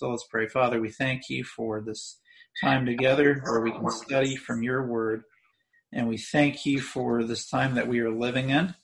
So 0.00 0.08
let's 0.08 0.24
pray. 0.24 0.48
Father, 0.48 0.80
we 0.80 0.88
thank 0.88 1.28
you 1.28 1.44
for 1.44 1.82
this 1.82 2.20
time 2.64 2.86
together 2.86 3.42
where 3.44 3.60
we 3.60 3.70
can 3.70 3.90
study 3.90 4.34
from 4.34 4.62
your 4.62 4.86
word. 4.86 5.24
And 5.92 6.08
we 6.08 6.16
thank 6.16 6.64
you 6.64 6.80
for 6.80 7.22
this 7.22 7.50
time 7.50 7.74
that 7.74 7.86
we 7.86 8.00
are 8.00 8.10
living 8.10 8.48
in 8.48 8.74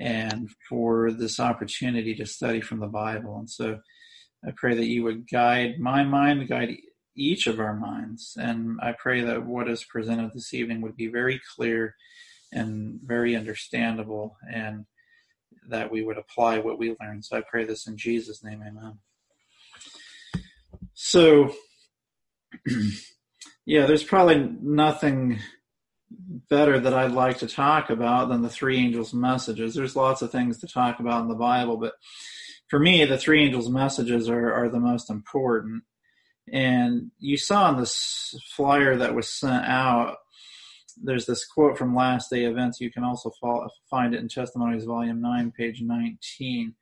and 0.00 0.50
for 0.68 1.12
this 1.12 1.38
opportunity 1.38 2.16
to 2.16 2.26
study 2.26 2.60
from 2.60 2.80
the 2.80 2.88
Bible. 2.88 3.38
And 3.38 3.48
so 3.48 3.78
I 4.44 4.50
pray 4.56 4.74
that 4.74 4.86
you 4.86 5.04
would 5.04 5.30
guide 5.30 5.78
my 5.78 6.02
mind, 6.02 6.48
guide 6.48 6.76
each 7.16 7.46
of 7.46 7.60
our 7.60 7.76
minds. 7.76 8.36
And 8.36 8.80
I 8.82 8.96
pray 8.98 9.20
that 9.20 9.46
what 9.46 9.70
is 9.70 9.84
presented 9.84 10.32
this 10.34 10.52
evening 10.52 10.80
would 10.80 10.96
be 10.96 11.06
very 11.06 11.40
clear 11.54 11.94
and 12.50 12.98
very 13.00 13.36
understandable 13.36 14.38
and 14.52 14.86
that 15.68 15.92
we 15.92 16.02
would 16.02 16.18
apply 16.18 16.58
what 16.58 16.80
we 16.80 16.96
learn. 17.00 17.22
So 17.22 17.36
I 17.36 17.42
pray 17.42 17.64
this 17.64 17.86
in 17.86 17.96
Jesus' 17.96 18.42
name, 18.42 18.60
amen. 18.66 18.98
So, 21.04 21.52
yeah, 23.66 23.86
there's 23.86 24.04
probably 24.04 24.56
nothing 24.60 25.40
better 26.48 26.78
that 26.78 26.94
I'd 26.94 27.10
like 27.10 27.38
to 27.38 27.48
talk 27.48 27.90
about 27.90 28.28
than 28.28 28.42
the 28.42 28.48
three 28.48 28.78
angels' 28.78 29.12
messages. 29.12 29.74
There's 29.74 29.96
lots 29.96 30.22
of 30.22 30.30
things 30.30 30.58
to 30.58 30.68
talk 30.68 31.00
about 31.00 31.22
in 31.22 31.28
the 31.28 31.34
Bible, 31.34 31.76
but 31.76 31.94
for 32.68 32.78
me, 32.78 33.04
the 33.04 33.18
three 33.18 33.44
angels' 33.44 33.68
messages 33.68 34.30
are, 34.30 34.52
are 34.54 34.68
the 34.68 34.78
most 34.78 35.10
important. 35.10 35.82
And 36.52 37.10
you 37.18 37.36
saw 37.36 37.68
in 37.72 37.80
this 37.80 38.36
flyer 38.54 38.96
that 38.98 39.16
was 39.16 39.28
sent 39.28 39.64
out, 39.64 40.18
there's 41.02 41.26
this 41.26 41.44
quote 41.44 41.76
from 41.76 41.96
Last 41.96 42.30
Day 42.30 42.44
Events. 42.44 42.80
You 42.80 42.92
can 42.92 43.02
also 43.02 43.32
find 43.90 44.14
it 44.14 44.20
in 44.20 44.28
Testimonies, 44.28 44.84
Volume 44.84 45.20
9, 45.20 45.50
page 45.50 45.82
19, 45.82 46.76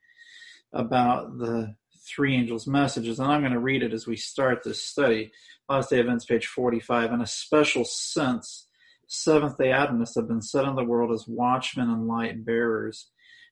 about 0.73 1.39
the 1.39 1.75
three 2.13 2.35
angels' 2.35 2.67
messages. 2.67 3.19
And 3.19 3.31
I'm 3.31 3.41
going 3.41 3.53
to 3.53 3.59
read 3.59 3.83
it 3.83 3.93
as 3.93 4.07
we 4.07 4.15
start 4.15 4.63
this 4.63 4.83
study. 4.83 5.31
Last 5.69 5.89
Day 5.89 5.99
Events, 5.99 6.25
page 6.25 6.47
45. 6.47 7.13
In 7.13 7.21
a 7.21 7.27
special 7.27 7.85
sense, 7.85 8.67
Seventh 9.13 9.57
day 9.57 9.73
Adventists 9.73 10.15
have 10.15 10.29
been 10.29 10.41
set 10.41 10.63
in 10.63 10.75
the 10.75 10.85
world 10.85 11.11
as 11.11 11.27
watchmen 11.27 11.89
and 11.89 12.07
light 12.07 12.45
bearers. 12.45 13.09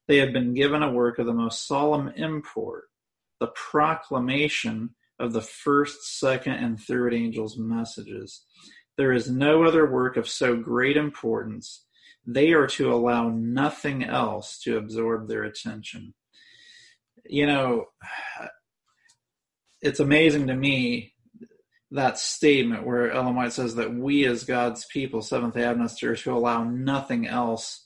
They 0.08 0.16
have 0.20 0.32
been 0.32 0.54
given 0.54 0.82
a 0.82 0.92
work 0.92 1.20
of 1.20 1.26
the 1.26 1.34
most 1.34 1.68
solemn 1.68 2.14
import, 2.16 2.86
the 3.42 3.48
proclamation 3.48 4.92
of 5.20 5.34
the 5.34 5.42
first, 5.42 6.18
second, 6.18 6.54
and 6.54 6.80
third 6.80 7.14
angels' 7.14 7.58
messages. 7.58 8.42
There 8.98 9.12
is 9.12 9.30
no 9.30 9.66
other 9.66 9.86
work 9.86 10.16
of 10.16 10.30
so 10.30 10.56
great 10.56 10.96
importance. 10.96 11.86
They 12.26 12.54
are 12.54 12.68
to 12.68 12.94
allow 12.94 13.28
nothing 13.28 14.06
else 14.06 14.60
to 14.60 14.78
absorb 14.78 15.28
their 15.28 15.44
attention. 15.44 16.14
You 17.26 17.48
know, 17.48 17.86
it's 19.82 20.00
amazing 20.00 20.48
to 20.48 20.56
me 20.56 21.14
that 21.92 22.20
statement 22.20 22.86
where 22.86 23.12
Ellen 23.12 23.36
White 23.36 23.54
says 23.54 23.76
that 23.76 23.94
we 23.94 24.26
as 24.26 24.44
God's 24.44 24.86
people, 24.86 25.22
Seventh 25.22 25.56
day 25.56 25.64
Adventists, 25.64 26.04
are 26.04 26.16
to 26.16 26.34
allow 26.34 26.64
nothing 26.64 27.28
else 27.28 27.84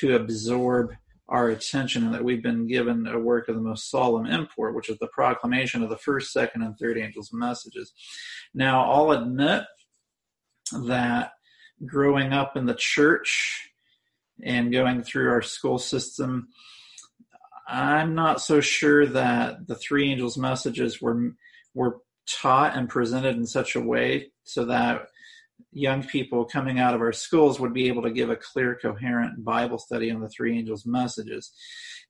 to 0.00 0.14
absorb 0.14 0.92
our 1.28 1.48
attention 1.48 2.04
and 2.04 2.14
that 2.14 2.24
we've 2.24 2.42
been 2.42 2.66
given 2.66 3.06
a 3.06 3.18
work 3.18 3.48
of 3.48 3.54
the 3.54 3.60
most 3.60 3.90
solemn 3.90 4.26
import, 4.26 4.74
which 4.74 4.88
is 4.88 4.98
the 4.98 5.08
proclamation 5.08 5.82
of 5.82 5.90
the 5.90 5.96
first, 5.96 6.32
second, 6.32 6.62
and 6.62 6.76
third 6.78 6.98
angels' 6.98 7.30
messages. 7.32 7.92
Now, 8.54 8.90
I'll 8.90 9.12
admit 9.12 9.64
that 10.72 11.32
growing 11.84 12.32
up 12.32 12.56
in 12.56 12.66
the 12.66 12.74
church 12.74 13.70
and 14.42 14.72
going 14.72 15.02
through 15.02 15.30
our 15.30 15.42
school 15.42 15.78
system, 15.78 16.48
I'm 17.72 18.14
not 18.14 18.42
so 18.42 18.60
sure 18.60 19.06
that 19.06 19.66
the 19.66 19.74
three 19.74 20.10
angels' 20.10 20.36
messages 20.36 21.00
were 21.00 21.32
were 21.74 22.00
taught 22.28 22.76
and 22.76 22.88
presented 22.88 23.34
in 23.36 23.46
such 23.46 23.74
a 23.74 23.80
way 23.80 24.30
so 24.44 24.66
that 24.66 25.06
young 25.72 26.02
people 26.02 26.44
coming 26.44 26.78
out 26.78 26.94
of 26.94 27.00
our 27.00 27.12
schools 27.12 27.58
would 27.58 27.72
be 27.72 27.88
able 27.88 28.02
to 28.02 28.10
give 28.10 28.28
a 28.28 28.36
clear, 28.36 28.78
coherent 28.80 29.42
Bible 29.42 29.78
study 29.78 30.10
on 30.10 30.20
the 30.20 30.28
three 30.28 30.58
angels' 30.58 30.84
messages. 30.84 31.50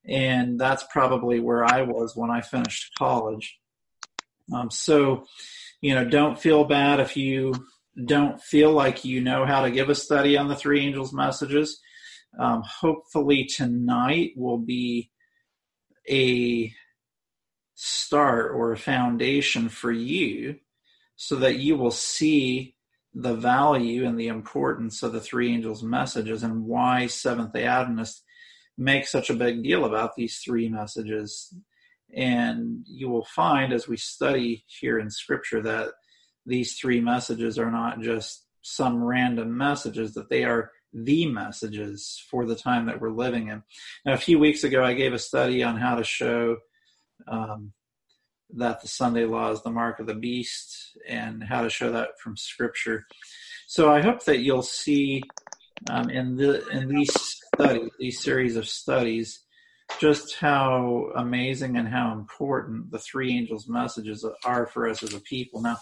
And 0.04 0.58
that's 0.58 0.84
probably 0.90 1.38
where 1.38 1.64
I 1.64 1.82
was 1.82 2.16
when 2.16 2.30
I 2.30 2.40
finished 2.40 2.92
college. 2.98 3.56
Um, 4.52 4.68
so, 4.68 5.26
you 5.80 5.94
know, 5.94 6.04
don't 6.04 6.38
feel 6.38 6.64
bad 6.64 6.98
if 6.98 7.16
you 7.16 7.54
don't 8.04 8.42
feel 8.42 8.72
like 8.72 9.04
you 9.04 9.20
know 9.20 9.46
how 9.46 9.62
to 9.62 9.70
give 9.70 9.90
a 9.90 9.94
study 9.94 10.36
on 10.36 10.48
the 10.48 10.56
three 10.56 10.80
angels' 10.80 11.12
messages. 11.12 11.80
Um, 12.38 12.62
hopefully, 12.66 13.44
tonight 13.44 14.32
will 14.34 14.58
be 14.58 15.11
a 16.08 16.72
start 17.74 18.52
or 18.54 18.72
a 18.72 18.78
foundation 18.78 19.68
for 19.68 19.90
you 19.90 20.56
so 21.16 21.36
that 21.36 21.56
you 21.56 21.76
will 21.76 21.90
see 21.90 22.76
the 23.14 23.34
value 23.34 24.06
and 24.06 24.18
the 24.18 24.28
importance 24.28 25.02
of 25.02 25.12
the 25.12 25.20
three 25.20 25.52
angels' 25.52 25.82
messages 25.82 26.42
and 26.42 26.64
why 26.64 27.06
Seventh 27.06 27.52
day 27.52 27.64
Adventists 27.64 28.22
make 28.78 29.06
such 29.06 29.30
a 29.30 29.34
big 29.34 29.62
deal 29.62 29.84
about 29.84 30.16
these 30.16 30.38
three 30.38 30.68
messages. 30.68 31.54
And 32.14 32.84
you 32.86 33.08
will 33.08 33.24
find 33.24 33.72
as 33.72 33.86
we 33.86 33.96
study 33.96 34.64
here 34.66 34.98
in 34.98 35.10
Scripture 35.10 35.62
that 35.62 35.88
these 36.46 36.76
three 36.76 37.00
messages 37.00 37.58
are 37.58 37.70
not 37.70 38.00
just 38.00 38.46
some 38.62 39.02
random 39.02 39.56
messages, 39.56 40.14
that 40.14 40.30
they 40.30 40.44
are 40.44 40.70
the 40.92 41.26
messages 41.26 42.22
for 42.30 42.46
the 42.46 42.56
time 42.56 42.86
that 42.86 43.00
we're 43.00 43.10
living 43.10 43.48
in. 43.48 43.62
Now, 44.04 44.12
a 44.12 44.18
few 44.18 44.38
weeks 44.38 44.64
ago, 44.64 44.84
I 44.84 44.94
gave 44.94 45.12
a 45.12 45.18
study 45.18 45.62
on 45.62 45.76
how 45.76 45.96
to 45.96 46.04
show 46.04 46.58
um, 47.26 47.72
that 48.54 48.82
the 48.82 48.88
Sunday 48.88 49.24
law 49.24 49.50
is 49.50 49.62
the 49.62 49.70
mark 49.70 50.00
of 50.00 50.06
the 50.06 50.14
beast 50.14 50.96
and 51.08 51.42
how 51.42 51.62
to 51.62 51.70
show 51.70 51.92
that 51.92 52.20
from 52.20 52.36
Scripture. 52.36 53.06
So 53.66 53.90
I 53.90 54.02
hope 54.02 54.24
that 54.24 54.40
you'll 54.40 54.62
see 54.62 55.22
um, 55.90 56.10
in 56.10 56.36
the 56.36 56.66
in 56.68 56.88
these 56.88 57.12
studies, 57.54 57.90
these 57.98 58.22
series 58.22 58.56
of 58.56 58.68
studies, 58.68 59.40
just 59.98 60.36
how 60.36 61.10
amazing 61.16 61.76
and 61.76 61.88
how 61.88 62.12
important 62.12 62.90
the 62.90 62.98
three 62.98 63.32
angels' 63.32 63.68
messages 63.68 64.24
are 64.44 64.66
for 64.66 64.88
us 64.88 65.02
as 65.02 65.14
a 65.14 65.20
people. 65.20 65.62
Now, 65.62 65.78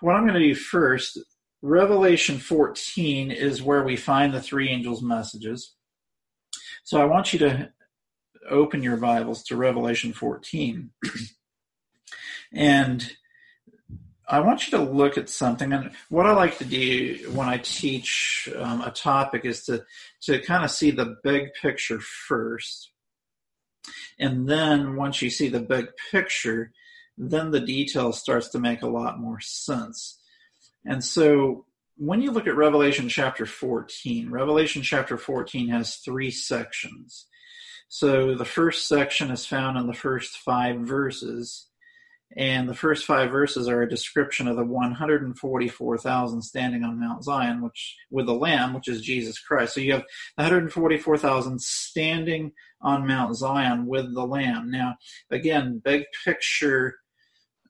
what 0.00 0.14
I'm 0.14 0.26
going 0.26 0.40
to 0.40 0.48
do 0.48 0.54
first, 0.54 1.18
Revelation 1.62 2.38
14 2.38 3.30
is 3.30 3.62
where 3.62 3.84
we 3.84 3.96
find 3.96 4.34
the 4.34 4.42
three 4.42 4.68
angels' 4.68 5.02
messages. 5.02 5.74
So 6.82 7.00
I 7.00 7.04
want 7.04 7.32
you 7.32 7.38
to 7.40 7.70
open 8.50 8.82
your 8.82 8.96
Bibles 8.96 9.44
to 9.44 9.56
Revelation 9.56 10.12
14. 10.12 10.90
and 12.52 13.12
I 14.28 14.40
want 14.40 14.66
you 14.66 14.76
to 14.78 14.84
look 14.84 15.16
at 15.16 15.28
something. 15.28 15.72
And 15.72 15.92
what 16.08 16.26
I 16.26 16.32
like 16.32 16.58
to 16.58 16.64
do 16.64 17.30
when 17.32 17.48
I 17.48 17.58
teach 17.58 18.48
um, 18.58 18.80
a 18.80 18.90
topic 18.90 19.44
is 19.44 19.64
to, 19.66 19.84
to 20.22 20.40
kind 20.40 20.64
of 20.64 20.70
see 20.70 20.90
the 20.90 21.16
big 21.22 21.54
picture 21.54 22.00
first. 22.00 22.90
And 24.18 24.48
then 24.48 24.96
once 24.96 25.22
you 25.22 25.30
see 25.30 25.48
the 25.48 25.60
big 25.60 25.88
picture, 26.10 26.72
then 27.16 27.50
the 27.50 27.60
detail 27.60 28.12
starts 28.12 28.48
to 28.48 28.58
make 28.58 28.82
a 28.82 28.88
lot 28.88 29.20
more 29.20 29.40
sense. 29.40 30.18
And 30.84 31.02
so 31.02 31.66
when 31.96 32.22
you 32.22 32.30
look 32.30 32.46
at 32.46 32.56
Revelation 32.56 33.08
chapter 33.08 33.46
14, 33.46 34.30
Revelation 34.30 34.82
chapter 34.82 35.16
14 35.16 35.68
has 35.68 35.96
three 35.96 36.30
sections. 36.30 37.26
So 37.88 38.34
the 38.34 38.44
first 38.44 38.88
section 38.88 39.30
is 39.30 39.46
found 39.46 39.76
in 39.76 39.86
the 39.86 39.92
first 39.92 40.38
five 40.38 40.80
verses. 40.80 41.66
And 42.34 42.66
the 42.66 42.74
first 42.74 43.04
five 43.04 43.30
verses 43.30 43.68
are 43.68 43.82
a 43.82 43.88
description 43.88 44.48
of 44.48 44.56
the 44.56 44.64
144,000 44.64 46.42
standing 46.42 46.82
on 46.82 46.98
Mount 46.98 47.22
Zion, 47.22 47.60
which 47.60 47.96
with 48.10 48.24
the 48.24 48.32
Lamb, 48.32 48.72
which 48.72 48.88
is 48.88 49.02
Jesus 49.02 49.38
Christ. 49.38 49.74
So 49.74 49.80
you 49.80 49.92
have 49.92 50.06
144,000 50.36 51.60
standing 51.60 52.52
on 52.80 53.06
Mount 53.06 53.36
Zion 53.36 53.86
with 53.86 54.14
the 54.14 54.26
Lamb. 54.26 54.70
Now, 54.70 54.96
again, 55.30 55.82
big 55.84 56.04
picture 56.24 56.96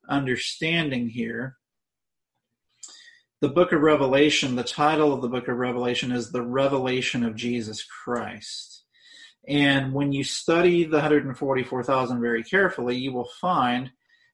understanding 0.08 1.08
here. 1.08 1.56
The 3.42 3.48
book 3.48 3.72
of 3.72 3.80
Revelation, 3.80 4.54
the 4.54 4.62
title 4.62 5.12
of 5.12 5.20
the 5.20 5.28
book 5.28 5.48
of 5.48 5.56
Revelation 5.56 6.12
is 6.12 6.30
The 6.30 6.42
Revelation 6.42 7.24
of 7.24 7.34
Jesus 7.34 7.82
Christ. 7.82 8.84
And 9.48 9.92
when 9.92 10.12
you 10.12 10.22
study 10.22 10.84
the 10.84 10.98
144,000 10.98 12.20
very 12.20 12.44
carefully, 12.44 12.96
you 12.96 13.12
will 13.12 13.28
find 13.40 13.90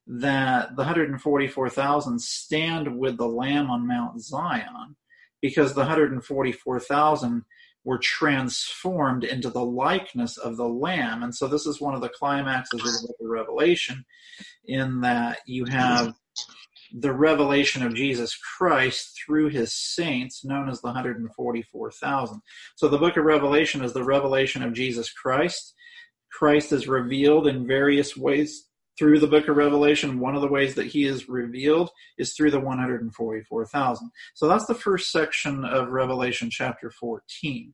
that 0.06 0.76
the 0.76 0.82
144,000 0.82 2.20
stand 2.20 2.98
with 2.98 3.16
the 3.16 3.26
Lamb 3.26 3.70
on 3.70 3.88
Mount 3.88 4.20
Zion 4.20 4.94
because 5.40 5.72
the 5.72 5.80
144,000 5.80 7.44
were 7.84 7.98
transformed 7.98 9.24
into 9.24 9.48
the 9.48 9.64
likeness 9.64 10.36
of 10.36 10.58
the 10.58 10.68
Lamb. 10.68 11.22
And 11.22 11.34
so 11.34 11.48
this 11.48 11.64
is 11.64 11.80
one 11.80 11.94
of 11.94 12.02
the 12.02 12.10
climaxes 12.10 12.80
of 12.80 12.84
the 12.84 13.06
book 13.06 13.16
of 13.22 13.26
Revelation 13.26 14.04
in 14.66 15.00
that 15.00 15.38
you 15.46 15.64
have 15.64 16.12
the 16.92 17.12
revelation 17.12 17.82
of 17.82 17.94
Jesus 17.94 18.36
Christ 18.36 19.18
through 19.24 19.48
his 19.48 19.74
saints, 19.74 20.44
known 20.44 20.68
as 20.68 20.80
the 20.80 20.88
144,000. 20.88 22.40
So 22.76 22.88
the 22.88 22.98
book 22.98 23.16
of 23.16 23.24
Revelation 23.24 23.84
is 23.84 23.92
the 23.92 24.04
revelation 24.04 24.62
of 24.62 24.72
Jesus 24.72 25.12
Christ. 25.12 25.74
Christ 26.30 26.72
is 26.72 26.88
revealed 26.88 27.46
in 27.46 27.66
various 27.66 28.16
ways 28.16 28.68
through 28.98 29.20
the 29.20 29.28
book 29.28 29.46
of 29.46 29.56
Revelation, 29.56 30.18
one 30.18 30.34
of 30.34 30.40
the 30.40 30.48
ways 30.48 30.74
that 30.74 30.88
he 30.88 31.04
is 31.04 31.28
revealed 31.28 31.90
is 32.18 32.34
through 32.34 32.50
the 32.50 32.58
144,000. 32.58 34.10
So 34.34 34.48
that's 34.48 34.66
the 34.66 34.74
first 34.74 35.12
section 35.12 35.64
of 35.64 35.90
Revelation 35.90 36.50
chapter 36.50 36.90
14. 36.90 37.72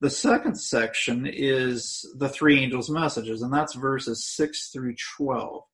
The 0.00 0.10
second 0.10 0.54
section 0.54 1.26
is 1.26 2.08
the 2.16 2.28
three 2.28 2.60
angels' 2.60 2.88
messages, 2.88 3.42
and 3.42 3.52
that's 3.52 3.74
verses 3.74 4.24
6 4.36 4.70
through 4.70 4.94
12. 5.16 5.64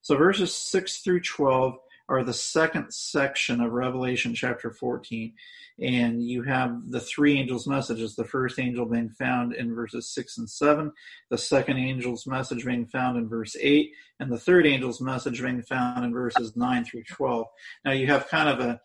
So 0.00 0.16
verses 0.16 0.54
6 0.54 1.02
through 1.02 1.20
12 1.20 1.74
are 2.08 2.22
the 2.22 2.32
second 2.32 2.92
section 2.92 3.60
of 3.60 3.72
Revelation 3.72 4.34
chapter 4.34 4.70
14 4.70 5.34
and 5.80 6.22
you 6.22 6.42
have 6.42 6.90
the 6.90 7.00
three 7.00 7.38
angels' 7.38 7.66
messages. 7.66 8.14
The 8.14 8.24
first 8.24 8.58
angel 8.58 8.86
being 8.86 9.10
found 9.10 9.54
in 9.54 9.74
verses 9.74 10.12
6 10.14 10.38
and 10.38 10.48
7, 10.48 10.92
the 11.30 11.38
second 11.38 11.78
angel's 11.78 12.26
message 12.26 12.64
being 12.64 12.86
found 12.86 13.18
in 13.18 13.28
verse 13.28 13.56
8, 13.58 13.90
and 14.20 14.30
the 14.30 14.38
third 14.38 14.66
angel's 14.66 15.00
message 15.00 15.42
being 15.42 15.62
found 15.62 16.04
in 16.04 16.12
verses 16.12 16.56
9 16.56 16.84
through 16.84 17.04
12. 17.04 17.46
Now 17.84 17.92
you 17.92 18.06
have 18.06 18.28
kind 18.28 18.48
of 18.48 18.60
a 18.60 18.80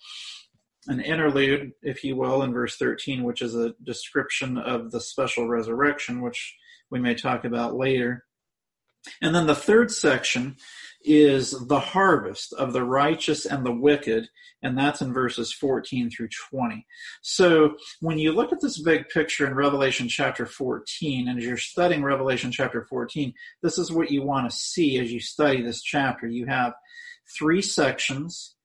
an 0.88 1.02
interlude, 1.02 1.74
if 1.84 2.04
you 2.04 2.16
will, 2.16 2.42
in 2.42 2.54
verse 2.54 2.78
13, 2.78 3.24
which 3.24 3.42
is 3.44 3.54
a 3.54 3.76
description 3.84 4.58
of 4.58 4.90
the 4.90 5.02
special 5.02 5.48
resurrection, 5.48 6.22
which 6.22 6.56
we 6.90 7.00
may 7.00 7.14
talk 7.14 7.46
about 7.46 7.76
later. 7.76 8.26
And 9.22 9.36
then 9.36 9.46
the 9.46 9.54
third 9.54 9.92
section 9.92 10.56
is 11.04 11.52
the 11.68 11.80
harvest 11.80 12.54
of 12.54 12.74
the 12.74 12.84
righteous 12.84 13.46
and 13.46 13.66
the 13.66 13.72
wicked, 13.72 14.30
and 14.62 14.78
that's 14.78 15.02
in 15.02 15.14
verses 15.14 15.54
14 15.54 16.10
through 16.10 16.28
20. 16.52 16.86
So 17.22 17.76
when 18.02 18.20
you 18.20 18.34
look 18.34 18.52
at 18.52 18.62
this 18.62 18.82
big 18.82 19.08
picture 19.10 19.48
in 19.48 19.54
Revelation 19.54 20.10
chapter 20.10 20.46
14, 20.46 21.28
and 21.28 21.40
as 21.40 21.46
you're 21.46 21.58
studying 21.58 22.04
Revelation 22.04 22.52
chapter 22.52 22.84
14, 22.84 23.34
this 23.64 23.78
is 23.78 23.92
what 23.92 24.12
you 24.12 24.24
want 24.24 24.50
to 24.50 24.56
see 24.56 25.00
as 25.00 25.12
you 25.12 25.20
study 25.20 25.62
this 25.62 25.82
chapter. 25.82 26.28
You 26.28 26.48
have 26.48 26.74
three 27.38 27.62
sections, 27.62 28.56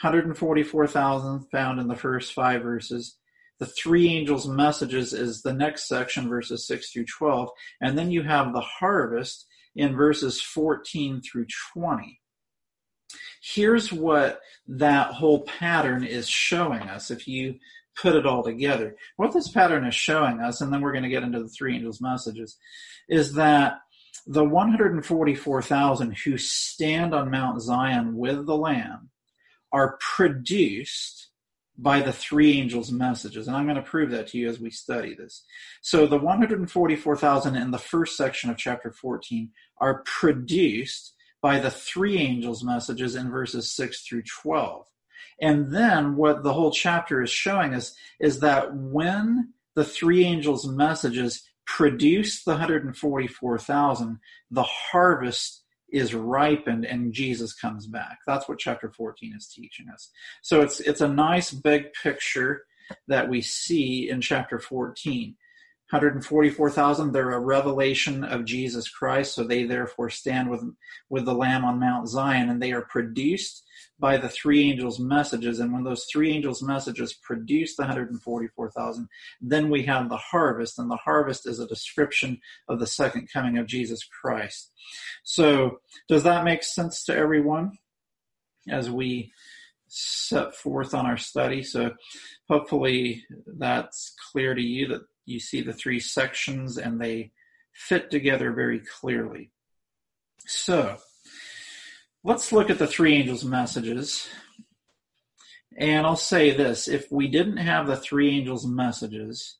144,000 0.00 1.46
found 1.50 1.78
in 1.78 1.88
the 1.88 1.96
first 1.96 2.32
five 2.32 2.62
verses. 2.62 3.16
The 3.58 3.66
three 3.66 4.08
angels' 4.08 4.48
messages 4.48 5.12
is 5.12 5.42
the 5.42 5.52
next 5.52 5.86
section, 5.86 6.28
verses 6.28 6.66
6 6.66 6.90
through 6.90 7.04
12. 7.04 7.50
And 7.80 7.96
then 7.96 8.10
you 8.10 8.22
have 8.22 8.52
the 8.52 8.60
harvest, 8.60 9.46
in 9.74 9.96
verses 9.96 10.40
14 10.40 11.20
through 11.20 11.46
20. 11.74 12.20
Here's 13.42 13.92
what 13.92 14.40
that 14.68 15.08
whole 15.08 15.40
pattern 15.40 16.04
is 16.04 16.28
showing 16.28 16.82
us 16.82 17.10
if 17.10 17.26
you 17.26 17.56
put 18.00 18.14
it 18.14 18.26
all 18.26 18.42
together. 18.42 18.96
What 19.16 19.32
this 19.32 19.48
pattern 19.48 19.84
is 19.84 19.94
showing 19.94 20.40
us, 20.40 20.60
and 20.60 20.72
then 20.72 20.80
we're 20.80 20.92
going 20.92 21.02
to 21.04 21.10
get 21.10 21.22
into 21.22 21.42
the 21.42 21.48
three 21.48 21.74
angels' 21.74 22.00
messages, 22.00 22.56
is 23.08 23.34
that 23.34 23.80
the 24.26 24.44
144,000 24.44 26.16
who 26.18 26.38
stand 26.38 27.14
on 27.14 27.30
Mount 27.30 27.60
Zion 27.60 28.16
with 28.16 28.46
the 28.46 28.56
Lamb 28.56 29.10
are 29.72 29.98
produced 30.00 31.31
by 31.78 32.00
the 32.00 32.12
three 32.12 32.58
angels' 32.58 32.92
messages. 32.92 33.48
And 33.48 33.56
I'm 33.56 33.64
going 33.64 33.76
to 33.76 33.82
prove 33.82 34.10
that 34.10 34.28
to 34.28 34.38
you 34.38 34.48
as 34.48 34.60
we 34.60 34.70
study 34.70 35.14
this. 35.14 35.44
So 35.80 36.06
the 36.06 36.18
144,000 36.18 37.56
in 37.56 37.70
the 37.70 37.78
first 37.78 38.16
section 38.16 38.50
of 38.50 38.56
chapter 38.56 38.92
14 38.92 39.50
are 39.78 40.02
produced 40.04 41.14
by 41.40 41.58
the 41.58 41.70
three 41.70 42.18
angels' 42.18 42.62
messages 42.62 43.16
in 43.16 43.30
verses 43.30 43.70
6 43.72 44.02
through 44.02 44.22
12. 44.22 44.86
And 45.40 45.72
then 45.72 46.16
what 46.16 46.42
the 46.42 46.52
whole 46.52 46.70
chapter 46.70 47.22
is 47.22 47.30
showing 47.30 47.74
us 47.74 47.94
is 48.20 48.40
that 48.40 48.74
when 48.74 49.52
the 49.74 49.84
three 49.84 50.24
angels' 50.24 50.68
messages 50.68 51.42
produce 51.66 52.44
the 52.44 52.52
144,000, 52.52 54.18
the 54.50 54.62
harvest 54.62 55.61
is 55.92 56.14
ripened 56.14 56.84
and 56.84 57.12
Jesus 57.12 57.52
comes 57.52 57.86
back. 57.86 58.18
That's 58.26 58.48
what 58.48 58.58
chapter 58.58 58.90
14 58.90 59.34
is 59.36 59.48
teaching 59.48 59.88
us. 59.92 60.10
So 60.42 60.60
it's 60.60 60.80
it's 60.80 61.00
a 61.00 61.08
nice 61.08 61.52
big 61.52 61.92
picture 62.02 62.64
that 63.08 63.28
we 63.28 63.40
see 63.40 64.08
in 64.08 64.20
chapter 64.20 64.58
14. 64.58 65.36
144,000 65.90 67.12
they're 67.12 67.32
a 67.32 67.38
revelation 67.38 68.24
of 68.24 68.46
Jesus 68.46 68.88
Christ 68.88 69.34
so 69.34 69.44
they 69.44 69.64
therefore 69.64 70.08
stand 70.08 70.48
with 70.48 70.64
with 71.10 71.26
the 71.26 71.34
lamb 71.34 71.66
on 71.66 71.78
Mount 71.78 72.08
Zion 72.08 72.48
and 72.48 72.62
they 72.62 72.72
are 72.72 72.86
produced 72.86 73.62
by 74.02 74.18
the 74.18 74.28
three 74.28 74.70
angels 74.70 74.98
messages 74.98 75.60
and 75.60 75.72
when 75.72 75.84
those 75.84 76.04
three 76.12 76.32
angels 76.32 76.62
messages 76.62 77.14
produce 77.14 77.76
the 77.76 77.82
144,000 77.82 79.08
then 79.40 79.70
we 79.70 79.84
have 79.84 80.08
the 80.08 80.16
harvest 80.16 80.78
and 80.78 80.90
the 80.90 80.96
harvest 80.96 81.48
is 81.48 81.60
a 81.60 81.66
description 81.66 82.40
of 82.68 82.78
the 82.78 82.86
second 82.86 83.28
coming 83.32 83.56
of 83.56 83.66
Jesus 83.66 84.04
Christ 84.04 84.72
so 85.22 85.78
does 86.08 86.24
that 86.24 86.44
make 86.44 86.62
sense 86.62 87.04
to 87.04 87.16
everyone 87.16 87.78
as 88.68 88.90
we 88.90 89.32
set 89.88 90.54
forth 90.54 90.94
on 90.94 91.06
our 91.06 91.18
study 91.18 91.62
so 91.62 91.92
hopefully 92.48 93.24
that's 93.46 94.14
clear 94.30 94.54
to 94.54 94.62
you 94.62 94.88
that 94.88 95.02
you 95.24 95.38
see 95.38 95.62
the 95.62 95.72
three 95.72 96.00
sections 96.00 96.76
and 96.76 97.00
they 97.00 97.30
fit 97.72 98.10
together 98.10 98.52
very 98.52 98.80
clearly. 98.80 99.50
So, 100.46 100.98
let's 102.24 102.52
look 102.52 102.70
at 102.70 102.78
the 102.78 102.86
three 102.86 103.14
angels' 103.14 103.44
messages. 103.44 104.28
And 105.76 106.06
I'll 106.06 106.16
say 106.16 106.50
this 106.54 106.88
if 106.88 107.10
we 107.10 107.28
didn't 107.28 107.56
have 107.58 107.86
the 107.86 107.96
three 107.96 108.30
angels' 108.30 108.66
messages, 108.66 109.58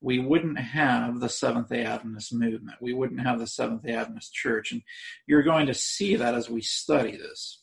we 0.00 0.18
wouldn't 0.18 0.58
have 0.58 1.20
the 1.20 1.28
Seventh 1.28 1.68
day 1.68 1.84
Adventist 1.84 2.32
movement. 2.34 2.78
We 2.80 2.92
wouldn't 2.92 3.20
have 3.20 3.38
the 3.38 3.46
Seventh 3.46 3.82
day 3.82 3.94
Adventist 3.94 4.34
church. 4.34 4.72
And 4.72 4.82
you're 5.26 5.42
going 5.42 5.66
to 5.66 5.74
see 5.74 6.16
that 6.16 6.34
as 6.34 6.50
we 6.50 6.60
study 6.60 7.16
this. 7.16 7.62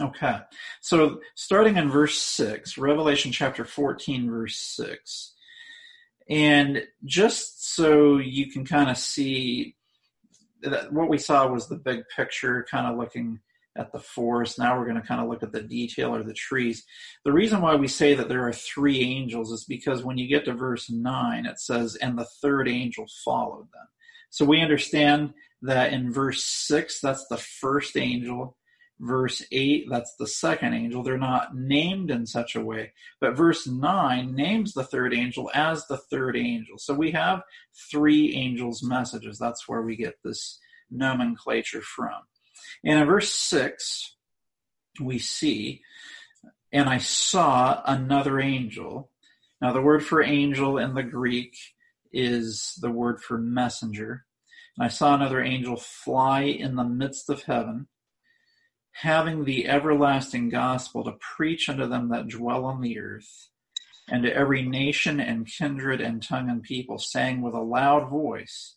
Okay, 0.00 0.38
so 0.80 1.20
starting 1.34 1.76
in 1.76 1.90
verse 1.90 2.16
6, 2.16 2.78
Revelation 2.78 3.30
chapter 3.30 3.64
14, 3.64 4.30
verse 4.30 4.56
6. 4.56 5.34
And 6.30 6.84
just 7.04 7.74
so 7.74 8.16
you 8.16 8.50
can 8.50 8.64
kind 8.64 8.88
of 8.88 8.96
see 8.96 9.76
what 10.90 11.08
we 11.08 11.18
saw 11.18 11.46
was 11.46 11.68
the 11.68 11.76
big 11.76 12.02
picture, 12.14 12.66
kind 12.70 12.86
of 12.86 12.98
looking 12.98 13.40
at 13.76 13.92
the 13.92 13.98
forest. 13.98 14.58
Now 14.58 14.78
we're 14.78 14.86
going 14.86 15.00
to 15.00 15.06
kind 15.06 15.20
of 15.20 15.28
look 15.28 15.42
at 15.42 15.52
the 15.52 15.62
detail 15.62 16.14
or 16.14 16.22
the 16.22 16.34
trees. 16.34 16.84
The 17.24 17.32
reason 17.32 17.60
why 17.60 17.74
we 17.74 17.88
say 17.88 18.14
that 18.14 18.28
there 18.28 18.46
are 18.46 18.52
three 18.52 19.00
angels 19.00 19.50
is 19.50 19.64
because 19.64 20.04
when 20.04 20.18
you 20.18 20.28
get 20.28 20.44
to 20.44 20.52
verse 20.52 20.90
9, 20.90 21.46
it 21.46 21.58
says, 21.58 21.96
and 21.96 22.18
the 22.18 22.26
third 22.42 22.68
angel 22.68 23.06
followed 23.24 23.68
them. 23.72 23.86
So 24.30 24.44
we 24.44 24.60
understand 24.60 25.32
that 25.62 25.92
in 25.92 26.12
verse 26.12 26.44
6, 26.44 27.00
that's 27.00 27.26
the 27.28 27.36
first 27.38 27.96
angel 27.96 28.56
verse 29.02 29.42
8, 29.50 29.86
that's 29.90 30.14
the 30.14 30.28
second 30.28 30.74
angel. 30.74 31.02
They're 31.02 31.18
not 31.18 31.56
named 31.56 32.10
in 32.10 32.24
such 32.24 32.54
a 32.54 32.64
way. 32.64 32.92
But 33.20 33.36
verse 33.36 33.66
9 33.66 34.34
names 34.34 34.72
the 34.72 34.84
third 34.84 35.12
angel 35.12 35.50
as 35.52 35.86
the 35.86 35.98
third 35.98 36.36
angel. 36.36 36.78
So 36.78 36.94
we 36.94 37.10
have 37.10 37.42
three 37.90 38.34
angels' 38.36 38.82
messages. 38.82 39.38
That's 39.38 39.68
where 39.68 39.82
we 39.82 39.96
get 39.96 40.22
this 40.22 40.60
nomenclature 40.90 41.82
from. 41.82 42.22
And 42.84 43.00
in 43.00 43.06
verse 43.06 43.30
6, 43.34 44.16
we 45.00 45.18
see, 45.18 45.82
and 46.72 46.88
I 46.88 46.98
saw 46.98 47.82
another 47.84 48.38
angel. 48.38 49.10
Now, 49.60 49.72
the 49.72 49.82
word 49.82 50.04
for 50.04 50.22
angel 50.22 50.78
in 50.78 50.94
the 50.94 51.02
Greek 51.02 51.56
is 52.12 52.78
the 52.80 52.90
word 52.90 53.20
for 53.20 53.36
messenger. 53.36 54.26
And 54.76 54.84
I 54.84 54.88
saw 54.88 55.14
another 55.14 55.42
angel 55.42 55.76
fly 55.76 56.42
in 56.42 56.76
the 56.76 56.84
midst 56.84 57.28
of 57.28 57.42
heaven 57.42 57.88
having 58.92 59.44
the 59.44 59.68
everlasting 59.68 60.48
gospel 60.48 61.04
to 61.04 61.12
preach 61.12 61.68
unto 61.68 61.86
them 61.86 62.08
that 62.10 62.28
dwell 62.28 62.64
on 62.64 62.80
the 62.80 62.98
earth, 62.98 63.48
and 64.08 64.22
to 64.22 64.34
every 64.34 64.62
nation 64.62 65.20
and 65.20 65.46
kindred 65.46 66.00
and 66.00 66.22
tongue 66.22 66.50
and 66.50 66.62
people, 66.62 66.98
saying 66.98 67.40
with 67.40 67.54
a 67.54 67.60
loud 67.60 68.10
voice, 68.10 68.76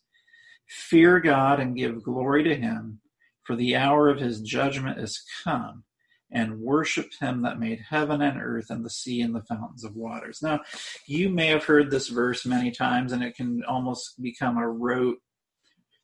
Fear 0.66 1.20
God 1.20 1.60
and 1.60 1.76
give 1.76 2.02
glory 2.02 2.42
to 2.44 2.56
him, 2.56 3.00
for 3.44 3.54
the 3.54 3.76
hour 3.76 4.08
of 4.08 4.18
his 4.18 4.40
judgment 4.40 4.98
is 4.98 5.22
come, 5.44 5.84
and 6.30 6.58
worship 6.58 7.12
him 7.20 7.42
that 7.42 7.60
made 7.60 7.84
heaven 7.88 8.20
and 8.20 8.40
earth 8.40 8.70
and 8.70 8.84
the 8.84 8.90
sea 8.90 9.20
and 9.20 9.34
the 9.34 9.44
fountains 9.44 9.84
of 9.84 9.94
waters. 9.94 10.40
Now, 10.42 10.60
you 11.06 11.28
may 11.28 11.46
have 11.48 11.64
heard 11.64 11.90
this 11.90 12.08
verse 12.08 12.44
many 12.44 12.72
times, 12.72 13.12
and 13.12 13.22
it 13.22 13.36
can 13.36 13.62
almost 13.64 14.20
become 14.20 14.58
a 14.58 14.68
rote 14.68 15.18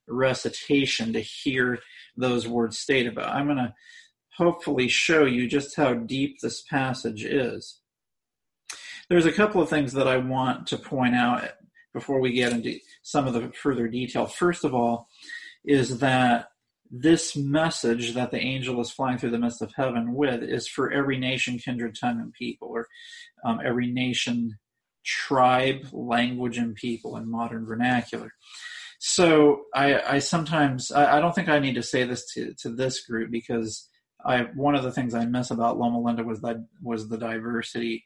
recitation 0.06 1.12
to 1.12 1.20
hear 1.20 1.78
those 2.16 2.46
words 2.46 2.78
stated, 2.78 3.14
but 3.14 3.26
I'm 3.26 3.46
going 3.46 3.56
to 3.58 3.74
hopefully 4.36 4.88
show 4.88 5.24
you 5.24 5.48
just 5.48 5.76
how 5.76 5.94
deep 5.94 6.40
this 6.40 6.62
passage 6.62 7.24
is. 7.24 7.80
There's 9.08 9.26
a 9.26 9.32
couple 9.32 9.60
of 9.60 9.68
things 9.68 9.92
that 9.92 10.08
I 10.08 10.16
want 10.16 10.66
to 10.68 10.78
point 10.78 11.14
out 11.14 11.48
before 11.92 12.20
we 12.20 12.32
get 12.32 12.52
into 12.52 12.78
some 13.02 13.26
of 13.26 13.34
the 13.34 13.52
further 13.52 13.88
detail. 13.88 14.26
First 14.26 14.64
of 14.64 14.74
all, 14.74 15.08
is 15.64 15.98
that 15.98 16.48
this 16.90 17.36
message 17.36 18.14
that 18.14 18.30
the 18.30 18.40
angel 18.40 18.80
is 18.80 18.90
flying 18.90 19.18
through 19.18 19.30
the 19.30 19.38
midst 19.38 19.62
of 19.62 19.72
heaven 19.74 20.14
with 20.14 20.42
is 20.42 20.68
for 20.68 20.92
every 20.92 21.18
nation, 21.18 21.58
kindred, 21.58 21.96
tongue, 21.98 22.20
and 22.20 22.32
people, 22.34 22.68
or 22.68 22.86
um, 23.44 23.60
every 23.64 23.86
nation, 23.86 24.58
tribe, 25.04 25.86
language, 25.92 26.58
and 26.58 26.74
people 26.74 27.16
in 27.16 27.30
modern 27.30 27.64
vernacular. 27.64 28.32
So 28.98 29.64
I, 29.74 30.00
I 30.00 30.18
sometimes 30.20 30.92
I, 30.92 31.16
I, 31.16 31.20
don't 31.20 31.34
think 31.34 31.48
I 31.48 31.58
need 31.58 31.74
to 31.74 31.82
say 31.82 32.04
this 32.04 32.32
to, 32.34 32.54
to 32.60 32.68
this 32.68 33.04
group 33.04 33.30
because 33.30 33.88
I 34.24 34.42
one 34.54 34.74
of 34.74 34.82
the 34.82 34.92
things 34.92 35.14
I 35.14 35.24
miss 35.24 35.50
about 35.50 35.78
Loma 35.78 36.00
Linda 36.00 36.24
was 36.24 36.40
that 36.40 36.64
was 36.82 37.08
the 37.08 37.18
diversity, 37.18 38.04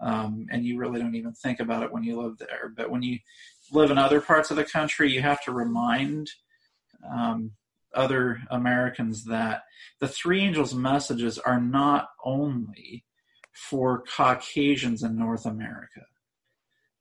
um, 0.00 0.46
and 0.50 0.64
you 0.64 0.78
really 0.78 1.00
don't 1.00 1.14
even 1.14 1.32
think 1.32 1.60
about 1.60 1.82
it 1.82 1.92
when 1.92 2.02
you 2.02 2.20
live 2.20 2.38
there. 2.38 2.72
But 2.74 2.90
when 2.90 3.02
you 3.02 3.18
live 3.70 3.90
in 3.90 3.98
other 3.98 4.20
parts 4.20 4.50
of 4.50 4.56
the 4.56 4.64
country, 4.64 5.10
you 5.10 5.22
have 5.22 5.42
to 5.44 5.52
remind 5.52 6.30
um, 7.10 7.52
other 7.94 8.42
Americans 8.50 9.24
that 9.24 9.64
the 10.00 10.08
three 10.08 10.40
angels' 10.40 10.74
messages 10.74 11.38
are 11.38 11.60
not 11.60 12.08
only 12.24 13.04
for 13.52 14.02
Caucasians 14.16 15.02
in 15.02 15.18
North 15.18 15.46
America. 15.46 16.06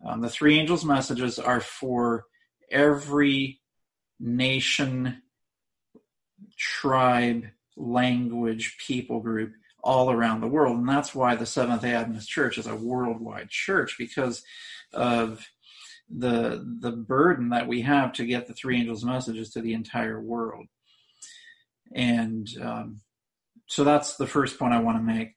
Um, 0.06 0.22
the 0.22 0.30
three 0.30 0.60
angels' 0.60 0.84
messages 0.84 1.40
are 1.40 1.62
for 1.62 2.26
every 2.70 3.62
nation, 4.20 5.22
tribe, 6.58 7.46
language, 7.78 8.78
people 8.86 9.20
group 9.20 9.54
all 9.84 10.12
around 10.12 10.42
the 10.42 10.48
world. 10.48 10.78
And 10.78 10.88
that's 10.88 11.16
why 11.16 11.36
the 11.36 11.46
Seventh 11.46 11.82
day 11.82 11.94
Adventist 11.94 12.30
Church 12.30 12.58
is 12.58 12.68
a 12.68 12.76
worldwide 12.76 13.50
church 13.50 13.96
because 13.98 14.44
of 14.94 15.46
the 16.10 16.66
the 16.82 16.92
burden 16.92 17.50
that 17.50 17.68
we 17.68 17.82
have 17.82 18.12
to 18.14 18.26
get 18.26 18.46
the 18.46 18.54
three 18.54 18.78
angels' 18.78 19.06
messages 19.06 19.52
to 19.52 19.62
the 19.62 19.74
entire 19.74 20.20
world. 20.20 20.66
And 21.94 22.48
um, 22.62 23.02
so 23.68 23.84
that's 23.84 24.16
the 24.16 24.28
first 24.28 24.60
point 24.60 24.74
I 24.74 24.82
want 24.82 24.98
to 24.98 25.04
make. 25.04 25.34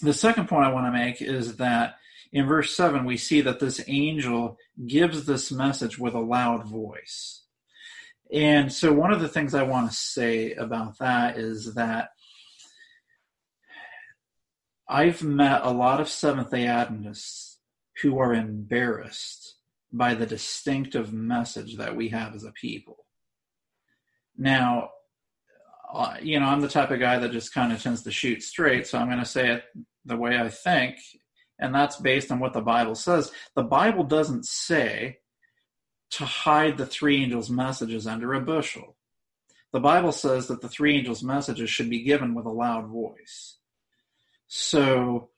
The 0.00 0.12
second 0.12 0.48
point 0.48 0.64
I 0.64 0.72
want 0.72 0.86
to 0.86 0.98
make 0.98 1.20
is 1.20 1.56
that 1.56 1.96
in 2.32 2.46
verse 2.46 2.74
7, 2.74 3.04
we 3.04 3.16
see 3.16 3.42
that 3.42 3.60
this 3.60 3.82
angel 3.86 4.56
gives 4.86 5.26
this 5.26 5.52
message 5.52 5.98
with 5.98 6.14
a 6.14 6.20
loud 6.20 6.66
voice. 6.66 7.41
And 8.32 8.72
so, 8.72 8.92
one 8.92 9.12
of 9.12 9.20
the 9.20 9.28
things 9.28 9.54
I 9.54 9.62
want 9.62 9.90
to 9.90 9.96
say 9.96 10.52
about 10.52 10.98
that 10.98 11.36
is 11.36 11.74
that 11.74 12.10
I've 14.88 15.22
met 15.22 15.60
a 15.64 15.70
lot 15.70 16.00
of 16.00 16.08
Seventh 16.08 16.50
day 16.50 16.66
Adventists 16.66 17.58
who 18.00 18.18
are 18.18 18.32
embarrassed 18.32 19.56
by 19.92 20.14
the 20.14 20.26
distinctive 20.26 21.12
message 21.12 21.76
that 21.76 21.94
we 21.94 22.08
have 22.08 22.34
as 22.34 22.44
a 22.44 22.52
people. 22.52 23.04
Now, 24.38 24.88
uh, 25.92 26.16
you 26.22 26.40
know, 26.40 26.46
I'm 26.46 26.62
the 26.62 26.68
type 26.68 26.90
of 26.90 27.00
guy 27.00 27.18
that 27.18 27.32
just 27.32 27.52
kind 27.52 27.70
of 27.70 27.82
tends 27.82 28.02
to 28.04 28.10
shoot 28.10 28.42
straight, 28.42 28.86
so 28.86 28.98
I'm 28.98 29.08
going 29.08 29.18
to 29.18 29.26
say 29.26 29.50
it 29.50 29.64
the 30.06 30.16
way 30.16 30.38
I 30.38 30.48
think, 30.48 30.96
and 31.58 31.74
that's 31.74 31.96
based 31.96 32.32
on 32.32 32.40
what 32.40 32.54
the 32.54 32.62
Bible 32.62 32.94
says. 32.94 33.30
The 33.54 33.62
Bible 33.62 34.04
doesn't 34.04 34.46
say 34.46 35.18
to 36.12 36.24
hide 36.24 36.76
the 36.76 36.86
three 36.86 37.22
angels' 37.22 37.50
messages 37.50 38.06
under 38.06 38.34
a 38.34 38.40
bushel. 38.40 38.96
The 39.72 39.80
Bible 39.80 40.12
says 40.12 40.48
that 40.48 40.60
the 40.60 40.68
three 40.68 40.96
angels' 40.96 41.22
messages 41.22 41.70
should 41.70 41.88
be 41.88 42.02
given 42.02 42.34
with 42.34 42.44
a 42.44 42.50
loud 42.50 42.86
voice. 42.88 43.56
So, 44.46 45.30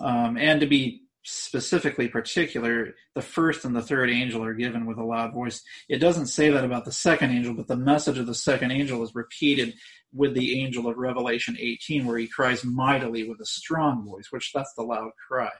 um, 0.00 0.36
and 0.36 0.60
to 0.60 0.66
be 0.66 1.04
specifically 1.22 2.08
particular, 2.08 2.94
the 3.14 3.22
first 3.22 3.64
and 3.64 3.74
the 3.74 3.82
third 3.82 4.10
angel 4.10 4.44
are 4.44 4.54
given 4.54 4.84
with 4.84 4.98
a 4.98 5.04
loud 5.04 5.32
voice. 5.32 5.62
It 5.88 5.98
doesn't 5.98 6.26
say 6.26 6.50
that 6.50 6.64
about 6.64 6.84
the 6.84 6.92
second 6.92 7.30
angel, 7.30 7.54
but 7.54 7.66
the 7.66 7.76
message 7.76 8.18
of 8.18 8.26
the 8.26 8.34
second 8.34 8.70
angel 8.70 9.02
is 9.02 9.14
repeated 9.14 9.74
with 10.12 10.34
the 10.34 10.60
angel 10.60 10.88
of 10.88 10.96
Revelation 10.96 11.56
18, 11.58 12.06
where 12.06 12.18
he 12.18 12.26
cries 12.26 12.64
mightily 12.64 13.28
with 13.28 13.40
a 13.40 13.46
strong 13.46 14.04
voice, 14.04 14.28
which 14.30 14.52
that's 14.52 14.72
the 14.74 14.82
loud 14.82 15.10
cry. 15.28 15.50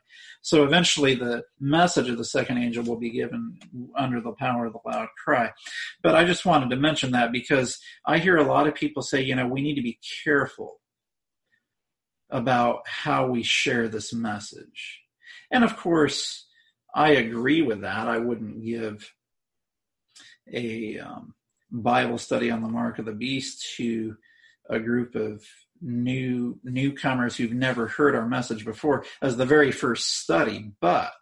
So 0.40 0.64
eventually 0.64 1.14
the 1.14 1.44
message 1.60 2.08
of 2.08 2.16
the 2.16 2.24
second 2.24 2.58
angel 2.58 2.82
will 2.82 2.98
be 2.98 3.10
given 3.10 3.58
under 3.96 4.20
the 4.20 4.32
power 4.32 4.66
of 4.66 4.72
the 4.72 4.78
loud 4.86 5.08
cry. 5.22 5.50
But 6.02 6.14
I 6.14 6.24
just 6.24 6.46
wanted 6.46 6.70
to 6.70 6.76
mention 6.76 7.10
that 7.12 7.30
because 7.30 7.78
I 8.06 8.18
hear 8.18 8.36
a 8.36 8.44
lot 8.44 8.66
of 8.66 8.74
people 8.74 9.02
say, 9.02 9.22
you 9.22 9.34
know, 9.34 9.46
we 9.46 9.60
need 9.60 9.74
to 9.74 9.82
be 9.82 9.98
careful 10.24 10.80
about 12.30 12.86
how 12.86 13.26
we 13.26 13.42
share 13.42 13.88
this 13.88 14.12
message. 14.12 15.02
And 15.50 15.64
of 15.64 15.76
course, 15.76 16.46
I 16.94 17.12
agree 17.12 17.62
with 17.62 17.82
that. 17.82 18.08
I 18.08 18.18
wouldn't 18.18 18.64
give 18.64 19.12
a 20.52 20.98
um, 20.98 21.34
Bible 21.70 22.18
study 22.18 22.50
on 22.50 22.62
the 22.62 22.68
mark 22.68 22.98
of 22.98 23.04
the 23.04 23.12
beast 23.12 23.76
to 23.76 24.16
a 24.68 24.78
group 24.78 25.14
of 25.14 25.42
new 25.80 26.58
newcomers 26.64 27.36
who've 27.36 27.52
never 27.52 27.86
heard 27.86 28.14
our 28.14 28.26
message 28.26 28.64
before 28.64 29.04
as 29.22 29.36
the 29.36 29.46
very 29.46 29.70
first 29.70 30.20
study 30.20 30.72
but 30.80 31.12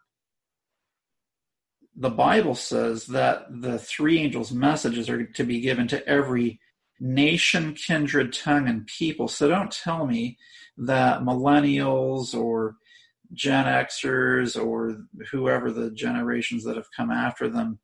the 1.95 2.11
bible 2.11 2.55
says 2.55 3.07
that 3.07 3.45
the 3.51 3.79
three 3.79 4.19
angels 4.19 4.53
messages 4.53 5.11
are 5.11 5.25
to 5.25 5.45
be 5.45 5.61
given 5.61 5.87
to 5.87 6.07
every 6.09 6.59
nation 7.01 7.75
kindred 7.75 8.33
tongue 8.33 8.69
and 8.69 8.87
people. 8.87 9.29
So 9.29 9.49
don't 9.49 9.71
tell 9.71 10.07
me 10.07 10.39
that 10.79 11.21
millennials 11.21 12.35
or 12.35 12.77
gen 13.33 13.65
xers 13.65 14.63
or 14.63 15.05
whoever 15.31 15.73
the 15.73 15.91
generations 15.91 16.65
that 16.65 16.77
have 16.77 16.87
come 16.97 17.11
after 17.11 17.49
them 17.49 17.81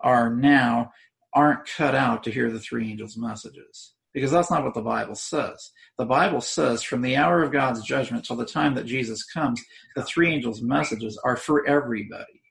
are 0.00 0.34
now 0.34 0.92
aren't 1.34 1.68
cut 1.68 1.94
out 1.94 2.24
to 2.24 2.30
hear 2.30 2.50
the 2.50 2.58
three 2.58 2.90
angels 2.90 3.16
messages 3.16 3.92
because 4.12 4.30
that's 4.30 4.50
not 4.50 4.64
what 4.64 4.74
the 4.74 4.80
Bible 4.80 5.14
says. 5.14 5.70
The 5.98 6.06
Bible 6.06 6.40
says 6.40 6.82
from 6.82 7.02
the 7.02 7.16
hour 7.16 7.42
of 7.42 7.52
God's 7.52 7.82
judgment 7.82 8.24
till 8.24 8.36
the 8.36 8.44
time 8.44 8.74
that 8.74 8.86
Jesus 8.86 9.24
comes, 9.24 9.62
the 9.94 10.02
three 10.02 10.32
angels' 10.32 10.62
messages 10.62 11.20
are 11.24 11.36
for 11.36 11.66
everybody. 11.66 12.42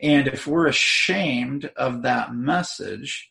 And 0.00 0.28
if 0.28 0.46
we're 0.46 0.66
ashamed 0.66 1.70
of 1.76 2.02
that 2.02 2.34
message, 2.34 3.30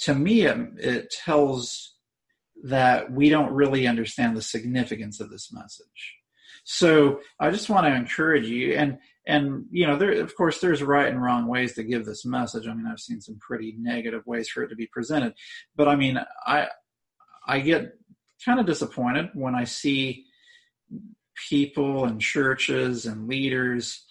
to 0.00 0.14
me, 0.14 0.42
it, 0.42 0.58
it 0.78 1.10
tells 1.24 1.94
that 2.64 3.10
we 3.10 3.30
don't 3.30 3.52
really 3.52 3.86
understand 3.86 4.36
the 4.36 4.42
significance 4.42 5.20
of 5.20 5.30
this 5.30 5.52
message. 5.52 6.16
So 6.64 7.20
I 7.40 7.50
just 7.50 7.70
want 7.70 7.86
to 7.86 7.94
encourage 7.94 8.46
you, 8.46 8.74
and 8.74 8.98
and 9.28 9.66
you 9.70 9.86
know 9.86 9.96
there 9.96 10.12
of 10.20 10.34
course 10.34 10.60
there's 10.60 10.82
right 10.82 11.08
and 11.08 11.22
wrong 11.22 11.46
ways 11.46 11.74
to 11.74 11.84
give 11.84 12.04
this 12.04 12.24
message. 12.24 12.66
I 12.66 12.74
mean 12.74 12.86
i've 12.86 12.98
seen 12.98 13.20
some 13.20 13.38
pretty 13.38 13.76
negative 13.78 14.26
ways 14.26 14.48
for 14.48 14.64
it 14.64 14.68
to 14.68 14.76
be 14.76 14.86
presented. 14.86 15.34
But 15.76 15.86
i 15.86 15.94
mean 15.94 16.18
i 16.46 16.66
i 17.46 17.60
get 17.60 17.92
kind 18.44 18.58
of 18.58 18.66
disappointed 18.66 19.30
when 19.34 19.54
i 19.54 19.64
see 19.64 20.24
people 21.48 22.04
and 22.04 22.20
churches 22.20 23.06
and 23.06 23.28
leaders 23.28 24.04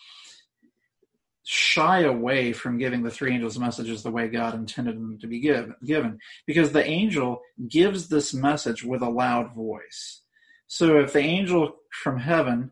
shy 1.49 2.01
away 2.01 2.51
from 2.51 2.77
giving 2.77 3.03
the 3.03 3.09
three 3.09 3.33
angels 3.33 3.57
messages 3.57 4.03
the 4.03 4.11
way 4.11 4.27
god 4.27 4.53
intended 4.53 4.95
them 4.95 5.17
to 5.19 5.27
be 5.27 5.39
give, 5.39 5.71
given. 5.85 6.19
Because 6.45 6.73
the 6.73 6.85
angel 6.85 7.41
gives 7.69 8.09
this 8.09 8.33
message 8.33 8.83
with 8.83 9.01
a 9.01 9.09
loud 9.09 9.55
voice. 9.55 10.23
So 10.67 10.99
if 10.99 11.13
the 11.13 11.19
angel 11.19 11.77
from 12.03 12.19
heaven 12.19 12.71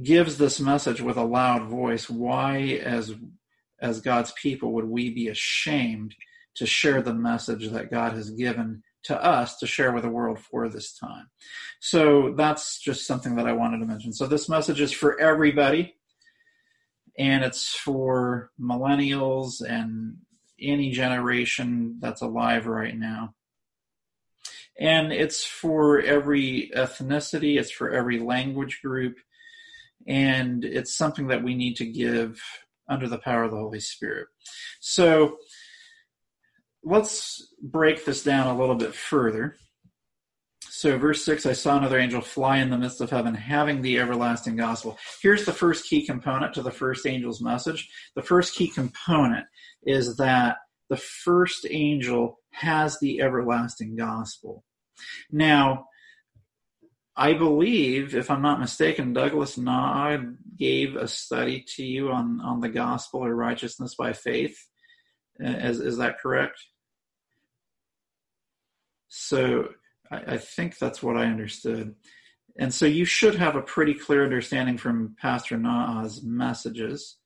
gives 0.00 0.38
this 0.38 0.60
message 0.60 1.00
with 1.00 1.16
a 1.16 1.24
loud 1.24 1.68
voice, 1.68 2.08
why, 2.08 2.80
as 2.82 3.14
as 3.80 4.00
God's 4.00 4.32
people, 4.32 4.72
would 4.72 4.84
we 4.84 5.10
be 5.10 5.28
ashamed 5.28 6.14
to 6.54 6.66
share 6.66 7.02
the 7.02 7.14
message 7.14 7.68
that 7.70 7.90
God 7.90 8.12
has 8.12 8.30
given 8.30 8.84
to 9.04 9.20
us 9.20 9.58
to 9.58 9.66
share 9.66 9.90
with 9.90 10.04
the 10.04 10.08
world 10.08 10.38
for 10.38 10.68
this 10.68 10.96
time? 10.96 11.28
So 11.80 12.32
that's 12.36 12.78
just 12.78 13.06
something 13.06 13.34
that 13.36 13.48
I 13.48 13.52
wanted 13.52 13.80
to 13.80 13.86
mention. 13.86 14.12
So 14.12 14.26
this 14.26 14.48
message 14.48 14.80
is 14.80 14.92
for 14.92 15.18
everybody, 15.18 15.96
and 17.18 17.42
it's 17.42 17.74
for 17.74 18.52
millennials 18.60 19.60
and 19.60 20.18
any 20.60 20.90
generation 20.90 21.98
that's 22.00 22.22
alive 22.22 22.66
right 22.66 22.96
now. 22.96 23.34
And 24.78 25.12
it's 25.12 25.44
for 25.44 26.00
every 26.00 26.70
ethnicity, 26.74 27.58
it's 27.58 27.70
for 27.70 27.90
every 27.90 28.20
language 28.20 28.80
group, 28.82 29.16
and 30.06 30.64
it's 30.64 30.96
something 30.96 31.28
that 31.28 31.42
we 31.42 31.54
need 31.54 31.76
to 31.76 31.86
give 31.86 32.40
under 32.88 33.08
the 33.08 33.18
power 33.18 33.44
of 33.44 33.50
the 33.50 33.56
Holy 33.56 33.80
Spirit. 33.80 34.28
So 34.80 35.38
let's 36.82 37.54
break 37.62 38.04
this 38.04 38.22
down 38.22 38.48
a 38.48 38.58
little 38.58 38.74
bit 38.74 38.94
further. 38.94 39.56
So, 40.68 40.98
verse 40.98 41.24
6 41.24 41.46
I 41.46 41.52
saw 41.52 41.76
another 41.76 41.98
angel 41.98 42.20
fly 42.20 42.56
in 42.56 42.70
the 42.70 42.78
midst 42.78 43.00
of 43.00 43.10
heaven, 43.10 43.34
having 43.34 43.82
the 43.82 43.98
everlasting 44.00 44.56
gospel. 44.56 44.98
Here's 45.20 45.44
the 45.44 45.52
first 45.52 45.86
key 45.86 46.04
component 46.04 46.54
to 46.54 46.62
the 46.62 46.72
first 46.72 47.06
angel's 47.06 47.40
message. 47.40 47.88
The 48.16 48.22
first 48.22 48.54
key 48.56 48.68
component 48.68 49.46
is 49.84 50.16
that 50.16 50.56
the 50.88 50.96
first 50.96 51.66
angel 51.70 52.40
has 52.50 52.98
the 52.98 53.20
everlasting 53.20 53.96
gospel. 53.96 54.64
Now, 55.30 55.86
I 57.16 57.34
believe, 57.34 58.14
if 58.14 58.30
I'm 58.30 58.42
not 58.42 58.60
mistaken, 58.60 59.12
Douglas 59.12 59.58
Naud 59.58 60.38
gave 60.56 60.96
a 60.96 61.06
study 61.06 61.64
to 61.76 61.84
you 61.84 62.10
on, 62.10 62.40
on 62.40 62.60
the 62.60 62.70
gospel 62.70 63.24
or 63.24 63.34
righteousness 63.34 63.94
by 63.94 64.12
faith. 64.14 64.56
Uh, 65.42 65.48
is, 65.48 65.80
is 65.80 65.98
that 65.98 66.20
correct? 66.20 66.58
So 69.08 69.68
I, 70.10 70.34
I 70.34 70.38
think 70.38 70.78
that's 70.78 71.02
what 71.02 71.16
I 71.16 71.24
understood. 71.24 71.94
And 72.58 72.72
so 72.72 72.86
you 72.86 73.04
should 73.04 73.34
have 73.34 73.56
a 73.56 73.62
pretty 73.62 73.94
clear 73.94 74.24
understanding 74.24 74.78
from 74.78 75.16
Pastor 75.20 75.58
Na's 75.58 76.22
messages 76.22 77.16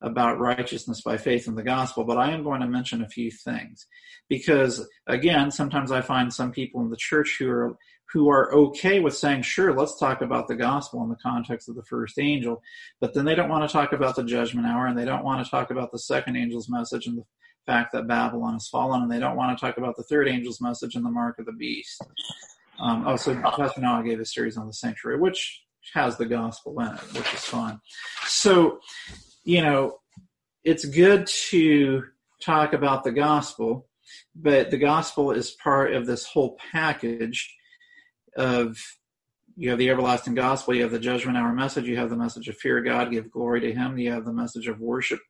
about 0.00 0.38
righteousness 0.38 1.00
by 1.00 1.16
faith 1.16 1.48
in 1.48 1.54
the 1.54 1.62
gospel, 1.62 2.04
but 2.04 2.18
I 2.18 2.30
am 2.30 2.44
going 2.44 2.60
to 2.60 2.68
mention 2.68 3.02
a 3.02 3.08
few 3.08 3.30
things 3.30 3.86
because 4.28 4.86
again, 5.06 5.50
sometimes 5.50 5.90
I 5.90 6.02
find 6.02 6.32
some 6.32 6.52
people 6.52 6.80
in 6.82 6.90
the 6.90 6.96
church 6.96 7.36
who 7.38 7.50
are 7.50 7.76
who 8.12 8.30
are 8.30 8.52
okay 8.54 9.00
with 9.00 9.16
saying, 9.16 9.42
sure, 9.42 9.74
let's 9.74 9.98
talk 9.98 10.22
about 10.22 10.48
the 10.48 10.56
gospel 10.56 11.02
in 11.02 11.10
the 11.10 11.16
context 11.16 11.68
of 11.68 11.74
the 11.74 11.84
first 11.84 12.18
angel, 12.18 12.62
but 13.00 13.12
then 13.12 13.24
they 13.24 13.34
don't 13.34 13.50
want 13.50 13.68
to 13.68 13.72
talk 13.72 13.92
about 13.92 14.16
the 14.16 14.24
judgment 14.24 14.66
hour 14.66 14.86
and 14.86 14.98
they 14.98 15.04
don't 15.04 15.24
want 15.24 15.44
to 15.44 15.50
talk 15.50 15.70
about 15.70 15.92
the 15.92 15.98
second 15.98 16.36
angel's 16.36 16.68
message 16.70 17.06
and 17.06 17.18
the 17.18 17.24
fact 17.66 17.92
that 17.92 18.08
Babylon 18.08 18.54
has 18.54 18.66
fallen, 18.66 19.02
and 19.02 19.12
they 19.12 19.18
don't 19.18 19.36
want 19.36 19.56
to 19.56 19.60
talk 19.60 19.76
about 19.76 19.94
the 19.96 20.02
third 20.04 20.26
angel's 20.26 20.60
message 20.60 20.94
and 20.94 21.04
the 21.04 21.10
mark 21.10 21.38
of 21.38 21.44
the 21.44 21.52
beast. 21.52 22.02
Um, 22.80 23.06
oh, 23.06 23.16
so 23.16 23.34
Pastor 23.34 23.82
Noah 23.82 24.02
gave 24.02 24.20
a 24.20 24.24
series 24.24 24.56
on 24.56 24.66
the 24.66 24.72
sanctuary, 24.72 25.20
which 25.20 25.62
has 25.92 26.16
the 26.16 26.24
gospel 26.24 26.80
in 26.80 26.94
it, 26.94 27.00
which 27.12 27.34
is 27.34 27.44
fun. 27.44 27.80
So, 28.24 28.80
you 29.44 29.60
know, 29.62 29.98
it's 30.64 30.86
good 30.86 31.26
to 31.50 32.04
talk 32.42 32.72
about 32.72 33.04
the 33.04 33.12
gospel, 33.12 33.86
but 34.34 34.70
the 34.70 34.78
gospel 34.78 35.32
is 35.32 35.50
part 35.50 35.92
of 35.92 36.06
this 36.06 36.24
whole 36.24 36.56
package 36.72 37.54
of 38.38 38.78
you 39.56 39.70
have 39.70 39.78
the 39.78 39.90
everlasting 39.90 40.34
gospel, 40.34 40.74
you 40.74 40.82
have 40.82 40.92
the 40.92 41.00
judgment 41.00 41.36
hour 41.36 41.52
message, 41.52 41.86
you 41.86 41.96
have 41.96 42.10
the 42.10 42.16
message 42.16 42.48
of 42.48 42.56
fear 42.56 42.80
God, 42.80 43.10
give 43.10 43.30
glory 43.30 43.60
to 43.60 43.72
Him, 43.74 43.98
you 43.98 44.12
have 44.12 44.24
the 44.24 44.32
message 44.32 44.68
of 44.68 44.80
worship 44.80 45.20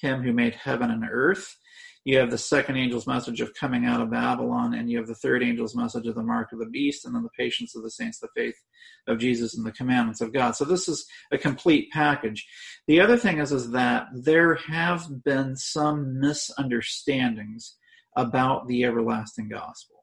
Him 0.00 0.22
who 0.22 0.32
made 0.32 0.54
heaven 0.54 0.90
and 0.90 1.04
earth. 1.08 1.56
You 2.04 2.18
have 2.18 2.30
the 2.30 2.38
second 2.38 2.76
angel's 2.76 3.08
message 3.08 3.40
of 3.40 3.52
coming 3.54 3.84
out 3.84 4.00
of 4.00 4.12
Babylon, 4.12 4.74
and 4.74 4.88
you 4.88 4.96
have 4.96 5.08
the 5.08 5.14
third 5.16 5.42
angel's 5.42 5.74
message 5.74 6.06
of 6.06 6.14
the 6.14 6.22
mark 6.22 6.52
of 6.52 6.60
the 6.60 6.70
beast, 6.70 7.04
and 7.04 7.12
then 7.12 7.24
the 7.24 7.28
patience 7.36 7.74
of 7.74 7.82
the 7.82 7.90
saints, 7.90 8.20
the 8.20 8.28
faith 8.34 8.54
of 9.08 9.18
Jesus, 9.18 9.56
and 9.56 9.66
the 9.66 9.72
commandments 9.72 10.20
of 10.20 10.32
God. 10.32 10.54
So 10.54 10.64
this 10.64 10.88
is 10.88 11.04
a 11.32 11.36
complete 11.36 11.90
package. 11.90 12.46
The 12.86 13.00
other 13.00 13.16
thing 13.16 13.38
is, 13.38 13.50
is 13.50 13.72
that 13.72 14.06
there 14.14 14.54
have 14.54 15.24
been 15.24 15.56
some 15.56 16.20
misunderstandings 16.20 17.74
about 18.16 18.68
the 18.68 18.84
everlasting 18.84 19.48
gospel. 19.48 19.95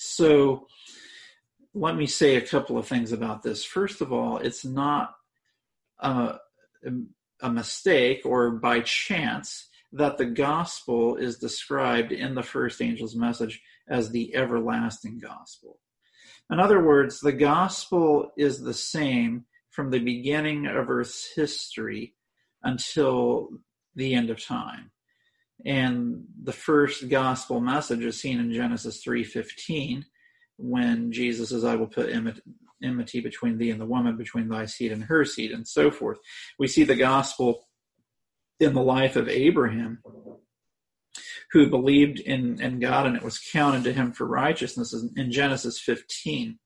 So 0.00 0.68
let 1.74 1.96
me 1.96 2.06
say 2.06 2.36
a 2.36 2.46
couple 2.46 2.78
of 2.78 2.86
things 2.86 3.10
about 3.10 3.42
this. 3.42 3.64
First 3.64 4.00
of 4.00 4.12
all, 4.12 4.38
it's 4.38 4.64
not 4.64 5.10
uh, 5.98 6.34
a, 6.86 6.90
a 7.42 7.50
mistake 7.50 8.22
or 8.24 8.52
by 8.52 8.80
chance 8.82 9.68
that 9.92 10.16
the 10.16 10.24
gospel 10.24 11.16
is 11.16 11.38
described 11.38 12.12
in 12.12 12.36
the 12.36 12.44
first 12.44 12.80
angel's 12.80 13.16
message 13.16 13.60
as 13.88 14.10
the 14.10 14.36
everlasting 14.36 15.18
gospel. 15.18 15.80
In 16.48 16.60
other 16.60 16.80
words, 16.80 17.18
the 17.18 17.32
gospel 17.32 18.30
is 18.36 18.60
the 18.60 18.74
same 18.74 19.46
from 19.70 19.90
the 19.90 19.98
beginning 19.98 20.66
of 20.66 20.88
Earth's 20.88 21.28
history 21.34 22.14
until 22.62 23.48
the 23.96 24.14
end 24.14 24.30
of 24.30 24.44
time. 24.44 24.92
And 25.64 26.24
the 26.42 26.52
first 26.52 27.08
gospel 27.08 27.60
message 27.60 28.04
is 28.04 28.20
seen 28.20 28.38
in 28.38 28.52
Genesis 28.52 29.02
3:15 29.04 30.04
when 30.56 31.12
Jesus 31.12 31.50
says, 31.50 31.64
I 31.64 31.76
will 31.76 31.86
put 31.86 32.10
enmity 32.82 33.20
between 33.20 33.58
thee 33.58 33.70
and 33.70 33.80
the 33.80 33.86
woman, 33.86 34.16
between 34.16 34.48
thy 34.48 34.66
seed 34.66 34.92
and 34.92 35.04
her 35.04 35.24
seed, 35.24 35.52
and 35.52 35.66
so 35.66 35.90
forth. 35.90 36.18
We 36.58 36.68
see 36.68 36.84
the 36.84 36.96
gospel 36.96 37.68
in 38.60 38.74
the 38.74 38.82
life 38.82 39.16
of 39.16 39.28
Abraham, 39.28 40.02
who 41.52 41.70
believed 41.70 42.18
in, 42.20 42.60
in 42.60 42.80
God 42.80 43.06
and 43.06 43.16
it 43.16 43.22
was 43.22 43.38
counted 43.38 43.84
to 43.84 43.92
him 43.92 44.12
for 44.12 44.26
righteousness 44.26 44.92
in 45.16 45.30
Genesis 45.30 45.78
15. 45.80 46.58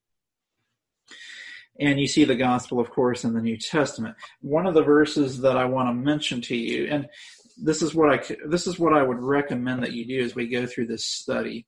And 1.81 2.01
you 2.01 2.07
see 2.07 2.25
the 2.25 2.35
gospel, 2.35 2.81
of 2.81 2.91
course, 2.91 3.25
in 3.25 3.33
the 3.35 3.41
New 3.41 3.57
Testament. 3.57 4.17
One 4.41 4.67
of 4.67 4.75
the 4.75 4.83
verses 4.83 5.41
that 5.41 5.57
I 5.57 5.65
want 5.65 5.89
to 5.89 5.95
mention 5.95 6.41
to 6.43 6.57
you, 6.57 6.87
and 6.91 7.09
this 7.57 7.83
is 7.83 7.95
what 7.95 8.11
I 8.11 8.37
this 8.47 8.67
is 8.67 8.79
what 8.79 8.93
I 8.93 9.03
would 9.03 9.21
recommend 9.21 9.83
that 9.83 9.93
you 9.93 10.07
do 10.07 10.25
as 10.25 10.35
we 10.35 10.49
go 10.49 10.67
through 10.67 10.87
this 10.87 11.07
study 11.07 11.67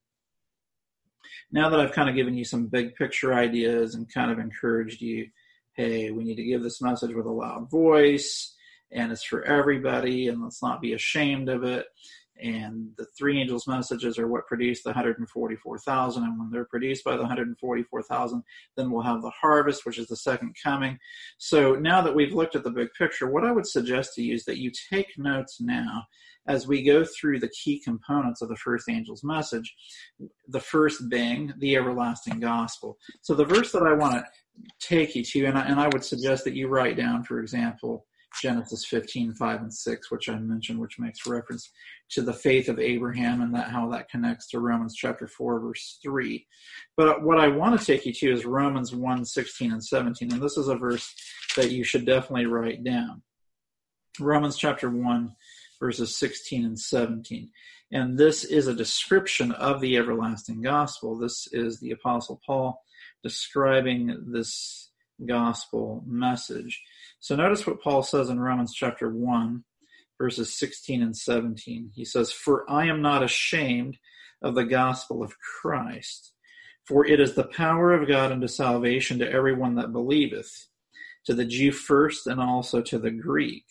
now 1.55 1.69
that 1.71 1.79
I've 1.79 1.93
kind 1.93 2.09
of 2.09 2.17
given 2.17 2.35
you 2.35 2.45
some 2.45 2.67
big 2.67 2.97
picture 2.97 3.33
ideas 3.33 3.95
and 3.95 4.13
kind 4.13 4.33
of 4.33 4.41
encouraged 4.41 5.01
you, 5.01 5.29
hey, 5.75 6.11
we 6.11 6.25
need 6.25 6.35
to 6.35 6.45
give 6.45 6.65
this 6.65 6.83
message 6.83 7.15
with 7.15 7.27
a 7.27 7.31
loud 7.31 7.71
voice 7.71 8.55
and 8.91 9.13
it's 9.13 9.23
for 9.23 9.45
everybody 9.45 10.27
and 10.27 10.43
let's 10.43 10.63
not 10.63 10.81
be 10.81 10.95
ashamed 10.95 11.49
of 11.49 11.63
it. 11.63 11.87
And 12.43 12.91
the 12.99 13.07
three 13.17 13.41
angels' 13.41 13.67
messages 13.67 14.19
are 14.19 14.27
what 14.27 14.47
produce 14.47 14.83
the 14.83 14.91
144,000. 14.91 16.23
And 16.23 16.39
when 16.39 16.51
they're 16.51 16.65
produced 16.65 17.05
by 17.05 17.13
the 17.13 17.23
144,000, 17.23 18.43
then 18.77 18.91
we'll 18.91 19.03
have 19.03 19.23
the 19.23 19.31
harvest, 19.31 19.87
which 19.87 19.99
is 19.99 20.09
the 20.09 20.17
second 20.17 20.55
coming. 20.63 20.99
So 21.39 21.75
now 21.75 22.03
that 22.03 22.15
we've 22.15 22.35
looked 22.35 22.57
at 22.57 22.65
the 22.65 22.71
big 22.71 22.89
picture, 22.99 23.31
what 23.31 23.45
I 23.45 23.53
would 23.53 23.67
suggest 23.67 24.15
to 24.15 24.23
you 24.23 24.35
is 24.35 24.45
that 24.45 24.59
you 24.59 24.73
take 24.91 25.09
notes 25.17 25.59
now 25.61 26.05
as 26.47 26.67
we 26.67 26.83
go 26.83 27.05
through 27.05 27.41
the 27.41 27.49
key 27.49 27.81
components 27.81 28.43
of 28.43 28.49
the 28.49 28.57
first 28.57 28.89
angel's 28.89 29.25
message, 29.25 29.75
the 30.49 30.61
first 30.61 31.09
being 31.09 31.53
the 31.59 31.77
everlasting 31.77 32.41
gospel. 32.41 32.99
So 33.23 33.35
the 33.35 33.45
verse 33.45 33.73
that 33.73 33.83
I 33.83 33.95
want 33.95 34.15
to 34.15 34.25
take 34.81 35.15
you 35.15 35.25
to, 35.25 35.47
and 35.47 35.59
I, 35.59 35.63
and 35.63 35.81
I 35.81 35.89
would 35.89 36.05
suggest 36.05 36.45
that 36.45 36.55
you 36.55 36.69
write 36.69 36.97
down, 36.97 37.25
for 37.25 37.41
example, 37.41 38.07
Genesis 38.41 38.85
15, 38.85 39.35
5 39.35 39.61
and 39.61 39.73
6, 39.73 40.11
which 40.11 40.29
I 40.29 40.39
mentioned, 40.39 40.79
which 40.79 40.99
makes 40.99 41.27
reference 41.27 41.71
to 42.11 42.23
the 42.23 42.33
faith 42.33 42.69
of 42.69 42.79
Abraham 42.79 43.41
and 43.41 43.55
that 43.55 43.69
how 43.69 43.89
that 43.91 44.09
connects 44.09 44.49
to 44.49 44.61
Romans 44.61 44.95
chapter 44.95 45.27
4, 45.27 45.61
verse 45.61 45.99
3. 46.03 46.47
But 46.97 47.23
what 47.23 47.39
I 47.39 47.49
want 47.49 47.79
to 47.79 47.87
take 47.87 48.07
you 48.07 48.13
to 48.13 48.33
is 48.33 48.45
Romans 48.45 48.95
1, 48.95 49.25
16 49.25 49.73
and 49.73 49.85
17. 49.85 50.33
And 50.33 50.43
this 50.43 50.57
is 50.57 50.69
a 50.69 50.77
verse 50.77 51.15
that 51.57 51.71
you 51.71 51.85
should 51.85 52.07
definitely 52.07 52.47
write 52.47 52.85
down. 52.85 53.23
Romans 54.21 54.57
chapter 54.57 54.91
1, 54.91 55.35
verses 55.81 56.17
16 56.17 56.65
and 56.65 56.79
17. 56.79 57.51
And 57.93 58.19
this 58.19 58.45
is 58.45 58.67
a 58.67 58.75
description 58.75 59.53
of 59.53 59.81
the 59.81 59.97
everlasting 59.97 60.63
gospel. 60.63 61.19
This 61.19 61.49
is 61.53 61.81
the 61.81 61.93
Apostle 61.93 62.41
Paul 62.45 62.83
describing 63.23 64.31
this 64.33 64.91
gospel 65.25 66.03
message. 66.07 66.83
So 67.25 67.35
notice 67.35 67.67
what 67.67 67.81
Paul 67.81 68.03
says 68.03 68.29
in 68.29 68.39
Romans 68.39 68.75
chapter 68.75 69.09
1, 69.09 69.65
verses 70.21 70.53
16 70.59 71.01
and 71.01 71.17
17. 71.17 71.93
He 71.95 72.05
says, 72.05 72.31
For 72.31 72.71
I 72.71 72.85
am 72.85 73.01
not 73.01 73.23
ashamed 73.23 73.97
of 74.43 74.55
the 74.55 74.67
gospel 74.67 75.23
of 75.23 75.33
Christ, 75.39 76.35
for 76.85 77.07
it 77.07 77.21
is 77.21 77.35
the 77.35 77.47
power 77.47 77.95
of 77.95 78.07
God 78.07 78.31
unto 78.31 78.47
salvation 78.47 79.21
to 79.21 79.33
everyone 79.33 79.77
that 79.77 79.91
believeth, 79.91 80.69
to 81.25 81.33
the 81.33 81.47
Jew 81.47 81.73
first 81.73 82.27
and 82.27 82.43
also 82.43 82.83
to 82.83 82.99
the 82.99 83.11
Greek. 83.11 83.65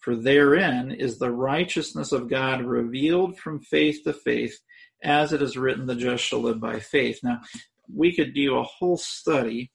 For 0.00 0.16
therein 0.16 0.90
is 0.90 1.20
the 1.20 1.30
righteousness 1.30 2.10
of 2.10 2.28
God 2.28 2.60
revealed 2.60 3.38
from 3.38 3.60
faith 3.60 4.00
to 4.02 4.12
faith, 4.12 4.58
as 5.00 5.32
it 5.32 5.40
is 5.40 5.56
written, 5.56 5.86
the 5.86 5.94
just 5.94 6.24
shall 6.24 6.40
live 6.40 6.58
by 6.58 6.80
faith. 6.80 7.20
Now, 7.22 7.40
we 7.88 8.12
could 8.12 8.34
do 8.34 8.58
a 8.58 8.64
whole 8.64 8.96
study, 8.96 9.70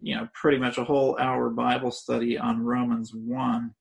you 0.00 0.16
know, 0.16 0.28
pretty 0.34 0.58
much 0.58 0.78
a 0.78 0.84
whole 0.84 1.18
hour 1.18 1.50
Bible 1.50 1.90
study 1.90 2.38
on 2.38 2.64
Romans 2.64 3.12
1, 3.14 3.74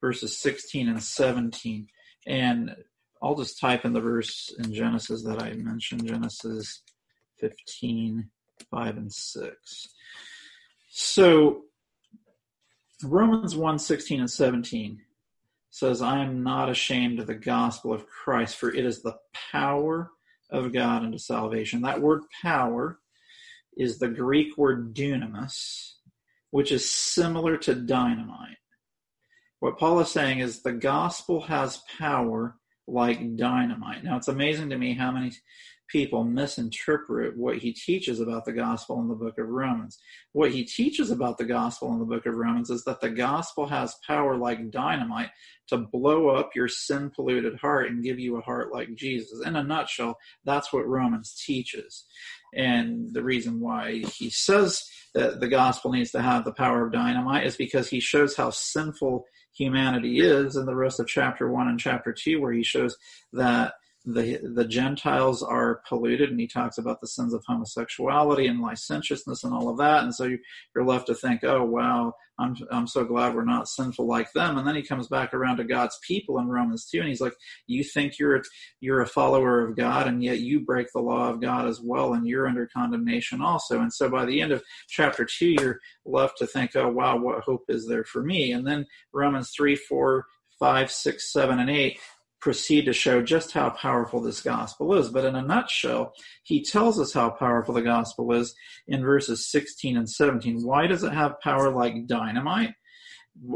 verses 0.00 0.36
16 0.38 0.88
and 0.88 1.02
17. 1.02 1.88
And 2.26 2.76
I'll 3.22 3.36
just 3.36 3.58
type 3.58 3.84
in 3.84 3.92
the 3.92 4.00
verse 4.00 4.54
in 4.58 4.72
Genesis 4.72 5.24
that 5.24 5.42
I 5.42 5.52
mentioned, 5.54 6.06
Genesis 6.06 6.82
15, 7.38 8.28
5 8.70 8.96
and 8.96 9.12
6. 9.12 9.88
So 10.90 11.62
Romans 13.02 13.56
1 13.56 13.78
16 13.78 14.20
and 14.20 14.30
17 14.30 15.00
says, 15.70 16.02
I 16.02 16.22
am 16.22 16.42
not 16.44 16.70
ashamed 16.70 17.18
of 17.18 17.26
the 17.26 17.34
gospel 17.34 17.92
of 17.92 18.06
Christ, 18.06 18.56
for 18.56 18.72
it 18.72 18.84
is 18.84 19.02
the 19.02 19.16
power 19.50 20.10
of 20.50 20.72
God 20.72 21.02
unto 21.02 21.18
salvation. 21.18 21.82
That 21.82 22.00
word 22.00 22.22
power 22.42 23.00
is 23.76 23.98
the 23.98 24.08
Greek 24.08 24.56
word 24.56 24.94
dunamis, 24.94 25.94
which 26.50 26.72
is 26.72 26.90
similar 26.90 27.56
to 27.58 27.74
dynamite. 27.74 28.56
What 29.60 29.78
Paul 29.78 30.00
is 30.00 30.10
saying 30.10 30.40
is 30.40 30.62
the 30.62 30.72
gospel 30.72 31.40
has 31.42 31.82
power 31.98 32.56
like 32.86 33.36
dynamite. 33.36 34.04
Now, 34.04 34.16
it's 34.16 34.28
amazing 34.28 34.70
to 34.70 34.78
me 34.78 34.94
how 34.94 35.10
many 35.10 35.32
people 35.88 36.24
misinterpret 36.24 37.36
what 37.36 37.58
he 37.58 37.72
teaches 37.72 38.20
about 38.20 38.44
the 38.44 38.52
gospel 38.52 39.00
in 39.00 39.08
the 39.08 39.14
book 39.14 39.38
of 39.38 39.48
Romans. 39.48 39.98
What 40.32 40.50
he 40.50 40.64
teaches 40.64 41.10
about 41.10 41.38
the 41.38 41.44
gospel 41.44 41.92
in 41.92 41.98
the 41.98 42.04
book 42.04 42.26
of 42.26 42.34
Romans 42.34 42.70
is 42.70 42.84
that 42.84 43.00
the 43.00 43.10
gospel 43.10 43.66
has 43.66 43.96
power 44.06 44.36
like 44.36 44.70
dynamite 44.70 45.30
to 45.68 45.78
blow 45.78 46.28
up 46.28 46.50
your 46.54 46.68
sin 46.68 47.10
polluted 47.14 47.56
heart 47.56 47.90
and 47.90 48.02
give 48.02 48.18
you 48.18 48.36
a 48.36 48.42
heart 48.42 48.72
like 48.72 48.94
Jesus. 48.94 49.44
In 49.46 49.56
a 49.56 49.62
nutshell, 49.62 50.18
that's 50.44 50.72
what 50.72 50.86
Romans 50.86 51.42
teaches. 51.46 52.04
And 52.54 53.12
the 53.12 53.22
reason 53.22 53.60
why 53.60 54.04
he 54.16 54.30
says 54.30 54.84
that 55.14 55.40
the 55.40 55.48
gospel 55.48 55.92
needs 55.92 56.10
to 56.12 56.22
have 56.22 56.44
the 56.44 56.52
power 56.52 56.86
of 56.86 56.92
dynamite 56.92 57.46
is 57.46 57.56
because 57.56 57.88
he 57.88 58.00
shows 58.00 58.36
how 58.36 58.50
sinful 58.50 59.24
humanity 59.52 60.20
is 60.20 60.56
in 60.56 60.66
the 60.66 60.74
rest 60.74 61.00
of 61.00 61.06
chapter 61.06 61.50
1 61.50 61.68
and 61.68 61.80
chapter 61.80 62.12
2, 62.12 62.40
where 62.40 62.52
he 62.52 62.62
shows 62.62 62.96
that 63.32 63.74
the 64.04 64.38
the 64.42 64.66
Gentiles 64.66 65.42
are 65.42 65.80
polluted, 65.88 66.30
and 66.30 66.38
he 66.38 66.46
talks 66.46 66.78
about 66.78 67.00
the 67.00 67.08
sins 67.08 67.32
of 67.32 67.42
homosexuality 67.46 68.46
and 68.46 68.60
licentiousness 68.60 69.44
and 69.44 69.54
all 69.54 69.68
of 69.68 69.78
that. 69.78 70.02
And 70.04 70.14
so 70.14 70.24
you're 70.74 70.84
left 70.84 71.06
to 71.06 71.14
think, 71.14 71.42
oh 71.42 71.64
wow, 71.64 72.12
I'm 72.38 72.54
I'm 72.70 72.86
so 72.86 73.04
glad 73.04 73.34
we're 73.34 73.44
not 73.44 73.66
sinful 73.66 74.06
like 74.06 74.30
them. 74.32 74.58
And 74.58 74.66
then 74.66 74.74
he 74.74 74.82
comes 74.82 75.08
back 75.08 75.32
around 75.32 75.56
to 75.56 75.64
God's 75.64 75.98
people 76.06 76.38
in 76.38 76.48
Romans 76.48 76.86
two, 76.86 77.00
and 77.00 77.08
he's 77.08 77.22
like, 77.22 77.32
you 77.66 77.82
think 77.82 78.18
you're 78.18 78.42
you're 78.80 79.00
a 79.00 79.06
follower 79.06 79.66
of 79.66 79.74
God, 79.74 80.06
and 80.06 80.22
yet 80.22 80.40
you 80.40 80.60
break 80.60 80.88
the 80.92 81.00
law 81.00 81.30
of 81.30 81.40
God 81.40 81.66
as 81.66 81.80
well, 81.80 82.12
and 82.12 82.26
you're 82.26 82.46
under 82.46 82.66
condemnation 82.66 83.40
also. 83.40 83.80
And 83.80 83.92
so 83.92 84.10
by 84.10 84.26
the 84.26 84.42
end 84.42 84.52
of 84.52 84.62
chapter 84.88 85.24
two, 85.24 85.56
you're 85.58 85.80
left 86.04 86.36
to 86.38 86.46
think, 86.46 86.76
oh 86.76 86.88
wow, 86.88 87.16
what 87.16 87.40
hope 87.42 87.64
is 87.68 87.88
there 87.88 88.04
for 88.04 88.22
me? 88.22 88.52
And 88.52 88.66
then 88.66 88.84
Romans 89.14 89.50
three, 89.56 89.76
four, 89.76 90.26
five, 90.58 90.90
six, 90.90 91.32
seven, 91.32 91.58
and 91.58 91.70
eight 91.70 91.98
proceed 92.44 92.84
to 92.84 92.92
show 92.92 93.22
just 93.22 93.52
how 93.52 93.70
powerful 93.70 94.20
this 94.20 94.42
gospel 94.42 94.94
is. 94.94 95.08
But 95.08 95.24
in 95.24 95.34
a 95.34 95.40
nutshell, 95.40 96.12
he 96.42 96.62
tells 96.62 97.00
us 97.00 97.14
how 97.14 97.30
powerful 97.30 97.72
the 97.72 97.80
gospel 97.80 98.30
is 98.34 98.54
in 98.86 99.02
verses 99.02 99.50
16 99.50 99.96
and 99.96 100.08
17. 100.08 100.62
Why 100.62 100.86
does 100.86 101.02
it 101.02 101.14
have 101.14 101.40
power 101.40 101.70
like 101.70 102.06
dynamite? 102.06 102.74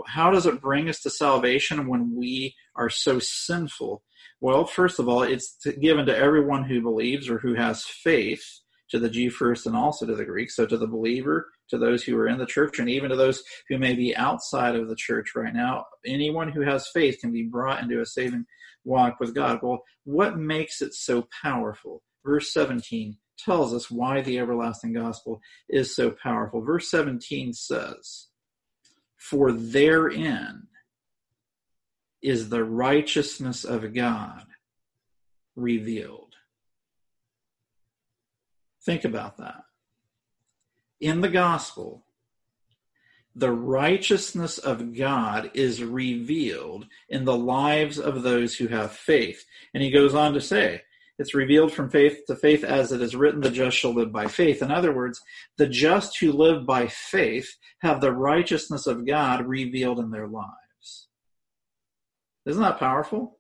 How 0.07 0.31
does 0.31 0.47
it 0.47 0.63
bring 0.63 0.89
us 0.89 1.03
to 1.03 1.11
salvation 1.11 1.87
when 1.87 2.17
we 2.17 2.55
are 2.77 2.89
so 2.89 3.19
sinful? 3.19 4.03
Well, 4.41 4.65
first 4.65 4.99
of 4.99 5.07
all, 5.07 5.23
it's 5.23 5.59
given 5.83 6.07
to 6.07 6.17
everyone 6.17 6.65
who 6.65 6.81
believes 6.81 7.29
or 7.29 7.39
who 7.39 7.57
has 7.57 7.85
faith, 7.85 8.43
to 8.91 8.99
the 8.99 9.11
Jew 9.11 9.29
first 9.29 9.67
and 9.67 9.77
also 9.77 10.07
to 10.07 10.15
the 10.15 10.25
Greek. 10.25 10.51
So 10.51 10.65
to 10.65 10.79
the 10.79 10.87
believer, 10.87 11.51
to 11.69 11.77
those 11.77 12.03
who 12.03 12.17
are 12.17 12.27
in 12.27 12.39
the 12.39 12.47
church, 12.47 12.79
and 12.79 12.89
even 12.89 13.11
to 13.11 13.17
those 13.17 13.43
who 13.69 13.77
may 13.77 13.95
be 13.95 14.17
outside 14.17 14.75
of 14.75 14.89
the 14.89 14.97
church 14.97 15.33
right 15.37 15.55
now, 15.55 15.85
anyone 16.07 16.51
who 16.51 16.63
has 16.63 16.89
faith 16.89 17.19
can 17.21 17.31
be 17.31 17.43
brought 17.43 17.83
into 17.83 18.01
a 18.01 18.07
saving 18.07 18.47
walk 18.89 19.21
with 19.21 19.35
God. 19.35 19.61
Well, 19.63 19.85
what 20.05 20.39
makes 20.39 20.83
it 20.83 20.95
so 20.95 21.29
powerful? 21.43 22.03
Verse 22.25 22.53
17 22.53 23.17
tells 23.39 23.73
us 23.73 23.91
why 23.91 24.21
the 24.21 24.39
everlasting 24.39 24.95
gospel 24.95 25.41
is 25.69 25.95
so 25.95 26.11
powerful. 26.11 26.61
Verse 26.61 26.91
17 26.91 27.53
says, 27.53 28.29
For 29.17 29.53
therein 29.53 30.67
is 32.21 32.49
the 32.49 32.65
righteousness 32.65 33.65
of 33.65 33.95
God 33.95 34.45
revealed. 35.55 36.35
Think 38.85 39.05
about 39.05 39.37
that. 39.37 39.63
In 41.01 41.21
the 41.21 41.29
gospel, 41.29 42.05
the 43.39 43.51
righteousness 43.53 44.59
of 44.59 44.97
God 44.97 45.53
is 45.55 45.83
revealed 45.83 46.87
in 47.09 47.25
the 47.25 47.37
lives 47.37 47.99
of 47.99 48.23
those 48.23 48.57
who 48.57 48.67
have 48.67 48.91
faith. 48.93 49.45
And 49.73 49.83
he 49.83 49.93
goes 49.93 50.13
on 50.15 50.35
to 50.35 50.41
say, 50.41 50.83
it's 51.21 51.35
revealed 51.35 51.73
from 51.73 51.89
faith 51.89 52.21
to 52.27 52.35
faith 52.35 52.65
as 52.65 52.91
it 52.91 53.01
is 53.01 53.15
written, 53.15 53.41
the 53.41 53.51
just 53.51 53.77
shall 53.77 53.95
live 53.95 54.13
by 54.13 54.27
faith. 54.27 54.61
In 54.61 54.73
other 54.73 54.93
words, 54.93 55.21
the 55.57 55.69
just 55.69 56.19
who 56.19 56.33
live 56.33 56.67
by 56.67 56.89
faith 56.89 57.49
have 57.81 58.01
the 58.01 58.13
righteousness 58.13 58.87
of 58.87 59.07
God 59.07 59.47
revealed 59.47 60.01
in 60.01 60.11
their 60.11 60.29
lives. 60.29 61.09
Isn't 62.45 62.63
that 62.63 62.79
powerful? 62.79 63.38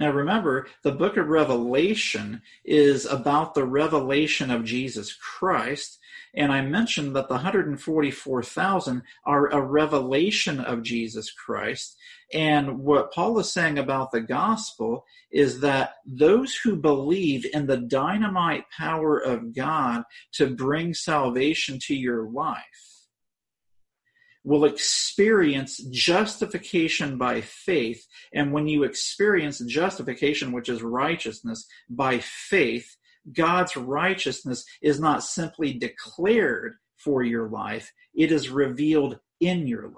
Now 0.00 0.12
remember, 0.12 0.66
the 0.82 0.92
book 0.92 1.18
of 1.18 1.28
Revelation 1.28 2.40
is 2.64 3.04
about 3.04 3.52
the 3.52 3.66
revelation 3.66 4.50
of 4.50 4.64
Jesus 4.64 5.12
Christ, 5.12 5.98
and 6.32 6.50
I 6.50 6.62
mentioned 6.62 7.14
that 7.16 7.28
the 7.28 7.34
144,000 7.34 9.02
are 9.26 9.48
a 9.48 9.60
revelation 9.60 10.58
of 10.58 10.82
Jesus 10.82 11.30
Christ. 11.30 11.98
And 12.32 12.78
what 12.78 13.12
Paul 13.12 13.38
is 13.40 13.52
saying 13.52 13.78
about 13.78 14.10
the 14.10 14.22
gospel 14.22 15.04
is 15.30 15.60
that 15.60 15.96
those 16.06 16.54
who 16.54 16.76
believe 16.76 17.44
in 17.52 17.66
the 17.66 17.76
dynamite 17.76 18.64
power 18.74 19.18
of 19.18 19.54
God 19.54 20.04
to 20.32 20.46
bring 20.46 20.94
salvation 20.94 21.78
to 21.80 21.94
your 21.94 22.30
life 22.30 22.89
will 24.44 24.64
experience 24.64 25.78
justification 25.90 27.18
by 27.18 27.40
faith. 27.40 28.06
And 28.32 28.52
when 28.52 28.66
you 28.68 28.84
experience 28.84 29.58
justification, 29.60 30.52
which 30.52 30.68
is 30.68 30.82
righteousness, 30.82 31.66
by 31.88 32.18
faith, 32.18 32.96
God's 33.32 33.76
righteousness 33.76 34.64
is 34.80 34.98
not 34.98 35.22
simply 35.22 35.74
declared 35.74 36.76
for 36.96 37.22
your 37.22 37.48
life, 37.48 37.92
it 38.14 38.32
is 38.32 38.48
revealed 38.48 39.18
in 39.40 39.66
your 39.66 39.84
life. 39.84 39.96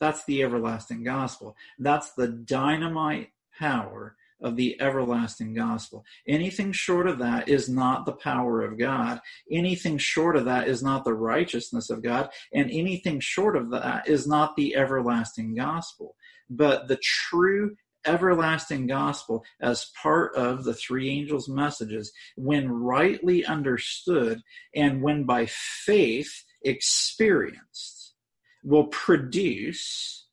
That's 0.00 0.24
the 0.24 0.42
everlasting 0.42 1.04
gospel. 1.04 1.56
That's 1.78 2.12
the 2.12 2.28
dynamite 2.28 3.30
power 3.58 4.16
of 4.42 4.56
the 4.56 4.80
everlasting 4.80 5.54
gospel. 5.54 6.04
Anything 6.26 6.72
short 6.72 7.06
of 7.06 7.18
that 7.18 7.48
is 7.48 7.68
not 7.68 8.04
the 8.04 8.12
power 8.12 8.62
of 8.62 8.78
God. 8.78 9.20
Anything 9.50 9.98
short 9.98 10.36
of 10.36 10.44
that 10.44 10.68
is 10.68 10.82
not 10.82 11.04
the 11.04 11.14
righteousness 11.14 11.90
of 11.90 12.02
God. 12.02 12.30
And 12.52 12.70
anything 12.70 13.20
short 13.20 13.56
of 13.56 13.70
that 13.70 14.08
is 14.08 14.26
not 14.26 14.56
the 14.56 14.76
everlasting 14.76 15.54
gospel. 15.54 16.16
But 16.50 16.88
the 16.88 16.98
true 17.02 17.76
everlasting 18.06 18.86
gospel 18.86 19.44
as 19.60 19.90
part 20.00 20.34
of 20.36 20.64
the 20.64 20.74
three 20.74 21.10
angels' 21.10 21.48
messages, 21.48 22.12
when 22.36 22.70
rightly 22.70 23.44
understood 23.44 24.42
and 24.74 25.02
when 25.02 25.24
by 25.24 25.46
faith 25.46 26.44
experienced, 26.62 28.14
will 28.62 28.88
produce 28.88 30.26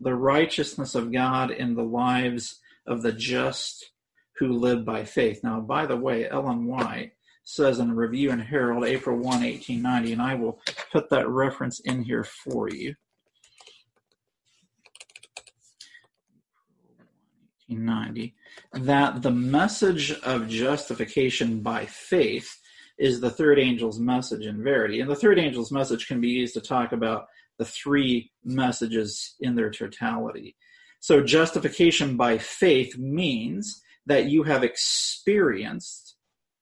the 0.00 0.14
righteousness 0.14 0.94
of 0.94 1.12
God 1.12 1.50
in 1.50 1.74
the 1.74 1.82
lives 1.82 2.60
of 2.88 3.02
the 3.02 3.12
just 3.12 3.90
who 4.38 4.52
live 4.52 4.84
by 4.84 5.04
faith. 5.04 5.40
Now, 5.44 5.60
by 5.60 5.86
the 5.86 5.96
way, 5.96 6.28
Ellen 6.28 6.66
White 6.66 7.12
says 7.44 7.78
in 7.78 7.90
a 7.90 7.94
Review 7.94 8.30
and 8.30 8.42
Herald, 8.42 8.84
April 8.84 9.16
1, 9.16 9.24
1890, 9.24 10.12
and 10.12 10.22
I 10.22 10.34
will 10.34 10.60
put 10.92 11.08
that 11.10 11.28
reference 11.28 11.80
in 11.80 12.02
here 12.02 12.24
for 12.24 12.68
you. 12.68 12.94
1990, 17.68 18.34
that 18.86 19.22
the 19.22 19.30
message 19.30 20.12
of 20.22 20.48
justification 20.48 21.60
by 21.60 21.84
faith 21.86 22.58
is 22.98 23.20
the 23.20 23.30
third 23.30 23.58
angel's 23.58 23.98
message 23.98 24.46
in 24.46 24.62
verity. 24.62 25.00
And 25.00 25.10
the 25.10 25.16
third 25.16 25.38
angel's 25.38 25.70
message 25.70 26.08
can 26.08 26.20
be 26.20 26.28
used 26.28 26.54
to 26.54 26.60
talk 26.60 26.92
about 26.92 27.26
the 27.58 27.64
three 27.64 28.32
messages 28.44 29.34
in 29.40 29.54
their 29.54 29.70
totality. 29.70 30.56
So, 31.00 31.22
justification 31.22 32.16
by 32.16 32.38
faith 32.38 32.98
means 32.98 33.82
that 34.06 34.26
you 34.26 34.42
have 34.44 34.64
experienced 34.64 36.16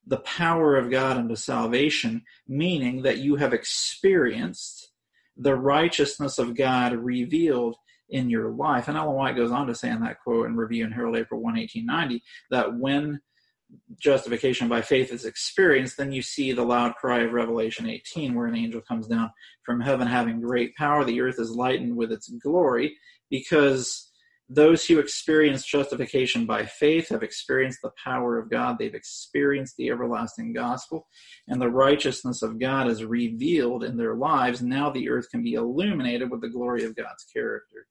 the 0.07 0.18
power 0.18 0.77
of 0.77 0.90
God 0.90 1.16
unto 1.16 1.35
salvation, 1.35 2.22
meaning 2.46 3.03
that 3.03 3.18
you 3.18 3.37
have 3.37 3.53
experienced 3.53 4.92
the 5.37 5.55
righteousness 5.55 6.38
of 6.38 6.57
God 6.57 6.92
revealed 6.92 7.77
in 8.09 8.31
your 8.31 8.51
life. 8.51 8.88
And 8.88 8.96
Ellen 8.96 9.16
White 9.16 9.37
goes 9.37 9.51
on 9.51 9.66
to 9.66 9.75
say 9.75 9.90
in 9.90 10.01
that 10.01 10.20
quote 10.22 10.46
in 10.46 10.57
Review 10.57 10.85
and 10.85 10.94
Herald, 10.94 11.16
April 11.16 11.40
1, 11.40 11.55
1890, 11.55 12.22
that 12.51 12.79
when 12.79 13.20
justification 13.99 14.68
by 14.68 14.81
faith 14.81 15.12
is 15.12 15.25
experienced, 15.25 15.96
then 15.96 16.12
you 16.12 16.22
see 16.22 16.53
the 16.53 16.62
loud 16.62 16.94
cry 16.94 17.20
of 17.20 17.33
Revelation 17.33 17.88
18, 17.88 18.35
where 18.35 18.46
an 18.46 18.57
angel 18.57 18.81
comes 18.81 19.09
down 19.09 19.31
from 19.64 19.81
heaven 19.81 20.07
having 20.07 20.40
great 20.40 20.75
power. 20.77 21.05
The 21.05 21.20
earth 21.20 21.40
is 21.40 21.51
lightened 21.51 21.96
with 21.96 22.12
its 22.12 22.29
glory 22.29 22.96
because 23.29 24.06
those 24.49 24.87
who 24.87 24.99
experience 24.99 25.67
justification 25.67 26.47
by 26.47 26.65
faith 26.65 27.09
have 27.09 27.23
experienced 27.23 27.81
the 27.83 27.91
power 28.03 28.39
of 28.39 28.49
God. 28.49 28.77
They've 28.79 28.95
experienced 28.95 29.77
the 29.77 29.91
everlasting 29.91 30.53
gospel, 30.53 31.09
and 31.49 31.61
the 31.61 31.71
righteousness 31.71 32.43
of 32.43 32.61
God 32.61 32.89
is 32.89 33.05
revealed 33.05 33.83
in 33.83 33.97
their 33.97 34.15
lives. 34.15 34.63
Now 34.63 34.91
the 34.91 35.09
earth 35.09 35.29
can 35.31 35.43
be 35.43 35.55
illuminated 35.55 36.31
with 36.31 36.43
the 36.43 36.49
glory 36.49 36.85
of 36.85 36.95
God's 36.95 37.25
character. 37.33 37.87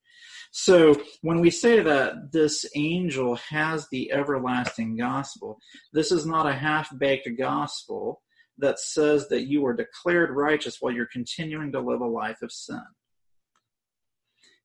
So 0.52 0.96
when 1.22 1.42
we 1.42 1.50
say 1.52 1.82
that 1.82 2.32
this 2.32 2.66
angel 2.76 3.36
has 3.36 3.90
the 3.90 4.14
everlasting 4.14 4.96
gospel, 4.96 5.60
this 5.92 6.14
is 6.14 6.26
not 6.26 6.48
a 6.48 6.54
half 6.54 6.98
baked 6.98 7.28
gospel 7.38 8.22
that 8.60 8.80
says 8.80 9.28
that 9.28 9.48
you 9.48 9.66
are 9.66 9.74
declared 9.74 10.32
righteous 10.32 10.78
while 10.80 10.94
you're 10.94 11.08
continuing 11.12 11.74
to 11.74 11.82
live 11.82 12.00
a 12.00 12.08
life 12.08 12.42
of 12.42 12.54
sin. 12.54 12.82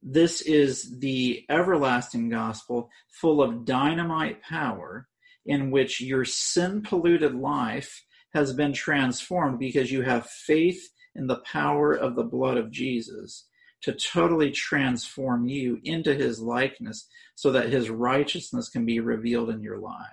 This 0.02 0.40
is 0.40 0.98
the 1.00 1.44
everlasting 1.50 2.30
gospel 2.30 2.90
full 3.08 3.42
of 3.42 3.64
dynamite 3.64 4.42
power 4.42 5.08
in 5.44 5.70
which 5.70 6.00
your 6.00 6.24
sin 6.24 6.82
polluted 6.82 7.34
life 7.34 8.02
has 8.32 8.52
been 8.52 8.72
transformed 8.72 9.58
because 9.58 9.90
you 9.90 10.02
have 10.02 10.26
faith 10.26 10.88
in 11.14 11.26
the 11.26 11.42
power 11.44 11.92
of 11.92 12.14
the 12.14 12.22
blood 12.22 12.56
of 12.56 12.70
Jesus 12.70 13.46
to 13.82 13.92
totally 13.92 14.50
transform 14.50 15.48
you 15.48 15.80
into 15.84 16.14
his 16.14 16.40
likeness 16.40 17.08
so 17.34 17.52
that 17.52 17.70
his 17.70 17.90
righteousness 17.90 18.68
can 18.68 18.84
be 18.84 19.00
revealed 19.00 19.50
in 19.50 19.62
your 19.62 19.78
lives. 19.78 20.06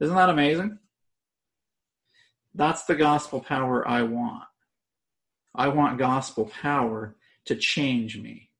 Isn't 0.00 0.16
that 0.16 0.30
amazing? 0.30 0.78
That's 2.54 2.84
the 2.84 2.94
gospel 2.94 3.40
power 3.40 3.86
I 3.86 4.02
want. 4.02 4.44
I 5.54 5.68
want 5.68 5.98
gospel 5.98 6.50
power 6.60 7.16
to 7.46 7.56
change 7.56 8.18
me. 8.18 8.50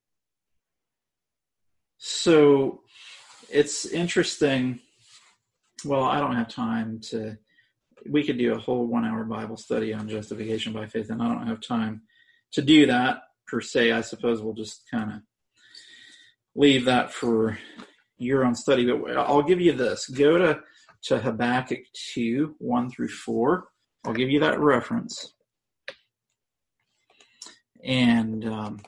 So 1.99 2.83
it's 3.51 3.87
interesting. 3.87 4.81
Well, 5.85 6.05
I 6.05 6.19
don't 6.21 6.37
have 6.37 6.49
time 6.49 7.01
to. 7.11 7.37
We 8.07 8.23
could 8.23 8.39
do 8.39 8.55
a 8.55 8.59
whole 8.59 8.87
one-hour 8.87 9.25
Bible 9.25 9.57
study 9.57 9.95
on 9.95 10.09
justification 10.09 10.73
by 10.73 10.87
faith, 10.87 11.09
and 11.11 11.23
I 11.23 11.29
don't 11.29 11.47
have 11.47 11.61
time 11.61 12.03
to 12.53 12.63
do 12.63 12.87
that 12.87 13.23
per 13.47 13.61
se. 13.61 13.93
I 13.93 14.03
suppose 14.03 14.43
we'll 14.43 14.55
just 14.55 14.83
kind 14.91 15.13
of 15.13 15.21
leave 16.55 16.85
that 16.85 17.13
for 17.13 17.59
your 18.19 18.45
own 18.45 18.55
study. 18.55 18.85
But 18.87 19.17
I'll 19.17 19.43
give 19.43 19.61
you 19.61 19.73
this: 19.73 20.07
go 20.09 20.39
to 20.39 20.61
to 21.05 21.19
Habakkuk 21.19 21.81
two 21.93 22.55
one 22.59 22.91
through 22.91 23.09
four. 23.09 23.69
I'll 24.05 24.13
give 24.13 24.31
you 24.31 24.41
that 24.41 24.61
reference. 24.61 25.33
And 27.83 28.47
um, 28.47 28.81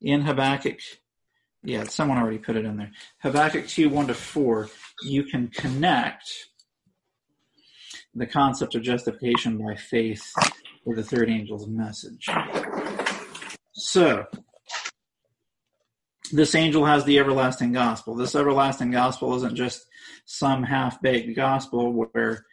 in 0.00 0.20
Habakkuk, 0.22 0.78
yeah, 1.64 1.84
someone 1.84 2.18
already 2.18 2.38
put 2.38 2.56
it 2.56 2.64
in 2.64 2.76
there. 2.76 2.90
Habakkuk 3.22 3.66
2 3.66 3.88
1 3.88 4.08
to 4.08 4.14
4, 4.14 4.68
you 5.02 5.24
can 5.24 5.48
connect 5.48 6.30
the 8.14 8.26
concept 8.26 8.74
of 8.74 8.82
justification 8.82 9.58
by 9.58 9.74
faith 9.74 10.32
with 10.84 10.96
the 10.96 11.02
third 11.02 11.30
angel's 11.30 11.66
message. 11.66 12.28
So, 13.72 14.26
this 16.32 16.54
angel 16.54 16.84
has 16.84 17.04
the 17.04 17.18
everlasting 17.18 17.72
gospel. 17.72 18.14
This 18.14 18.34
everlasting 18.34 18.90
gospel 18.90 19.34
isn't 19.36 19.56
just 19.56 19.86
some 20.26 20.62
half 20.62 21.00
baked 21.00 21.34
gospel 21.34 21.92
where 21.92 22.46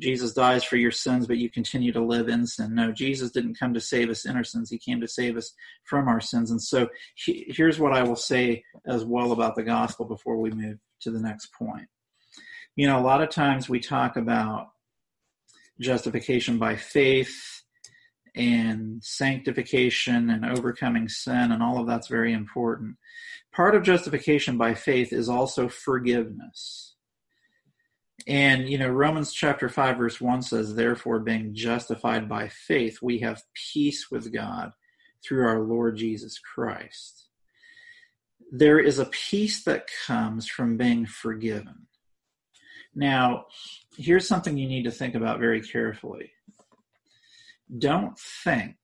Jesus 0.00 0.32
dies 0.32 0.64
for 0.64 0.76
your 0.76 0.90
sins, 0.90 1.26
but 1.26 1.38
you 1.38 1.48
continue 1.48 1.92
to 1.92 2.04
live 2.04 2.28
in 2.28 2.46
sin. 2.46 2.74
No, 2.74 2.90
Jesus 2.90 3.30
didn't 3.30 3.58
come 3.58 3.74
to 3.74 3.80
save 3.80 4.10
us 4.10 4.24
in 4.24 4.36
our 4.36 4.42
sins. 4.42 4.68
He 4.68 4.78
came 4.78 5.00
to 5.00 5.08
save 5.08 5.36
us 5.36 5.52
from 5.84 6.08
our 6.08 6.20
sins. 6.20 6.50
And 6.50 6.60
so 6.60 6.88
he, 7.14 7.44
here's 7.48 7.78
what 7.78 7.92
I 7.92 8.02
will 8.02 8.16
say 8.16 8.64
as 8.86 9.04
well 9.04 9.30
about 9.30 9.54
the 9.54 9.62
gospel 9.62 10.04
before 10.04 10.36
we 10.38 10.50
move 10.50 10.78
to 11.02 11.10
the 11.12 11.20
next 11.20 11.52
point. 11.52 11.86
You 12.74 12.88
know, 12.88 12.98
a 12.98 13.02
lot 13.02 13.22
of 13.22 13.30
times 13.30 13.68
we 13.68 13.78
talk 13.78 14.16
about 14.16 14.70
justification 15.80 16.58
by 16.58 16.74
faith 16.74 17.62
and 18.34 19.02
sanctification 19.04 20.28
and 20.28 20.44
overcoming 20.44 21.08
sin, 21.08 21.52
and 21.52 21.62
all 21.62 21.78
of 21.78 21.86
that's 21.86 22.08
very 22.08 22.32
important. 22.32 22.96
Part 23.54 23.76
of 23.76 23.84
justification 23.84 24.58
by 24.58 24.74
faith 24.74 25.12
is 25.12 25.28
also 25.28 25.68
forgiveness 25.68 26.93
and, 28.26 28.68
you 28.68 28.78
know, 28.78 28.88
Romans 28.88 29.32
chapter 29.32 29.68
5, 29.68 29.98
verse 29.98 30.20
1 30.20 30.42
says, 30.42 30.74
Therefore, 30.74 31.18
being 31.18 31.54
justified 31.54 32.28
by 32.28 32.48
faith, 32.48 33.00
we 33.02 33.18
have 33.18 33.42
peace 33.52 34.10
with 34.10 34.32
God 34.32 34.72
through 35.22 35.46
our 35.46 35.60
Lord 35.60 35.96
Jesus 35.96 36.38
Christ. 36.38 37.28
There 38.50 38.78
is 38.78 38.98
a 38.98 39.06
peace 39.06 39.64
that 39.64 39.88
comes 40.06 40.46
from 40.48 40.76
being 40.76 41.04
forgiven. 41.04 41.86
Now, 42.94 43.46
here's 43.98 44.28
something 44.28 44.56
you 44.56 44.68
need 44.68 44.84
to 44.84 44.90
think 44.90 45.14
about 45.14 45.40
very 45.40 45.60
carefully. 45.60 46.30
Don't 47.76 48.18
think 48.18 48.76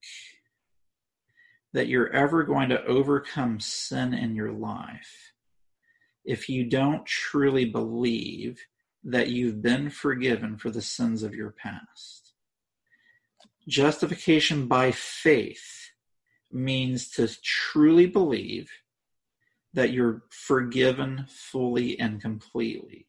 that 1.73 1.87
you're 1.87 2.11
ever 2.11 2.43
going 2.43 2.69
to 2.69 2.85
overcome 2.85 3.59
sin 3.59 4.13
in 4.13 4.35
your 4.35 4.51
life 4.51 5.31
if 6.25 6.49
you 6.49 6.65
don't 6.65 7.05
truly 7.05 7.65
believe 7.65 8.59
that 9.03 9.29
you've 9.29 9.61
been 9.61 9.89
forgiven 9.89 10.57
for 10.57 10.69
the 10.69 10.81
sins 10.81 11.23
of 11.23 11.33
your 11.33 11.51
past. 11.51 12.33
Justification 13.67 14.67
by 14.67 14.91
faith 14.91 15.91
means 16.51 17.09
to 17.11 17.29
truly 17.43 18.05
believe 18.05 18.69
that 19.73 19.91
you're 19.91 20.23
forgiven 20.29 21.25
fully 21.29 21.99
and 21.99 22.21
completely, 22.21 23.07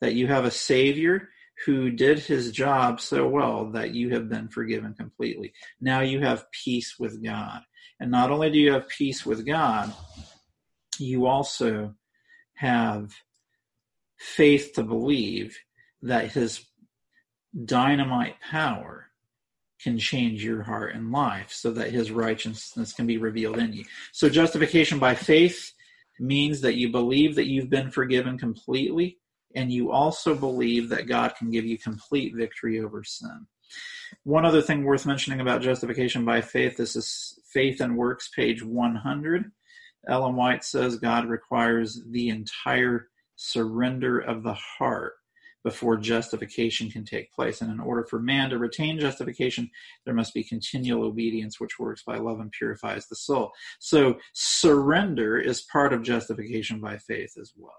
that 0.00 0.14
you 0.14 0.26
have 0.26 0.44
a 0.44 0.50
Savior 0.50 1.28
who 1.66 1.90
did 1.90 2.18
his 2.18 2.50
job 2.50 3.00
so 3.00 3.28
well 3.28 3.70
that 3.70 3.94
you 3.94 4.10
have 4.10 4.28
been 4.28 4.48
forgiven 4.48 4.94
completely. 4.94 5.52
Now 5.80 6.00
you 6.00 6.20
have 6.20 6.50
peace 6.50 6.98
with 6.98 7.22
God. 7.22 7.60
And 8.00 8.10
not 8.10 8.30
only 8.30 8.50
do 8.50 8.58
you 8.58 8.72
have 8.72 8.88
peace 8.88 9.24
with 9.24 9.46
God, 9.46 9.92
you 10.98 11.26
also 11.26 11.94
have 12.54 13.12
faith 14.22 14.72
to 14.74 14.84
believe 14.84 15.58
that 16.02 16.30
his 16.30 16.64
dynamite 17.64 18.36
power 18.40 19.08
can 19.82 19.98
change 19.98 20.44
your 20.44 20.62
heart 20.62 20.94
and 20.94 21.10
life 21.10 21.50
so 21.50 21.72
that 21.72 21.90
his 21.90 22.12
righteousness 22.12 22.92
can 22.92 23.06
be 23.06 23.18
revealed 23.18 23.58
in 23.58 23.72
you. 23.72 23.84
So 24.12 24.28
justification 24.28 25.00
by 25.00 25.16
faith 25.16 25.72
means 26.20 26.60
that 26.60 26.76
you 26.76 26.90
believe 26.90 27.34
that 27.34 27.48
you've 27.48 27.68
been 27.68 27.90
forgiven 27.90 28.38
completely 28.38 29.18
and 29.56 29.72
you 29.72 29.90
also 29.90 30.36
believe 30.36 30.88
that 30.90 31.08
God 31.08 31.34
can 31.36 31.50
give 31.50 31.64
you 31.64 31.76
complete 31.76 32.34
victory 32.36 32.80
over 32.80 33.02
sin. 33.02 33.46
One 34.22 34.44
other 34.44 34.62
thing 34.62 34.84
worth 34.84 35.04
mentioning 35.04 35.40
about 35.40 35.62
justification 35.62 36.24
by 36.24 36.42
faith 36.42 36.76
this 36.76 36.94
is 36.94 37.40
Faith 37.52 37.80
and 37.80 37.96
Works, 37.96 38.30
page 38.34 38.62
100. 38.62 39.50
Ellen 40.08 40.36
White 40.36 40.64
says 40.64 40.96
God 40.96 41.26
requires 41.26 42.00
the 42.08 42.28
entire 42.28 43.08
surrender 43.42 44.18
of 44.18 44.42
the 44.42 44.54
heart 44.54 45.14
before 45.64 45.96
justification 45.96 46.90
can 46.90 47.04
take 47.04 47.32
place. 47.32 47.60
And 47.60 47.70
in 47.70 47.80
order 47.80 48.04
for 48.04 48.18
man 48.18 48.50
to 48.50 48.58
retain 48.58 48.98
justification, 48.98 49.70
there 50.04 50.14
must 50.14 50.34
be 50.34 50.42
continual 50.42 51.04
obedience, 51.04 51.60
which 51.60 51.78
works 51.78 52.02
by 52.04 52.18
love 52.18 52.40
and 52.40 52.50
purifies 52.50 53.06
the 53.06 53.16
soul. 53.16 53.52
So 53.78 54.18
surrender 54.32 55.38
is 55.38 55.62
part 55.62 55.92
of 55.92 56.02
justification 56.02 56.80
by 56.80 56.98
faith 56.98 57.34
as 57.40 57.52
well. 57.56 57.74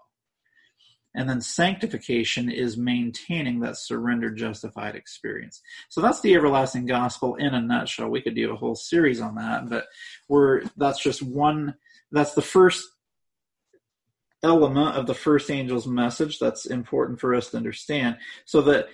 And 1.16 1.30
then 1.30 1.42
sanctification 1.42 2.50
is 2.50 2.76
maintaining 2.76 3.60
that 3.60 3.78
surrendered, 3.78 4.36
justified 4.36 4.96
experience. 4.96 5.62
So 5.90 6.02
that's 6.02 6.22
the 6.22 6.34
everlasting 6.34 6.88
gospel 6.88 7.36
in 7.36 7.54
a 7.54 7.62
nutshell. 7.62 8.10
We 8.10 8.22
could 8.22 8.34
do 8.36 8.52
a 8.52 8.56
whole 8.56 8.76
series 8.76 9.22
on 9.22 9.36
that, 9.36 9.70
but 9.70 9.86
we're 10.28 10.64
that's 10.76 11.04
just 11.04 11.22
one. 11.22 11.76
That's 12.12 12.34
the 12.34 12.42
first 12.42 12.88
element 14.44 14.96
of 14.96 15.08
the 15.08 15.14
first 15.14 15.50
angel's 15.50 15.88
message 15.88 16.38
that's 16.38 16.66
important 16.66 17.20
for 17.20 17.34
us 17.34 17.50
to 17.50 17.58
understand 17.58 18.18
so 18.46 18.62
that 18.62 18.88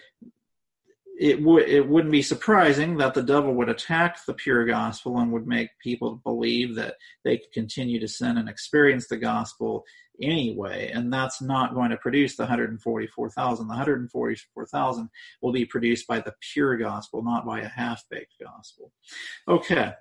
it 1.20 1.42
would 1.44 1.68
it 1.68 1.86
wouldn't 1.86 2.14
be 2.14 2.22
surprising 2.22 2.98
that 2.98 3.14
the 3.14 3.22
devil 3.22 3.54
would 3.54 3.68
attack 3.68 4.26
the 4.26 4.34
pure 4.34 4.66
gospel 4.66 5.18
and 5.18 5.34
would 5.34 5.46
make 5.46 5.70
people 5.84 6.22
believe 6.24 6.76
that 6.76 6.96
they 7.26 7.38
could 7.38 7.52
continue 7.52 8.00
to 8.00 8.08
sin 8.08 8.38
and 8.38 8.48
experience 8.48 9.08
the 9.08 9.18
gospel 9.18 9.84
anyway. 10.22 10.90
And 10.94 11.12
that's 11.12 11.42
not 11.42 11.74
going 11.74 11.92
to 11.92 11.98
produce 11.98 12.38
the 12.38 12.44
144,000 12.44 13.68
the 13.68 13.70
144,000 13.70 15.10
will 15.42 15.52
be 15.52 15.66
produced 15.66 16.08
by 16.08 16.22
the 16.22 16.36
pure 16.54 16.78
gospel 16.78 17.22
not 17.22 17.46
by 17.46 17.62
a 17.62 17.68
half-baked 17.68 18.36
gospel. 18.42 18.94
Okay 19.48 19.94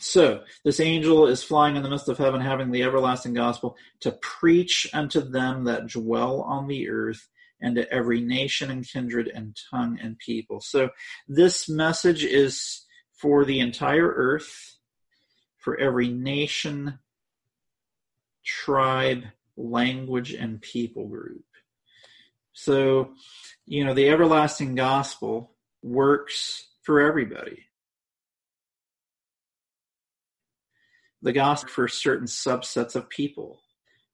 so, 0.00 0.44
this 0.64 0.78
angel 0.78 1.26
is 1.26 1.42
flying 1.42 1.74
in 1.74 1.82
the 1.82 1.90
midst 1.90 2.08
of 2.08 2.18
heaven, 2.18 2.40
having 2.40 2.70
the 2.70 2.84
everlasting 2.84 3.34
gospel 3.34 3.76
to 4.00 4.12
preach 4.12 4.88
unto 4.92 5.20
them 5.20 5.64
that 5.64 5.88
dwell 5.88 6.42
on 6.42 6.68
the 6.68 6.88
earth 6.88 7.28
and 7.60 7.74
to 7.74 7.92
every 7.92 8.20
nation 8.20 8.70
and 8.70 8.86
kindred 8.86 9.26
and 9.26 9.56
tongue 9.70 9.98
and 10.00 10.16
people. 10.18 10.60
So, 10.60 10.90
this 11.26 11.68
message 11.68 12.24
is 12.24 12.86
for 13.12 13.44
the 13.44 13.58
entire 13.58 14.06
earth, 14.06 14.76
for 15.56 15.78
every 15.80 16.08
nation, 16.08 17.00
tribe, 18.44 19.24
language, 19.56 20.32
and 20.32 20.60
people 20.60 21.08
group. 21.08 21.44
So, 22.52 23.14
you 23.66 23.84
know, 23.84 23.94
the 23.94 24.08
everlasting 24.08 24.76
gospel 24.76 25.56
works 25.82 26.68
for 26.82 27.00
everybody. 27.00 27.67
The 31.22 31.32
gospel 31.32 31.70
for 31.70 31.88
certain 31.88 32.26
subsets 32.26 32.94
of 32.94 33.08
people. 33.08 33.60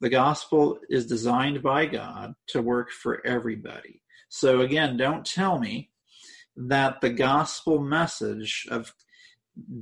The 0.01 0.09
gospel 0.09 0.79
is 0.89 1.07
designed 1.07 1.63
by 1.63 1.87
God 1.87 2.35
to 2.49 2.63
work 2.63 2.91
for 2.91 3.25
everybody. 3.27 4.03
So 4.29 4.61
again, 4.61 4.97
don't 4.97 5.25
tell 5.25 5.59
me 5.59 5.91
that 6.57 7.01
the 7.01 7.11
gospel 7.11 7.81
message 7.81 8.67
of 8.71 8.93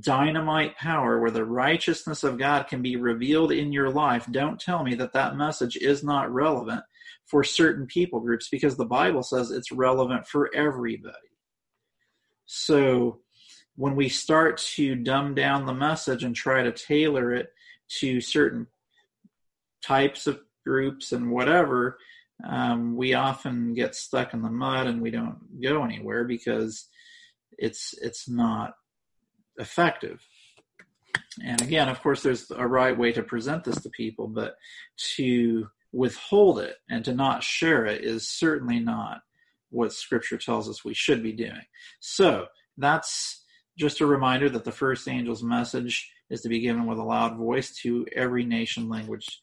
dynamite 0.01 0.77
power 0.77 1.19
where 1.19 1.31
the 1.31 1.45
righteousness 1.45 2.23
of 2.23 2.37
God 2.37 2.67
can 2.67 2.81
be 2.81 2.95
revealed 2.95 3.51
in 3.51 3.71
your 3.71 3.89
life, 3.89 4.27
don't 4.31 4.59
tell 4.59 4.83
me 4.83 4.95
that 4.95 5.13
that 5.13 5.35
message 5.35 5.75
is 5.77 6.03
not 6.03 6.31
relevant 6.31 6.81
for 7.25 7.43
certain 7.43 7.87
people 7.87 8.19
groups 8.19 8.49
because 8.49 8.77
the 8.77 8.85
Bible 8.85 9.23
says 9.23 9.49
it's 9.49 9.71
relevant 9.71 10.27
for 10.27 10.53
everybody. 10.53 11.17
So 12.45 13.22
when 13.75 13.95
we 13.95 14.09
start 14.09 14.57
to 14.57 14.95
dumb 14.95 15.33
down 15.33 15.65
the 15.65 15.73
message 15.73 16.23
and 16.23 16.35
try 16.35 16.63
to 16.63 16.71
tailor 16.71 17.33
it 17.33 17.51
to 17.99 18.21
certain 18.21 18.67
types 19.83 20.27
of 20.27 20.39
groups 20.65 21.11
and 21.11 21.31
whatever, 21.31 21.97
um, 22.47 22.95
we 22.95 23.13
often 23.13 23.73
get 23.73 23.95
stuck 23.95 24.33
in 24.33 24.41
the 24.41 24.49
mud 24.49 24.87
and 24.87 25.01
we 25.01 25.11
don't 25.11 25.61
go 25.61 25.83
anywhere 25.83 26.23
because 26.23 26.87
it's 27.57 27.93
it's 28.01 28.27
not 28.27 28.73
effective. 29.57 30.21
And 31.43 31.61
again, 31.61 31.89
of 31.89 32.01
course, 32.01 32.21
there's 32.21 32.51
a 32.51 32.67
right 32.67 32.97
way 32.97 33.11
to 33.13 33.23
present 33.23 33.63
this 33.63 33.81
to 33.81 33.89
people, 33.89 34.27
but 34.27 34.55
to 35.15 35.67
withhold 35.91 36.59
it 36.59 36.75
and 36.89 37.05
to 37.05 37.13
not 37.13 37.43
share 37.43 37.85
it 37.85 38.03
is 38.03 38.27
certainly 38.27 38.79
not 38.79 39.21
what 39.69 39.93
Scripture 39.93 40.37
tells 40.37 40.69
us 40.69 40.83
we 40.83 40.93
should 40.93 41.23
be 41.23 41.31
doing. 41.31 41.65
So 41.99 42.47
that's 42.77 43.42
just 43.77 44.01
a 44.01 44.05
reminder 44.05 44.49
that 44.49 44.63
the 44.63 44.71
first 44.71 45.07
angel's 45.07 45.43
message 45.43 46.11
is 46.29 46.41
to 46.41 46.49
be 46.49 46.59
given 46.59 46.85
with 46.85 46.97
a 46.97 47.03
loud 47.03 47.37
voice 47.37 47.75
to 47.77 48.05
every 48.15 48.45
nation, 48.45 48.89
language, 48.89 49.41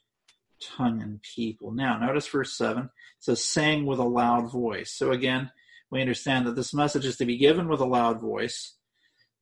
tongue, 0.63 1.03
and 1.03 1.21
people. 1.23 1.73
Now, 1.73 1.99
notice 1.99 2.29
verse 2.29 2.57
7 2.57 2.85
it 2.85 2.91
says, 3.19 3.45
saying 3.45 3.87
with 3.87 3.99
a 3.99 4.05
loud 4.05 4.51
voice. 4.51 4.93
So 4.93 5.13
again, 5.13 5.51
we 5.91 6.01
understand 6.01 6.47
that 6.47 6.57
this 6.57 6.73
message 6.73 7.05
is 7.05 7.17
to 7.17 7.27
be 7.27 7.37
given 7.37 7.69
with 7.69 7.81
a 7.81 7.87
loud 7.87 8.21
voice. 8.21 8.77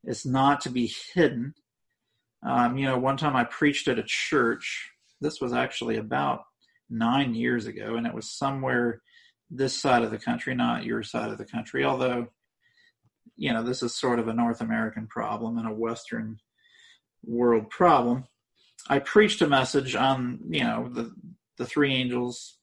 It's 0.04 0.24
not 0.24 0.62
to 0.62 0.70
be 0.70 0.92
hidden. 1.14 1.54
Um, 2.44 2.78
you 2.78 2.86
know, 2.86 2.98
one 2.98 3.16
time 3.16 3.36
I 3.36 3.44
preached 3.44 3.88
at 3.88 3.98
a 3.98 4.04
church. 4.06 4.90
This 5.20 5.40
was 5.40 5.52
actually 5.52 5.96
about 5.96 6.42
nine 6.88 7.34
years 7.34 7.66
ago, 7.66 7.96
and 7.96 8.06
it 8.06 8.14
was 8.14 8.30
somewhere 8.30 9.02
this 9.50 9.78
side 9.78 10.02
of 10.02 10.10
the 10.10 10.18
country, 10.18 10.54
not 10.54 10.84
your 10.84 11.02
side 11.02 11.30
of 11.30 11.38
the 11.38 11.44
country. 11.44 11.84
Although, 11.84 12.28
you 13.38 13.52
know, 13.52 13.62
this 13.62 13.82
is 13.82 13.94
sort 13.94 14.18
of 14.18 14.26
a 14.28 14.34
North 14.34 14.60
American 14.60 15.06
problem 15.06 15.56
and 15.56 15.68
a 15.68 15.72
Western 15.72 16.40
world 17.24 17.70
problem. 17.70 18.24
I 18.88 18.98
preached 18.98 19.40
a 19.42 19.46
message 19.46 19.94
on, 19.94 20.40
you 20.50 20.64
know, 20.64 20.90
the 20.92 21.14
the 21.56 21.66
three 21.66 21.94
angels, 21.94 22.58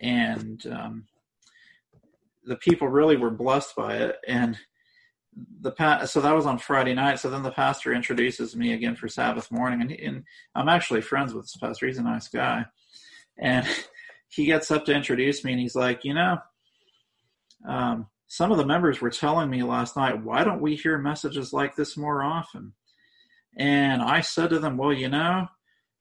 and 0.00 0.64
um, 0.66 1.06
the 2.44 2.56
people 2.56 2.88
really 2.88 3.16
were 3.16 3.30
blessed 3.30 3.76
by 3.76 3.96
it. 3.96 4.16
And 4.26 4.58
the 5.60 5.70
pa- 5.70 6.04
so 6.04 6.20
that 6.20 6.34
was 6.34 6.46
on 6.46 6.58
Friday 6.58 6.94
night. 6.94 7.20
So 7.20 7.30
then 7.30 7.42
the 7.44 7.50
pastor 7.50 7.92
introduces 7.92 8.56
me 8.56 8.72
again 8.72 8.96
for 8.96 9.08
Sabbath 9.08 9.52
morning, 9.52 9.82
and, 9.82 9.92
and 9.92 10.24
I'm 10.54 10.68
actually 10.68 11.00
friends 11.00 11.32
with 11.32 11.44
this 11.44 11.56
pastor. 11.56 11.86
He's 11.86 11.98
a 11.98 12.02
nice 12.02 12.28
guy, 12.28 12.66
and 13.38 13.66
he 14.28 14.46
gets 14.46 14.70
up 14.72 14.84
to 14.86 14.94
introduce 14.94 15.44
me, 15.44 15.52
and 15.52 15.60
he's 15.60 15.76
like, 15.76 16.04
you 16.04 16.14
know, 16.14 16.38
um, 17.68 18.08
some 18.28 18.52
of 18.52 18.58
the 18.58 18.66
members 18.66 19.00
were 19.00 19.10
telling 19.10 19.48
me 19.48 19.62
last 19.62 19.96
night, 19.96 20.22
why 20.22 20.44
don't 20.44 20.60
we 20.60 20.76
hear 20.76 20.98
messages 20.98 21.52
like 21.52 21.74
this 21.74 21.96
more 21.96 22.22
often? 22.22 22.74
And 23.56 24.02
I 24.02 24.20
said 24.20 24.50
to 24.50 24.58
them, 24.58 24.76
well, 24.76 24.92
you 24.92 25.08
know, 25.08 25.48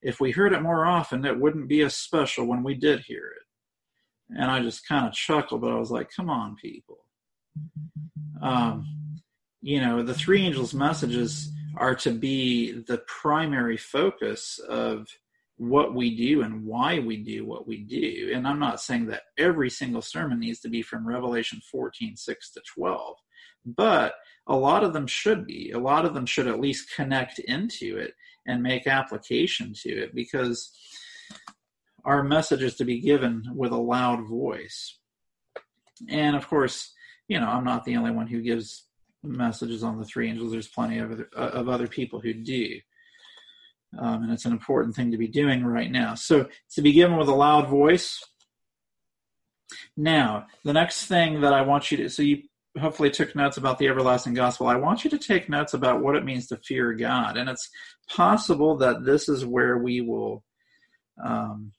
if 0.02 0.20
we 0.20 0.32
heard 0.32 0.54
it 0.54 0.62
more 0.62 0.86
often, 0.86 1.26
it 1.26 1.40
wouldn't 1.40 1.70
be 1.70 1.82
as 1.82 1.96
special 1.96 2.46
when 2.46 2.64
we 2.64 2.76
did 2.76 3.00
hear 3.00 3.34
it. 3.36 4.38
And 4.38 4.52
I 4.52 4.62
just 4.62 4.86
kind 4.86 5.08
of 5.08 5.14
chuckled, 5.14 5.62
but 5.62 5.72
I 5.72 5.76
was 5.76 5.90
like, 5.90 6.12
come 6.14 6.30
on, 6.30 6.58
people. 6.58 7.00
Um, 8.42 8.86
you 9.62 9.80
know, 9.80 10.04
the 10.04 10.14
three 10.14 10.42
angels' 10.42 10.74
messages 10.74 11.50
are 11.78 11.96
to 11.96 12.12
be 12.12 12.74
the 12.74 12.98
primary 13.08 13.78
focus 13.78 14.60
of 14.60 15.08
what 15.58 15.96
we 15.96 16.16
do 16.16 16.44
and 16.44 16.64
why 16.66 17.00
we 17.00 17.18
do 17.18 17.46
what 17.46 17.68
we 17.68 17.78
do. 17.78 18.32
And 18.34 18.48
I'm 18.48 18.60
not 18.60 18.80
saying 18.80 19.08
that 19.08 19.24
every 19.38 19.70
single 19.70 20.02
sermon 20.02 20.40
needs 20.40 20.60
to 20.62 20.70
be 20.70 20.82
from 20.82 21.08
Revelation 21.08 21.62
14, 21.72 22.16
6 22.16 22.52
to 22.52 22.62
12, 22.76 23.16
but 23.66 24.14
a 24.46 24.56
lot 24.56 24.84
of 24.84 24.94
them 24.94 25.08
should 25.08 25.46
be. 25.46 25.72
A 25.72 25.80
lot 25.80 26.06
of 26.06 26.14
them 26.14 26.26
should 26.26 26.48
at 26.48 26.60
least 26.60 26.96
connect 26.96 27.40
into 27.40 27.98
it 27.98 28.14
and 28.46 28.62
make 28.62 28.88
application 28.88 29.74
to 29.82 29.90
it 29.90 30.14
because 30.16 30.72
our 32.06 32.24
message 32.24 32.64
is 32.64 32.76
to 32.76 32.86
be 32.86 33.02
given 33.02 33.44
with 33.54 33.72
a 33.72 33.78
loud 33.78 34.28
voice. 34.28 34.98
And 36.08 36.36
of 36.36 36.48
course, 36.48 36.94
you 37.28 37.40
know, 37.40 37.48
I'm 37.48 37.66
not 37.66 37.84
the 37.84 37.98
only 37.98 38.12
one 38.12 38.28
who 38.28 38.42
gives 38.42 38.86
messages 39.24 39.84
on 39.84 39.98
the 39.98 40.06
three 40.06 40.30
angels. 40.30 40.52
There's 40.52 40.68
plenty 40.68 41.00
of 41.00 41.12
other, 41.12 41.30
of 41.36 41.68
other 41.68 41.88
people 41.88 42.22
who 42.22 42.34
do. 42.34 42.80
Um, 43.98 44.24
and 44.24 44.32
it's 44.32 44.46
an 44.46 44.52
important 44.52 44.96
thing 44.96 45.12
to 45.12 45.18
be 45.18 45.28
doing 45.28 45.66
right 45.66 45.92
now. 45.92 46.16
So 46.16 46.48
to 46.76 46.82
be 46.82 46.92
given 46.94 47.18
with 47.18 47.30
a 47.30 47.36
loud 47.36 47.70
voice. 47.70 48.24
Now, 49.96 50.48
the 50.64 50.74
next 50.74 51.06
thing 51.06 51.42
that 51.42 51.54
I 51.54 51.62
want 51.62 51.92
you 51.92 51.98
to, 51.98 52.10
so 52.10 52.22
you 52.22 52.44
hopefully 52.80 53.10
took 53.10 53.36
notes 53.36 53.58
about 53.58 53.80
the 53.80 53.88
everlasting 53.88 54.34
gospel. 54.34 54.68
I 54.68 54.76
want 54.76 55.04
you 55.04 55.10
to 55.12 55.18
take 55.18 55.50
notes 55.50 55.74
about 55.74 56.02
what 56.02 56.16
it 56.16 56.26
means 56.26 56.48
to 56.48 56.58
fear 56.58 56.94
God. 56.94 57.38
And 57.38 57.50
it's 57.50 57.70
possible 58.10 58.78
that 58.78 59.06
this 59.06 59.30
is 59.30 59.46
where 59.46 59.78
we 59.78 60.02
will 60.02 60.44
um, 61.24 61.72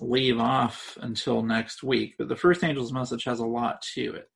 leave 0.00 0.38
off 0.38 0.96
until 1.00 1.42
next 1.42 1.82
week. 1.82 2.14
But 2.18 2.28
the 2.28 2.36
first 2.36 2.62
angel's 2.62 2.92
message 2.92 3.24
has 3.24 3.40
a 3.40 3.46
lot 3.46 3.82
to 3.94 4.14
it. 4.14 4.28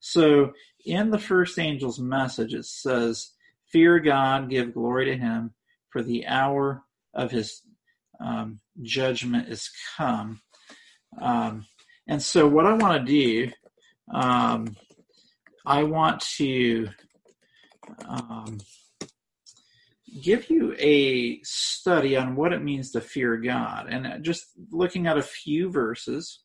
So 0.00 0.52
in 0.84 1.10
the 1.10 1.18
first 1.18 1.58
angel's 1.58 2.00
message, 2.00 2.54
it 2.54 2.64
says, 2.64 3.30
Fear 3.72 4.00
God, 4.00 4.50
give 4.50 4.74
glory 4.74 5.06
to 5.06 5.16
him, 5.16 5.54
for 5.90 6.02
the 6.02 6.26
hour 6.26 6.82
of 7.14 7.30
his 7.30 7.62
um, 8.20 8.60
judgment 8.82 9.48
is 9.48 9.70
come. 9.96 10.40
Um, 11.18 11.66
and 12.08 12.22
so, 12.22 12.48
what 12.48 12.66
I 12.66 12.74
want 12.74 13.06
to 13.06 13.12
do, 13.12 13.52
um, 14.12 14.76
I 15.64 15.84
want 15.84 16.20
to 16.36 16.88
um, 18.06 18.58
give 20.22 20.50
you 20.50 20.74
a 20.78 21.40
study 21.42 22.16
on 22.16 22.34
what 22.34 22.52
it 22.52 22.62
means 22.62 22.90
to 22.92 23.00
fear 23.00 23.36
God, 23.36 23.86
and 23.88 24.24
just 24.24 24.46
looking 24.70 25.06
at 25.06 25.18
a 25.18 25.22
few 25.22 25.70
verses. 25.70 26.40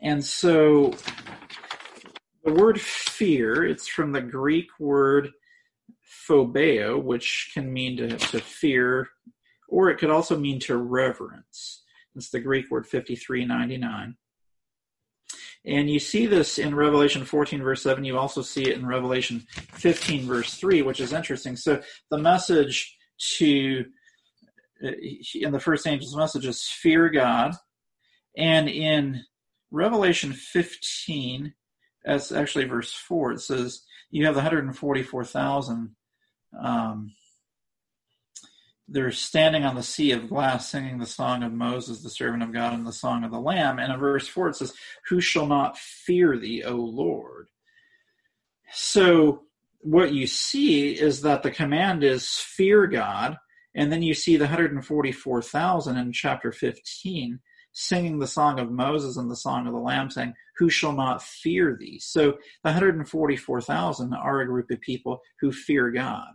And 0.00 0.24
so, 0.24 0.94
the 2.46 2.52
word 2.52 2.80
fear, 2.80 3.64
it's 3.64 3.88
from 3.88 4.12
the 4.12 4.22
Greek 4.22 4.68
word 4.78 5.30
phobeo, 6.28 7.02
which 7.02 7.50
can 7.52 7.72
mean 7.72 7.96
to, 7.96 8.16
to 8.16 8.40
fear, 8.40 9.08
or 9.68 9.90
it 9.90 9.98
could 9.98 10.10
also 10.10 10.38
mean 10.38 10.60
to 10.60 10.76
reverence. 10.76 11.82
It's 12.14 12.30
the 12.30 12.38
Greek 12.38 12.70
word 12.70 12.86
5399. 12.86 14.16
And 15.64 15.90
you 15.90 15.98
see 15.98 16.26
this 16.26 16.58
in 16.58 16.76
Revelation 16.76 17.24
14, 17.24 17.60
verse 17.60 17.82
7. 17.82 18.04
You 18.04 18.16
also 18.16 18.42
see 18.42 18.62
it 18.62 18.78
in 18.78 18.86
Revelation 18.86 19.44
15, 19.72 20.24
verse 20.26 20.54
3, 20.54 20.82
which 20.82 21.00
is 21.00 21.12
interesting. 21.12 21.56
So 21.56 21.82
the 22.12 22.18
message 22.18 22.96
to, 23.38 23.84
uh, 24.84 24.92
in 25.34 25.50
the 25.50 25.58
first 25.58 25.84
angel's 25.84 26.16
message 26.16 26.46
is 26.46 26.62
fear 26.62 27.08
God. 27.08 27.56
And 28.36 28.68
in 28.68 29.24
Revelation 29.72 30.32
15, 30.32 31.52
that's 32.06 32.30
actually 32.30 32.64
verse 32.64 32.92
4. 32.92 33.32
It 33.32 33.40
says, 33.40 33.82
You 34.10 34.26
have 34.26 34.34
the 34.34 34.40
144,000. 34.40 35.96
Um, 36.58 37.12
they're 38.88 39.10
standing 39.10 39.64
on 39.64 39.74
the 39.74 39.82
sea 39.82 40.12
of 40.12 40.28
glass 40.28 40.70
singing 40.70 40.98
the 40.98 41.06
song 41.06 41.42
of 41.42 41.52
Moses, 41.52 42.02
the 42.02 42.08
servant 42.08 42.44
of 42.44 42.52
God, 42.52 42.72
and 42.72 42.86
the 42.86 42.92
song 42.92 43.24
of 43.24 43.32
the 43.32 43.40
Lamb. 43.40 43.80
And 43.80 43.92
in 43.92 43.98
verse 43.98 44.28
4, 44.28 44.50
it 44.50 44.56
says, 44.56 44.72
Who 45.08 45.20
shall 45.20 45.46
not 45.46 45.76
fear 45.76 46.38
thee, 46.38 46.62
O 46.62 46.76
Lord? 46.76 47.48
So 48.72 49.42
what 49.80 50.14
you 50.14 50.28
see 50.28 50.92
is 50.92 51.22
that 51.22 51.42
the 51.42 51.50
command 51.50 52.04
is 52.04 52.28
fear 52.28 52.86
God. 52.86 53.36
And 53.74 53.92
then 53.92 54.02
you 54.02 54.14
see 54.14 54.36
the 54.36 54.44
144,000 54.44 55.96
in 55.96 56.12
chapter 56.12 56.52
15 56.52 57.40
singing 57.76 58.18
the 58.18 58.26
song 58.26 58.58
of 58.58 58.72
Moses 58.72 59.18
and 59.18 59.30
the 59.30 59.36
song 59.36 59.66
of 59.66 59.74
the 59.74 59.78
Lamb, 59.78 60.10
saying, 60.10 60.32
Who 60.56 60.70
shall 60.70 60.92
not 60.92 61.22
fear 61.22 61.76
thee? 61.78 61.98
So 62.02 62.32
the 62.64 62.70
144,000 62.70 64.14
are 64.14 64.40
a 64.40 64.46
group 64.46 64.70
of 64.70 64.80
people 64.80 65.20
who 65.40 65.52
fear 65.52 65.90
God. 65.90 66.28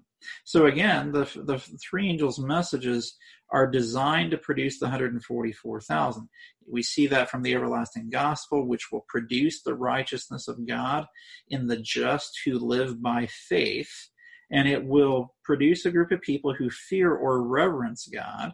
So 0.44 0.68
again, 0.68 1.12
the, 1.12 1.28
the 1.44 1.58
three 1.58 2.08
angels' 2.08 2.38
messages 2.38 3.18
are 3.50 3.66
designed 3.66 4.32
to 4.32 4.38
produce 4.38 4.78
the 4.78 4.86
144,000. 4.86 6.30
We 6.72 6.84
see 6.84 7.08
that 7.08 7.32
from 7.32 7.42
the 7.42 7.56
everlasting 7.56 8.12
gospel, 8.12 8.68
which 8.68 8.92
will 8.92 9.06
produce 9.10 9.64
the 9.64 9.74
righteousness 9.74 10.48
of 10.48 10.68
God 10.68 11.08
in 11.50 11.66
the 11.66 11.78
just 11.78 12.40
who 12.46 12.60
live 12.60 13.02
by 13.02 13.28
faith. 13.28 14.10
And 14.52 14.68
it 14.68 14.86
will 14.86 15.34
produce 15.44 15.88
a 15.88 15.92
group 15.92 16.12
of 16.12 16.22
people 16.22 16.54
who 16.54 16.70
fear 16.70 17.12
or 17.12 17.42
reverence 17.42 18.08
God. 18.08 18.54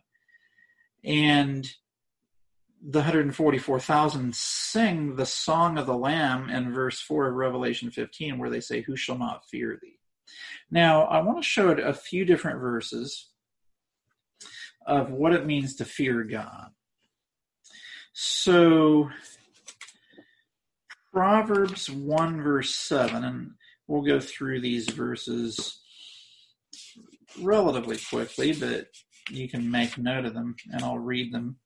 And 1.04 1.70
the 2.82 3.00
144,000 3.00 4.36
sing 4.36 5.16
the 5.16 5.26
song 5.26 5.78
of 5.78 5.86
the 5.86 5.98
Lamb 5.98 6.50
in 6.50 6.74
verse 6.74 7.00
4 7.02 7.28
of 7.28 7.36
Revelation 7.36 7.92
15, 7.92 8.38
where 8.38 8.50
they 8.50 8.60
say, 8.60 8.82
Who 8.82 8.96
shall 8.96 9.18
not 9.18 9.46
fear 9.50 9.80
thee? 9.82 10.00
Now, 10.70 11.04
I 11.04 11.22
want 11.22 11.42
to 11.42 11.48
show 11.48 11.70
it 11.70 11.80
a 11.80 11.94
few 11.94 12.26
different 12.26 12.60
verses 12.60 13.30
of 14.86 15.12
what 15.12 15.34
it 15.34 15.46
means 15.46 15.76
to 15.76 15.86
fear 15.86 16.24
God. 16.24 16.70
So, 18.14 19.10
Proverbs 21.12 21.90
1, 21.90 22.42
verse 22.42 22.74
7, 22.76 23.24
and 23.24 23.52
we'll 23.88 24.02
go 24.02 24.20
through 24.20 24.62
these 24.62 24.90
verses 24.90 25.80
relatively 27.42 27.98
quickly, 27.98 28.54
but 28.54 28.88
you 29.30 29.50
can 29.50 29.70
make 29.70 29.98
note 29.98 30.26
of 30.26 30.34
them 30.34 30.56
and 30.72 30.84
I'll 30.84 31.00
read 31.00 31.34
them. 31.34 31.58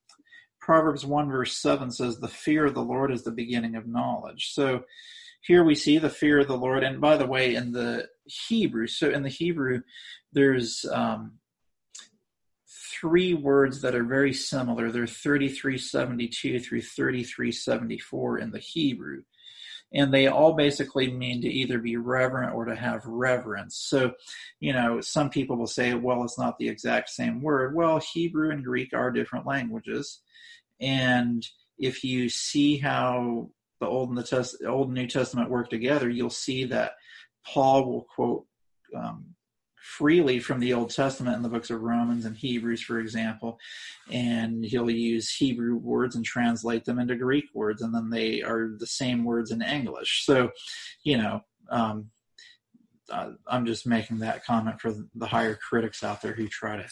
Proverbs 0.61 1.05
1 1.05 1.29
verse 1.29 1.57
7 1.57 1.91
says, 1.91 2.19
The 2.19 2.27
fear 2.27 2.65
of 2.65 2.75
the 2.75 2.83
Lord 2.83 3.11
is 3.11 3.23
the 3.23 3.31
beginning 3.31 3.75
of 3.75 3.87
knowledge. 3.87 4.53
So 4.53 4.83
here 5.41 5.63
we 5.63 5.75
see 5.75 5.97
the 5.97 6.09
fear 6.09 6.39
of 6.39 6.47
the 6.47 6.57
Lord. 6.57 6.83
And 6.83 7.01
by 7.01 7.17
the 7.17 7.25
way, 7.25 7.55
in 7.55 7.71
the 7.71 8.07
Hebrew, 8.25 8.87
so 8.87 9.09
in 9.09 9.23
the 9.23 9.29
Hebrew, 9.29 9.81
there's 10.31 10.85
um, 10.91 11.33
three 12.67 13.33
words 13.33 13.81
that 13.81 13.95
are 13.95 14.03
very 14.03 14.33
similar. 14.33 14.91
They're 14.91 15.07
3372 15.07 16.59
through 16.59 16.81
3374 16.81 18.37
in 18.37 18.51
the 18.51 18.59
Hebrew. 18.59 19.23
And 19.93 20.13
they 20.13 20.27
all 20.27 20.53
basically 20.53 21.11
mean 21.11 21.41
to 21.41 21.49
either 21.49 21.77
be 21.77 21.97
reverent 21.97 22.55
or 22.55 22.65
to 22.65 22.75
have 22.75 23.05
reverence. 23.05 23.75
So, 23.75 24.13
you 24.59 24.71
know, 24.71 25.01
some 25.01 25.29
people 25.29 25.57
will 25.57 25.67
say, 25.67 25.93
well, 25.93 26.23
it's 26.23 26.39
not 26.39 26.57
the 26.57 26.69
exact 26.69 27.09
same 27.09 27.41
word. 27.41 27.75
Well, 27.75 27.99
Hebrew 27.99 28.51
and 28.51 28.63
Greek 28.63 28.93
are 28.93 29.11
different 29.11 29.45
languages. 29.45 30.21
And 30.79 31.45
if 31.77 32.03
you 32.03 32.29
see 32.29 32.77
how 32.77 33.49
the 33.81 33.87
Old 33.87 34.09
and 34.09 34.17
the 34.17 34.23
Test, 34.23 34.57
Old 34.65 34.87
and 34.87 34.95
New 34.95 35.07
Testament 35.07 35.49
work 35.49 35.69
together, 35.69 36.09
you'll 36.09 36.29
see 36.29 36.65
that 36.65 36.93
Paul 37.45 37.85
will 37.85 38.07
quote 38.15 38.45
um, 38.95 39.35
freely 39.81 40.39
from 40.39 40.59
the 40.59 40.73
Old 40.73 40.91
Testament 40.91 41.35
in 41.35 41.41
the 41.41 41.49
books 41.49 41.69
of 41.69 41.81
Romans 41.81 42.25
and 42.25 42.37
Hebrews, 42.37 42.81
for 42.81 42.99
example, 42.99 43.59
and 44.11 44.63
he'll 44.63 44.89
use 44.89 45.33
Hebrew 45.33 45.75
words 45.75 46.15
and 46.15 46.23
translate 46.23 46.85
them 46.85 46.99
into 46.99 47.15
Greek 47.15 47.45
words, 47.53 47.81
and 47.81 47.93
then 47.93 48.09
they 48.09 48.41
are 48.41 48.75
the 48.77 48.87
same 48.87 49.23
words 49.23 49.51
in 49.51 49.61
English. 49.61 50.23
So, 50.25 50.51
you 51.03 51.17
know, 51.17 51.41
um, 51.69 52.11
I'm 53.47 53.65
just 53.65 53.87
making 53.87 54.19
that 54.19 54.45
comment 54.45 54.79
for 54.79 54.93
the 55.15 55.25
higher 55.25 55.55
critics 55.55 56.03
out 56.03 56.21
there 56.21 56.33
who 56.33 56.47
try 56.47 56.77
to 56.77 56.87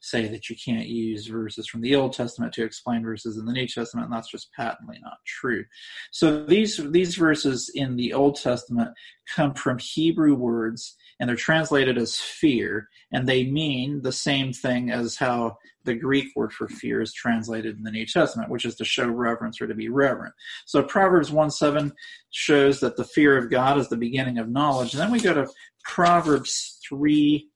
say 0.00 0.26
that 0.26 0.50
you 0.50 0.56
can't 0.56 0.88
use 0.88 1.28
verses 1.28 1.68
from 1.68 1.80
the 1.80 1.94
Old 1.94 2.12
Testament 2.12 2.52
to 2.54 2.64
explain 2.64 3.04
verses 3.04 3.38
in 3.38 3.46
the 3.46 3.52
New 3.52 3.68
Testament, 3.68 4.06
and 4.06 4.12
that's 4.14 4.30
just 4.30 4.52
patently 4.52 4.98
not 5.00 5.18
true. 5.24 5.64
So 6.10 6.44
these 6.44 6.80
these 6.90 7.14
verses 7.14 7.70
in 7.74 7.96
the 7.96 8.12
Old 8.12 8.36
Testament 8.36 8.90
come 9.34 9.54
from 9.54 9.78
Hebrew 9.78 10.34
words 10.34 10.96
and 11.22 11.28
they're 11.28 11.36
translated 11.36 11.96
as 11.98 12.16
fear, 12.16 12.88
and 13.12 13.28
they 13.28 13.44
mean 13.44 14.02
the 14.02 14.10
same 14.10 14.52
thing 14.52 14.90
as 14.90 15.14
how 15.14 15.56
the 15.84 15.94
Greek 15.94 16.26
word 16.34 16.52
for 16.52 16.66
fear 16.66 17.00
is 17.00 17.12
translated 17.12 17.76
in 17.76 17.84
the 17.84 17.92
New 17.92 18.04
Testament, 18.04 18.50
which 18.50 18.64
is 18.64 18.74
to 18.74 18.84
show 18.84 19.06
reverence 19.06 19.60
or 19.60 19.68
to 19.68 19.74
be 19.74 19.88
reverent. 19.88 20.34
So 20.66 20.82
Proverbs 20.82 21.30
1 21.30 21.52
7 21.52 21.92
shows 22.32 22.80
that 22.80 22.96
the 22.96 23.04
fear 23.04 23.38
of 23.38 23.52
God 23.52 23.78
is 23.78 23.88
the 23.88 23.96
beginning 23.96 24.38
of 24.38 24.48
knowledge. 24.48 24.94
And 24.94 25.00
then 25.00 25.12
we 25.12 25.20
go 25.20 25.32
to 25.32 25.48
Proverbs 25.84 26.80
3, 26.88 27.48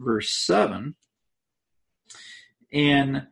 verse 0.00 0.30
7. 0.30 0.96
And 2.72 3.28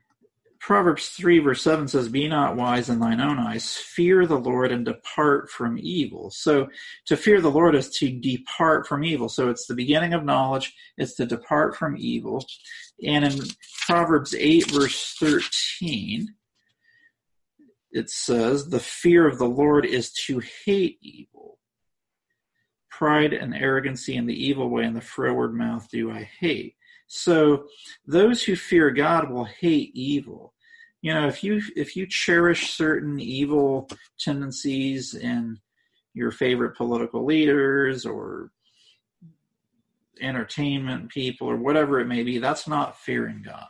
Proverbs 0.61 1.09
3, 1.09 1.39
verse 1.39 1.63
7 1.63 1.89
says, 1.89 2.11
Be 2.11 2.29
not 2.29 2.55
wise 2.55 2.91
in 2.91 3.01
thine 3.01 3.21
own 3.21 3.39
eyes, 3.39 3.77
fear 3.77 4.27
the 4.27 4.39
Lord 4.39 4.71
and 4.71 4.85
depart 4.85 5.51
from 5.51 5.79
evil. 5.81 6.31
So 6.31 6.69
to 7.07 7.17
fear 7.17 7.41
the 7.41 7.51
Lord 7.51 7.75
is 7.75 7.89
to 7.99 8.11
depart 8.11 8.87
from 8.87 9.03
evil. 9.03 9.31
So 9.31 9.49
it's 9.49 9.67
the 9.67 9.75
beginning 9.75 10.13
of 10.13 10.23
knowledge, 10.23 10.75
it's 10.99 11.15
to 11.15 11.25
depart 11.25 11.77
from 11.77 11.97
evil. 11.99 12.45
And 13.05 13.25
in 13.25 13.41
Proverbs 13.87 14.35
8, 14.35 14.71
verse 14.71 15.17
13, 15.19 16.35
it 17.93 18.11
says, 18.11 18.69
The 18.69 18.81
fear 18.81 19.27
of 19.27 19.39
the 19.39 19.49
Lord 19.49 19.87
is 19.87 20.13
to 20.27 20.41
hate 20.41 20.99
evil. 21.01 21.59
Pride 22.91 23.33
and 23.33 23.55
arrogancy 23.55 24.15
and 24.15 24.29
the 24.29 24.47
evil 24.47 24.69
way 24.69 24.85
and 24.85 24.95
the 24.95 25.01
froward 25.01 25.55
mouth 25.55 25.89
do 25.91 26.11
I 26.11 26.25
hate. 26.39 26.75
So 27.13 27.65
those 28.07 28.41
who 28.41 28.55
fear 28.55 28.93
God 28.93 29.31
will 29.31 29.45
hate 29.45 29.91
evil. 29.95 30.55
You 31.03 31.13
know, 31.13 31.27
if 31.27 31.43
you 31.43 31.61
if 31.75 31.97
you 31.97 32.07
cherish 32.07 32.71
certain 32.71 33.19
evil 33.19 33.89
tendencies 34.21 35.15
in 35.15 35.59
your 36.15 36.31
favorite 36.31 36.77
political 36.77 37.25
leaders 37.25 38.07
or 38.07 38.53
entertainment 40.21 41.09
people 41.09 41.49
or 41.49 41.57
whatever 41.57 41.99
it 41.99 42.07
may 42.07 42.23
be, 42.23 42.39
that's 42.39 42.69
not 42.69 43.01
fearing 43.01 43.43
God. 43.45 43.67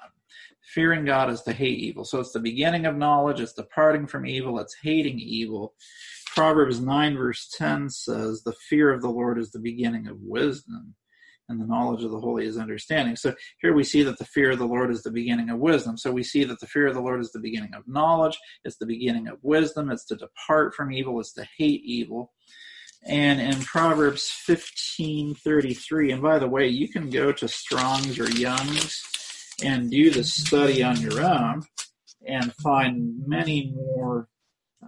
Fearing 0.74 1.06
God 1.06 1.30
is 1.30 1.40
to 1.44 1.52
hate 1.54 1.78
evil. 1.78 2.04
So 2.04 2.20
it's 2.20 2.32
the 2.32 2.40
beginning 2.40 2.84
of 2.84 2.96
knowledge, 2.96 3.40
it's 3.40 3.54
departing 3.54 4.06
from 4.06 4.26
evil, 4.26 4.58
it's 4.58 4.76
hating 4.82 5.18
evil. 5.18 5.72
Proverbs 6.26 6.78
9, 6.78 7.16
verse 7.16 7.50
10 7.56 7.88
says, 7.88 8.42
The 8.42 8.52
fear 8.68 8.92
of 8.92 9.00
the 9.00 9.08
Lord 9.08 9.38
is 9.38 9.50
the 9.50 9.58
beginning 9.58 10.08
of 10.08 10.20
wisdom 10.20 10.94
and 11.50 11.60
the 11.60 11.66
knowledge 11.66 12.04
of 12.04 12.12
the 12.12 12.20
holy 12.20 12.46
is 12.46 12.56
understanding. 12.56 13.16
So 13.16 13.34
here 13.60 13.74
we 13.74 13.84
see 13.84 14.02
that 14.04 14.18
the 14.18 14.24
fear 14.24 14.52
of 14.52 14.58
the 14.58 14.66
Lord 14.66 14.90
is 14.90 15.02
the 15.02 15.10
beginning 15.10 15.50
of 15.50 15.58
wisdom. 15.58 15.98
So 15.98 16.10
we 16.12 16.22
see 16.22 16.44
that 16.44 16.60
the 16.60 16.66
fear 16.66 16.86
of 16.86 16.94
the 16.94 17.00
Lord 17.00 17.20
is 17.20 17.32
the 17.32 17.40
beginning 17.40 17.74
of 17.74 17.86
knowledge, 17.86 18.38
it's 18.64 18.76
the 18.76 18.86
beginning 18.86 19.28
of 19.28 19.38
wisdom, 19.42 19.90
it's 19.90 20.06
to 20.06 20.16
depart 20.16 20.74
from 20.74 20.92
evil, 20.92 21.20
it's 21.20 21.32
to 21.34 21.46
hate 21.58 21.82
evil. 21.84 22.32
And 23.04 23.40
in 23.40 23.60
Proverbs 23.62 24.30
15:33, 24.46 26.12
and 26.12 26.22
by 26.22 26.38
the 26.38 26.48
way, 26.48 26.68
you 26.68 26.88
can 26.88 27.10
go 27.10 27.32
to 27.32 27.48
Strong's 27.48 28.18
or 28.18 28.30
Young's 28.30 29.02
and 29.62 29.90
do 29.90 30.10
the 30.10 30.24
study 30.24 30.82
on 30.82 31.00
your 31.00 31.20
own 31.20 31.62
and 32.26 32.54
find 32.54 33.26
many 33.26 33.72
more 33.74 34.28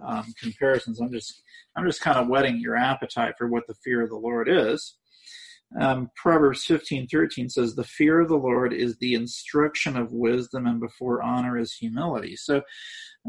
um, 0.01 0.33
comparisons. 0.39 0.99
I'm 0.99 1.11
just 1.11 1.41
I'm 1.75 1.85
just 1.85 2.01
kind 2.01 2.17
of 2.17 2.27
whetting 2.27 2.59
your 2.59 2.77
appetite 2.77 3.35
for 3.37 3.47
what 3.47 3.65
the 3.67 3.75
fear 3.83 4.01
of 4.01 4.09
the 4.09 4.15
Lord 4.15 4.47
is. 4.47 4.95
Um, 5.79 6.11
Proverbs 6.15 6.65
fifteen 6.65 7.07
thirteen 7.07 7.49
says, 7.49 7.75
The 7.75 7.83
fear 7.83 8.21
of 8.21 8.29
the 8.29 8.37
Lord 8.37 8.73
is 8.73 8.97
the 8.97 9.15
instruction 9.15 9.97
of 9.97 10.13
wisdom, 10.13 10.67
and 10.67 10.79
before 10.79 11.23
honor 11.23 11.57
is 11.57 11.73
humility. 11.73 12.35
So, 12.35 12.61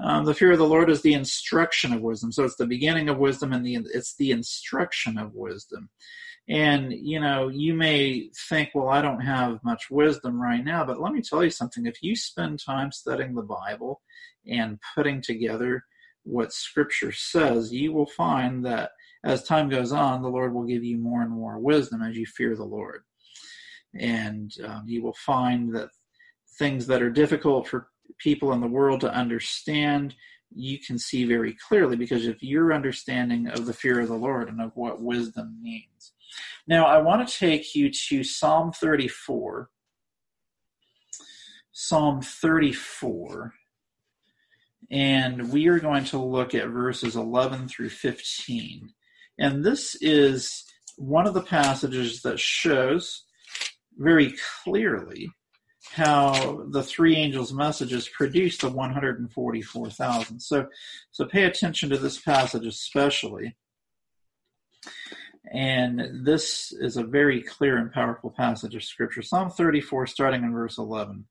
um, 0.03 0.25
the 0.25 0.35
fear 0.35 0.53
of 0.53 0.59
the 0.59 0.67
Lord 0.67 0.91
is 0.91 1.03
the 1.03 1.15
instruction 1.15 1.93
of 1.93 2.03
wisdom. 2.03 2.33
So, 2.33 2.45
it's 2.45 2.57
the 2.57 2.67
beginning 2.67 3.09
of 3.09 3.19
wisdom, 3.19 3.53
and 3.53 3.65
the 3.65 3.77
it's 3.95 4.17
the 4.17 4.31
instruction 4.31 5.19
of 5.19 5.35
wisdom. 5.35 5.89
And, 6.49 6.93
you 6.93 7.21
know, 7.21 7.49
you 7.49 7.73
may 7.73 8.29
think, 8.51 8.71
well, 8.75 8.91
I 8.91 9.01
don't 9.01 9.21
have 9.21 9.65
much 9.65 9.91
wisdom 9.91 10.41
right 10.41 10.63
now, 10.63 10.85
but 10.85 11.01
let 11.01 11.15
me 11.15 11.23
tell 11.23 11.43
you 11.43 11.49
something. 11.49 11.87
If 11.87 12.03
you 12.03 12.15
spend 12.15 12.61
time 12.61 12.93
studying 12.93 13.35
the 13.35 13.43
Bible 13.43 14.03
and 14.47 14.79
putting 14.95 15.23
together 15.23 15.85
what 16.25 16.53
Scripture 16.53 17.13
says, 17.13 17.73
you 17.73 17.95
will 17.95 18.07
find 18.07 18.65
that 18.67 18.91
as 19.25 19.43
time 19.43 19.69
goes 19.71 19.91
on, 19.91 20.23
the 20.23 20.29
Lord 20.29 20.55
will 20.55 20.65
give 20.65 20.85
you 20.85 20.99
more 20.99 21.23
and 21.23 21.31
more 21.31 21.59
wisdom 21.59 22.03
as 22.03 22.17
you 22.17 22.27
fear 22.27 22.55
the 22.55 22.65
Lord. 22.65 23.03
And 23.99 24.53
um, 24.65 24.83
you 24.87 25.03
will 25.03 25.17
find 25.25 25.75
that 25.75 25.89
things 26.59 26.87
that 26.87 27.03
are 27.03 27.11
difficult 27.11 27.67
for 27.67 27.89
people 28.19 28.53
in 28.53 28.61
the 28.61 28.67
world 28.67 29.01
to 29.01 29.13
understand, 29.13 30.15
you 30.55 30.79
can 30.79 30.99
see 30.99 31.25
very 31.25 31.57
clearly 31.69 31.97
because 31.97 32.27
of 32.27 32.43
your 32.43 32.75
understanding 32.75 33.49
of 33.49 33.65
the 33.67 33.73
fear 33.73 34.01
of 34.01 34.09
the 34.09 34.15
Lord 34.15 34.49
and 34.49 34.61
of 34.61 34.73
what 34.75 35.01
wisdom 35.01 35.59
means. 35.63 36.13
Now, 36.67 36.87
I 36.87 36.99
want 36.99 37.27
to 37.27 37.39
take 37.39 37.75
you 37.75 37.91
to 38.09 38.23
Psalm 38.23 38.73
34. 38.73 39.71
Psalm 41.73 42.21
34. 42.21 43.55
And 44.91 45.51
we 45.51 45.67
are 45.69 45.81
going 45.81 46.05
to 46.07 46.19
look 46.19 46.55
at 46.55 46.69
verses 46.69 47.17
11 47.17 47.69
through 47.69 47.89
15. 47.89 48.93
And 49.39 49.65
this 49.65 49.97
is 50.01 50.65
one 50.97 51.27
of 51.27 51.35
the 51.35 51.43
passages 51.43 52.23
that 52.23 52.39
shows 52.39 53.25
very 53.97 54.35
clearly 54.63 55.31
how 55.93 56.65
the 56.71 56.83
three 56.83 57.17
angels' 57.17 57.53
messages 57.53 58.09
produced 58.09 58.63
the 58.63 58.69
144,000. 58.69 60.41
So, 60.41 60.67
so 61.11 61.25
pay 61.25 61.45
attention 61.45 61.91
to 61.91 61.99
this 61.99 62.19
passage 62.19 62.67
especially. 62.67 63.57
And 65.53 66.25
this 66.25 66.73
is 66.73 66.97
a 66.97 67.05
very 67.05 67.43
clear 67.43 67.77
and 67.77 67.93
powerful 67.93 68.31
passage 68.31 68.75
of 68.75 68.83
Scripture. 68.83 69.23
Psalm 69.23 69.51
34, 69.51 70.07
starting 70.07 70.43
in 70.43 70.53
verse 70.53 70.79
11. 70.79 71.27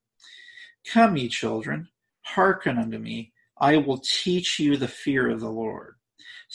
Come, 0.88 1.18
ye 1.18 1.28
children, 1.28 1.90
hearken 2.22 2.78
unto 2.78 2.98
me. 2.98 3.34
I 3.60 3.78
will 3.78 4.00
teach 4.00 4.60
you 4.60 4.78
the 4.78 4.88
fear 4.88 5.30
of 5.30 5.40
the 5.40 5.50
Lord. 5.50 5.96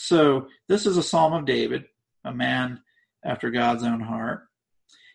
So 0.00 0.46
this 0.68 0.86
is 0.86 0.96
a 0.96 1.02
Psalm 1.02 1.32
of 1.32 1.44
David, 1.44 1.86
a 2.24 2.32
man 2.32 2.82
after 3.24 3.50
God's 3.50 3.82
own 3.82 3.98
heart. 3.98 4.44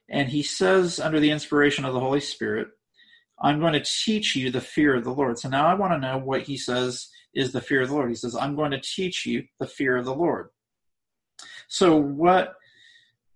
And 0.10 0.28
he 0.28 0.44
says, 0.44 1.00
under 1.00 1.22
the 1.22 1.32
inspiration 1.32 1.86
of 1.86 1.94
the 1.94 2.02
Holy 2.02 2.20
Spirit, 2.20 2.68
I'm 3.42 3.62
going 3.62 3.72
to 3.74 3.84
teach 4.04 4.36
you 4.36 4.52
the 4.52 4.60
fear 4.60 4.94
of 4.94 5.06
the 5.06 5.14
Lord. 5.14 5.40
So 5.40 5.48
now 5.48 5.68
I 5.68 5.76
want 5.76 5.94
to 5.94 6.00
know 6.00 6.18
what 6.18 6.42
he 6.42 6.58
says 6.58 7.08
is 7.34 7.54
the 7.54 7.62
fear 7.62 7.82
of 7.82 7.88
the 7.88 7.96
Lord. 7.96 8.10
He 8.10 8.16
says, 8.16 8.36
I'm 8.36 8.58
going 8.58 8.72
to 8.72 8.82
teach 8.82 9.26
you 9.26 9.46
the 9.58 9.68
fear 9.68 9.96
of 9.96 10.04
the 10.04 10.14
Lord. 10.14 10.50
So, 11.70 11.96
what 11.96 12.56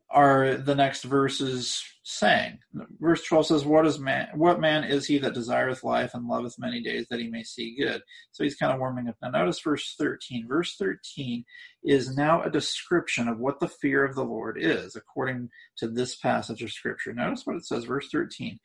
are 0.09 0.55
the 0.55 0.75
next 0.75 1.03
verses 1.03 1.83
saying? 2.03 2.59
Verse 2.99 3.23
12 3.23 3.47
says, 3.47 3.65
What 3.65 3.85
is 3.85 3.99
man 3.99 4.29
what 4.35 4.61
man 4.61 4.83
is 4.85 5.05
he 5.05 5.17
that 5.19 5.33
desireth 5.33 5.83
life 5.83 6.11
and 6.13 6.27
loveth 6.27 6.57
many 6.57 6.81
days 6.81 7.07
that 7.09 7.19
he 7.19 7.29
may 7.29 7.43
see 7.43 7.75
good? 7.77 8.01
So 8.31 8.43
he's 8.43 8.55
kind 8.55 8.71
of 8.71 8.79
warming 8.79 9.09
up. 9.09 9.15
Now 9.21 9.29
notice 9.29 9.59
verse 9.59 9.95
13. 9.99 10.47
Verse 10.47 10.75
13 10.77 11.43
is 11.83 12.15
now 12.15 12.41
a 12.41 12.49
description 12.49 13.27
of 13.27 13.39
what 13.39 13.59
the 13.59 13.67
fear 13.67 14.05
of 14.05 14.15
the 14.15 14.23
Lord 14.23 14.57
is, 14.59 14.95
according 14.95 15.49
to 15.77 15.87
this 15.87 16.15
passage 16.15 16.63
of 16.63 16.71
scripture. 16.71 17.13
Notice 17.13 17.45
what 17.45 17.57
it 17.57 17.65
says, 17.65 17.83
verse 17.83 18.07
13. 18.11 18.59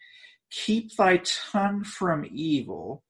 Keep 0.51 0.97
thy 0.97 1.22
tongue 1.24 1.82
from 1.82 2.26
evil 2.30 3.03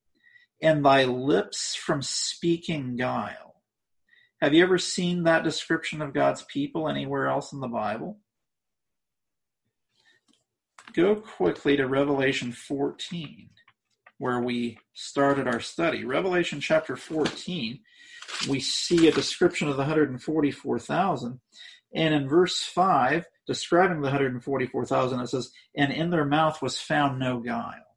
and 0.63 0.85
thy 0.85 1.05
lips 1.05 1.75
from 1.75 2.01
speaking 2.01 2.97
guile. 2.97 3.52
Have 4.43 4.55
you 4.55 4.65
ever 4.65 4.77
seen 4.77 5.23
that 5.23 5.45
description 5.45 6.03
of 6.03 6.13
God's 6.13 6.43
people 6.43 6.89
anywhere 6.89 7.29
else 7.29 7.53
in 7.53 7.61
the 7.61 7.69
Bible? 7.69 8.19
Go 10.95 11.15
quickly 11.15 11.77
to 11.77 11.87
Revelation 11.87 12.51
14. 12.51 13.51
where 14.19 14.41
we 14.41 14.79
started 14.95 15.47
our 15.47 15.61
study. 15.61 16.05
Revelation 16.05 16.61
chapter 16.61 16.97
14, 16.97 17.79
we 18.49 18.59
see 18.59 19.07
a 19.07 19.13
description 19.13 19.69
of 19.69 19.77
the 19.77 19.83
144,000. 19.83 21.41
And 21.95 22.15
in 22.15 22.29
verse 22.29 22.65
5, 22.65 23.25
describing 23.47 23.99
the 23.99 24.09
144,000, 24.09 25.21
it 25.21 25.29
says, 25.29 25.53
And 25.77 25.93
in 25.93 26.11
their 26.11 26.25
mouth 26.25 26.61
was 26.61 26.81
found 26.81 27.21
no 27.21 27.39
guile 27.39 27.92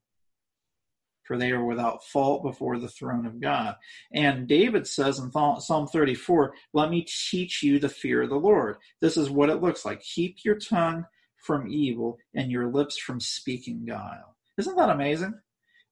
for 1.26 1.38
they 1.38 1.51
are 1.51 1.63
without 1.63 2.03
fault 2.05 2.43
before 2.43 2.80
the 2.80 2.88
throne 2.88 3.26
of 3.26 3.41
God. 3.41 3.76
And 4.13 4.47
David 4.47 4.88
says 4.88 5.19
in 5.19 5.32
Psalm 5.32 5.88
34, 5.88 6.53
Let 6.73 6.89
me 6.89 7.05
teach 7.30 7.63
you 7.63 7.80
the 7.80 7.89
fear 7.89 8.23
of 8.23 8.30
the 8.30 8.36
Lord. 8.36 8.78
This 9.01 9.17
is 9.17 9.30
what 9.30 9.49
it 9.49 9.61
looks 9.61 9.86
like. 9.86 10.01
Keep 10.01 10.45
your 10.45 10.55
tongue 10.55 11.05
from 11.38 11.67
evil 11.67 12.17
and 12.34 12.51
your 12.51 12.67
lips 12.67 12.97
from 12.97 13.19
speaking 13.19 13.86
guile. 13.86 14.36
Isn't 14.57 14.78
that 14.78 14.89
amazing? 14.89 15.34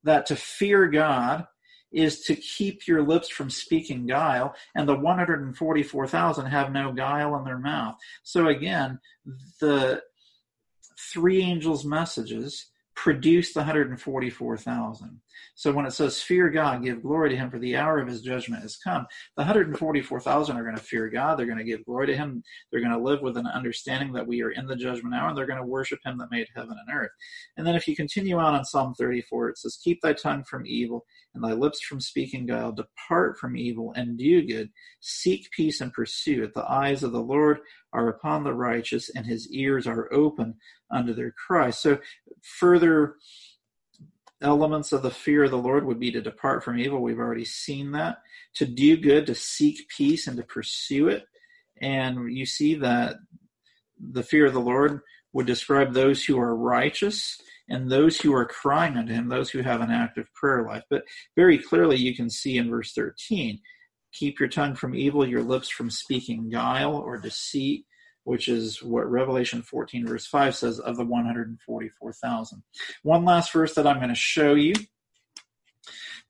That 0.04 0.26
to 0.28 0.36
fear 0.36 0.88
God 0.88 1.48
is 1.92 2.22
to 2.22 2.36
keep 2.36 2.88
your 2.88 3.04
lips 3.04 3.30
from 3.30 3.50
speaking 3.50 4.08
guile, 4.08 4.56
and 4.76 4.90
the 4.90 4.98
144,000 4.98 6.46
have 6.48 6.72
no 6.72 6.92
guile 6.92 7.36
in 7.38 7.44
their 7.44 7.60
mouth. 7.60 7.96
So 8.24 8.48
again, 8.48 9.00
the 9.62 10.02
three 11.14 11.44
angels' 11.44 11.86
messages 11.86 12.68
produced 12.96 13.54
the 13.54 13.62
144,000. 13.62 15.20
So 15.56 15.72
when 15.72 15.86
it 15.86 15.92
says 15.92 16.22
fear 16.22 16.50
God, 16.50 16.84
give 16.84 17.02
glory 17.02 17.30
to 17.30 17.36
him 17.36 17.50
for 17.50 17.60
the 17.60 17.76
hour 17.76 18.00
of 18.00 18.08
his 18.08 18.22
judgment 18.22 18.62
has 18.62 18.78
come, 18.78 19.06
the 19.36 19.42
144,000 19.42 20.58
are 20.58 20.64
going 20.64 20.76
to 20.76 20.82
fear 20.82 21.10
God. 21.10 21.38
They're 21.38 21.46
going 21.46 21.58
to 21.58 21.64
give 21.64 21.86
glory 21.86 22.08
to 22.08 22.16
him. 22.16 22.44
They're 22.72 22.82
going 22.82 22.92
to 22.92 22.98
live 22.98 23.22
with 23.22 23.38
an 23.38 23.48
understanding 23.48 24.14
that 24.14 24.28
we 24.28 24.42
are 24.42 24.52
in 24.52 24.68
the 24.68 24.76
judgment 24.76 25.16
hour 25.16 25.30
and 25.30 25.38
they're 25.38 25.48
going 25.48 25.62
to 25.62 25.66
worship 25.66 26.00
him 26.06 26.18
that 26.18 26.32
made 26.32 26.48
heaven 26.56 26.76
and 26.86 26.96
earth. 26.96 27.12
And 27.58 27.66
then 27.66 27.76
if 27.76 27.88
you 27.88 27.96
continue 27.96 28.38
on 28.38 28.56
in 28.56 28.66
Psalm 28.66 28.94
34, 28.94 29.50
it 29.50 29.58
says, 29.58 29.80
keep 29.84 30.02
thy 30.02 30.14
tongue 30.14 30.44
from 30.44 30.66
evil 30.66 31.06
and 31.34 31.44
thy 31.44 31.54
lips 31.54 31.82
from 31.82 32.00
speaking 32.00 32.46
guile. 32.46 32.72
Depart 32.72 33.38
from 33.38 33.58
evil 33.58 33.94
and 33.96 34.18
do 34.18 34.46
good. 34.46 34.70
Seek 35.00 35.50
peace 35.52 35.82
and 35.82 35.94
pursue 35.94 36.44
it. 36.44 36.54
The 36.54 36.70
eyes 36.70 37.04
of 37.04 37.12
the 37.12 37.22
Lord 37.22 37.60
are 37.92 38.10
upon 38.10 38.44
the 38.44 38.54
righteous 38.54 39.10
and 39.16 39.26
his 39.26 39.50
ears 39.52 39.88
are 39.88 40.12
open 40.14 40.56
unto 40.92 41.14
their 41.14 41.34
cry. 41.48 41.70
So 41.70 42.00
further 42.42 43.16
elements 44.44 44.92
of 44.92 45.02
the 45.02 45.12
fear 45.12 45.46
of 45.46 45.52
the 45.52 45.58
Lord 45.58 45.86
would 45.86 46.00
be 46.00 46.12
to 46.12 46.22
depart 46.22 46.64
from 46.64 46.78
evil. 46.78 47.02
We've 47.02 47.20
already 47.20 47.46
seen 47.46 47.92
that. 47.94 48.18
To 48.56 48.66
do 48.66 48.98
good, 48.98 49.26
to 49.28 49.36
seek 49.36 49.88
peace, 49.90 50.28
and 50.28 50.38
to 50.38 50.44
pursue 50.44 51.08
it. 51.08 51.26
And 51.82 52.32
you 52.36 52.46
see 52.46 52.76
that 52.76 53.16
the 54.00 54.24
fear 54.24 54.46
of 54.46 54.54
the 54.54 54.60
Lord 54.60 55.00
would 55.32 55.48
describe 55.48 55.94
those 55.94 56.24
who 56.24 56.40
are 56.40 56.56
righteous 56.56 57.40
and 57.70 57.90
those 57.90 58.20
who 58.20 58.34
are 58.34 58.46
crying 58.46 58.98
unto 58.98 59.14
him, 59.14 59.30
those 59.30 59.50
who 59.50 59.62
have 59.62 59.82
an 59.82 59.90
active 59.90 60.28
prayer 60.34 60.64
life. 60.64 60.84
But 60.90 61.04
very 61.36 61.58
clearly, 61.58 61.98
you 61.98 62.16
can 62.16 62.30
see 62.30 62.58
in 62.58 62.70
verse 62.70 62.94
13 62.94 63.60
keep 64.14 64.40
your 64.40 64.50
tongue 64.50 64.76
from 64.76 64.94
evil, 64.94 65.28
your 65.28 65.42
lips 65.42 65.70
from 65.70 65.90
speaking 65.90 66.50
guile 66.50 66.96
or 66.96 67.18
deceit 67.18 67.86
which 68.24 68.48
is 68.48 68.82
what 68.82 69.10
Revelation 69.10 69.62
14, 69.62 70.08
verse 70.08 70.26
5 70.26 70.56
says 70.56 70.80
of 70.80 70.98
the 70.98 71.06
144,000. 71.06 72.64
One 73.04 73.26
last 73.26 73.52
verse 73.52 73.76
that 73.76 73.88
I'm 73.88 73.98
going 73.98 74.10
to 74.10 74.16
show 74.16 74.54
you 74.54 74.74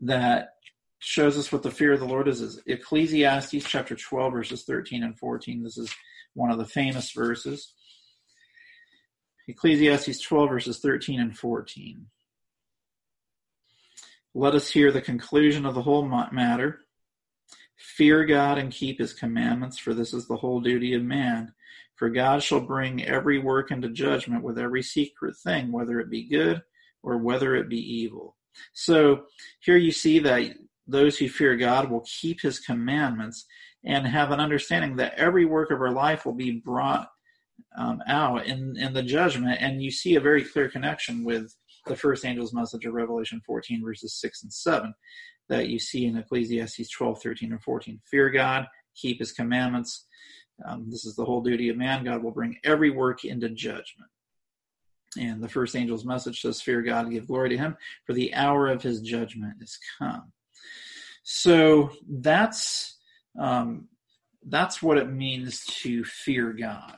that 0.02 0.56
shows 1.00 1.38
us 1.38 1.52
what 1.52 1.64
the 1.64 1.72
fear 1.72 1.94
of 1.94 2.00
the 2.00 2.06
Lord 2.06 2.28
is 2.28 2.42
is 2.42 2.62
Ecclesiastes 2.66 3.66
chapter 3.66 3.96
12, 3.96 4.34
verses 4.34 4.64
13 4.64 5.04
and 5.04 5.18
14. 5.18 5.64
This 5.64 5.78
is 5.78 5.94
one 6.34 6.50
of 6.50 6.58
the 6.58 6.66
famous 6.66 7.12
verses. 7.12 7.74
Ecclesiastes 9.48 10.22
12, 10.22 10.50
verses 10.50 10.80
13 10.80 11.20
and 11.20 11.38
14. 11.38 12.08
Let 14.34 14.56
us 14.56 14.72
hear 14.72 14.92
the 14.92 15.02
conclusion 15.02 15.66
of 15.66 15.76
the 15.76 15.82
whole 15.82 16.06
matter. 16.32 16.80
Fear 17.76 18.26
God 18.26 18.58
and 18.58 18.72
keep 18.72 19.00
his 19.00 19.14
commandments, 19.14 19.78
for 19.78 19.94
this 19.94 20.14
is 20.14 20.28
the 20.28 20.38
whole 20.38 20.62
duty 20.62 20.94
of 20.94 21.04
man. 21.04 21.54
For 22.04 22.10
God 22.10 22.44
shall 22.44 22.60
bring 22.60 23.06
every 23.06 23.40
work 23.40 23.72
into 23.72 23.88
judgment 23.88 24.44
with 24.44 24.60
every 24.60 24.84
secret 24.84 25.38
thing, 25.38 25.72
whether 25.72 26.02
it 26.02 26.10
be 26.10 26.28
good 26.28 26.62
or 27.02 27.18
whether 27.18 27.56
it 27.56 27.70
be 27.70 27.80
evil. 27.80 28.36
So 28.74 29.28
here 29.62 29.78
you 29.78 29.94
see 29.94 30.20
that 30.20 30.52
those 30.86 31.18
who 31.18 31.30
fear 31.30 31.56
God 31.56 31.90
will 31.90 32.04
keep 32.06 32.42
his 32.42 32.60
commandments 32.60 33.46
and 33.86 34.06
have 34.06 34.32
an 34.32 34.42
understanding 34.42 34.98
that 34.98 35.14
every 35.14 35.46
work 35.46 35.72
of 35.72 35.80
our 35.80 35.94
life 35.94 36.26
will 36.26 36.34
be 36.34 36.60
brought 36.60 37.08
um, 37.78 38.02
out 38.06 38.48
in, 38.48 38.76
in 38.78 38.92
the 38.92 39.02
judgment. 39.02 39.62
And 39.62 39.82
you 39.82 39.90
see 39.90 40.16
a 40.16 40.20
very 40.20 40.44
clear 40.44 40.68
connection 40.68 41.24
with 41.24 41.56
the 41.86 41.96
first 41.96 42.26
angel's 42.26 42.54
message 42.54 42.84
of 42.84 42.94
Revelation 42.94 43.42
14, 43.46 43.82
verses 43.82 44.20
6 44.20 44.44
and 44.44 44.52
7, 44.52 44.94
that 45.48 45.70
you 45.70 45.80
see 45.80 46.06
in 46.06 46.18
Ecclesiastes 46.18 46.90
12, 46.90 47.22
13, 47.24 47.54
and 47.54 47.64
14. 47.64 48.02
Fear 48.12 48.30
God, 48.32 48.66
keep 48.94 49.20
his 49.20 49.32
commandments, 49.32 50.06
um, 50.66 50.90
this 50.90 51.06
is 51.06 51.16
the 51.16 51.26
whole 51.26 51.42
duty 51.42 51.70
of 51.70 51.78
man. 51.78 52.04
God 52.04 52.24
will 52.24 52.32
bring 52.32 52.58
every 52.64 52.90
work 52.90 53.26
into 53.26 53.50
judgment. 53.50 54.10
And 55.20 55.44
the 55.44 55.50
first 55.50 55.76
angel's 55.76 56.06
message 56.06 56.42
says, 56.42 56.62
Fear 56.62 56.84
God, 56.84 57.12
give 57.12 57.28
glory 57.28 57.50
to 57.50 57.58
him, 57.58 57.78
for 58.06 58.14
the 58.14 58.34
hour 58.34 58.68
of 58.68 58.82
his 58.82 59.02
judgment 59.02 59.56
is 59.62 59.78
come. 60.00 60.32
So 61.24 61.92
that's 62.10 62.98
um, 63.40 63.88
that's 64.46 64.82
what 64.82 64.98
it 64.98 65.10
means 65.10 65.66
to 65.66 66.04
fear 66.04 66.52
God 66.54 66.98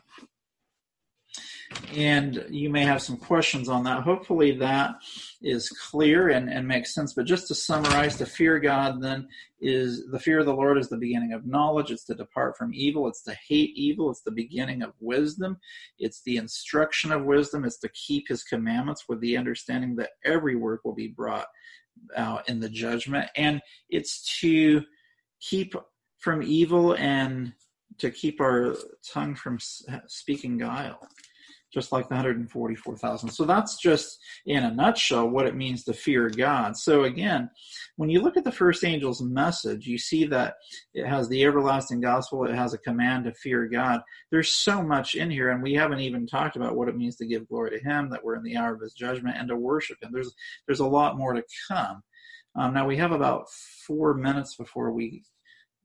and 1.95 2.45
you 2.49 2.69
may 2.69 2.83
have 2.83 3.01
some 3.01 3.17
questions 3.17 3.69
on 3.69 3.83
that. 3.83 4.03
Hopefully, 4.03 4.51
that 4.57 4.95
is 5.41 5.69
clear 5.69 6.29
and, 6.29 6.49
and 6.49 6.67
makes 6.67 6.93
sense. 6.93 7.13
But 7.13 7.25
just 7.25 7.47
to 7.47 7.55
summarize, 7.55 8.17
to 8.17 8.25
fear 8.25 8.59
God 8.59 9.01
then 9.01 9.27
is 9.61 10.05
the 10.11 10.19
fear 10.19 10.39
of 10.39 10.45
the 10.45 10.53
Lord 10.53 10.77
is 10.77 10.89
the 10.89 10.97
beginning 10.97 11.33
of 11.33 11.45
knowledge. 11.45 11.91
It's 11.91 12.05
to 12.05 12.15
depart 12.15 12.57
from 12.57 12.73
evil. 12.73 13.07
It's 13.07 13.23
to 13.23 13.35
hate 13.47 13.71
evil. 13.75 14.09
It's 14.11 14.21
the 14.21 14.31
beginning 14.31 14.81
of 14.81 14.93
wisdom. 14.99 15.57
It's 15.97 16.21
the 16.23 16.37
instruction 16.37 17.11
of 17.11 17.23
wisdom. 17.23 17.65
It's 17.65 17.79
to 17.79 17.89
keep 17.89 18.27
His 18.27 18.43
commandments 18.43 19.05
with 19.07 19.19
the 19.21 19.37
understanding 19.37 19.95
that 19.97 20.11
every 20.23 20.55
work 20.55 20.81
will 20.83 20.95
be 20.95 21.07
brought 21.07 21.47
out 22.17 22.47
in 22.49 22.59
the 22.59 22.69
judgment. 22.69 23.29
And 23.35 23.61
it's 23.89 24.39
to 24.41 24.83
keep 25.39 25.75
from 26.19 26.43
evil 26.43 26.93
and 26.95 27.53
to 27.99 28.11
keep 28.11 28.41
our 28.41 28.75
tongue 29.07 29.35
from 29.35 29.57
speaking 30.07 30.57
guile 30.57 30.99
just 31.75 31.91
like 31.91 32.07
the 32.07 32.15
144,000. 32.15 33.29
So 33.29 33.43
that's 33.43 33.77
just 33.77 34.17
in 34.45 34.63
a 34.63 34.73
nutshell 34.73 35.29
what 35.29 35.45
it 35.45 35.55
means 35.55 35.83
to 35.83 35.93
fear 35.93 36.29
God. 36.29 36.77
So 36.77 37.03
again, 37.03 37.49
when 37.97 38.09
you 38.09 38.21
look 38.21 38.37
at 38.37 38.45
the 38.45 38.51
first 38.51 38.85
angel's 38.85 39.21
message, 39.21 39.85
you 39.85 39.97
see 39.97 40.25
that 40.27 40.55
it 40.93 41.05
has 41.05 41.27
the 41.27 41.43
everlasting 41.43 41.99
gospel, 41.99 42.45
it 42.45 42.55
has 42.55 42.73
a 42.73 42.79
command 42.79 43.25
to 43.25 43.33
fear 43.33 43.67
God. 43.67 44.01
There's 44.31 44.53
so 44.53 44.81
much 44.81 45.15
in 45.15 45.29
here, 45.29 45.49
and 45.49 45.61
we 45.61 45.73
haven't 45.73 45.99
even 45.99 46.25
talked 46.25 46.55
about 46.55 46.77
what 46.77 46.87
it 46.87 46.97
means 46.97 47.17
to 47.17 47.27
give 47.27 47.47
glory 47.49 47.71
to 47.71 47.83
Him, 47.83 48.09
that 48.09 48.23
we're 48.23 48.35
in 48.35 48.43
the 48.43 48.55
hour 48.55 48.73
of 48.73 48.81
His 48.81 48.93
judgment, 48.93 49.35
and 49.37 49.49
to 49.49 49.57
worship 49.57 49.97
Him. 50.01 50.11
There's 50.13 50.33
there's 50.65 50.79
a 50.79 50.87
lot 50.87 51.17
more 51.17 51.33
to 51.33 51.43
come. 51.67 52.01
Um, 52.57 52.73
now 52.73 52.87
we 52.87 52.95
have 52.97 53.11
about 53.11 53.49
four 53.85 54.13
minutes 54.13 54.55
before 54.55 54.91
we 54.91 55.23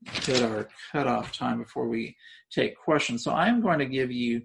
hit 0.05 0.41
our 0.41 0.67
cutoff 0.91 1.37
time 1.37 1.59
before 1.59 1.87
we 1.87 2.15
take 2.49 2.77
questions. 2.77 3.23
So 3.23 3.33
I'm 3.33 3.61
going 3.61 3.79
to 3.79 3.85
give 3.85 4.11
you 4.11 4.43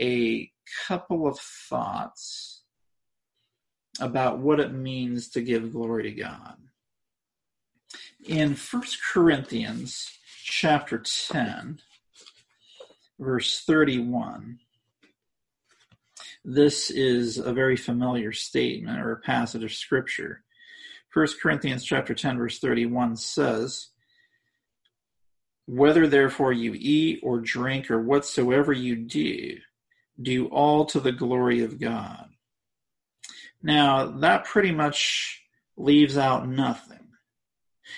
a 0.00 0.50
couple 0.86 1.26
of 1.26 1.38
thoughts 1.38 2.62
about 4.00 4.38
what 4.38 4.60
it 4.60 4.72
means 4.72 5.28
to 5.30 5.40
give 5.40 5.72
glory 5.72 6.04
to 6.04 6.10
God. 6.12 6.56
In 8.26 8.54
1 8.54 8.82
Corinthians 9.12 10.10
chapter 10.44 10.98
10, 10.98 11.80
verse 13.18 13.62
31, 13.64 14.58
this 16.44 16.90
is 16.90 17.38
a 17.38 17.52
very 17.52 17.76
familiar 17.76 18.32
statement 18.32 19.00
or 19.00 19.12
a 19.12 19.20
passage 19.20 19.64
of 19.64 19.72
scripture. 19.72 20.44
1 21.12 21.26
Corinthians 21.42 21.84
chapter 21.84 22.14
10 22.14 22.38
verse 22.38 22.58
31 22.58 23.16
says, 23.16 23.88
Whether 25.66 26.06
therefore 26.06 26.52
you 26.52 26.74
eat 26.76 27.20
or 27.22 27.40
drink 27.40 27.90
or 27.90 28.00
whatsoever 28.00 28.72
you 28.72 28.96
do, 28.96 29.58
do 30.20 30.46
all 30.46 30.84
to 30.86 31.00
the 31.00 31.12
glory 31.12 31.62
of 31.62 31.80
God. 31.80 32.28
Now, 33.62 34.06
that 34.18 34.44
pretty 34.44 34.72
much 34.72 35.42
leaves 35.76 36.16
out 36.16 36.48
nothing. 36.48 36.98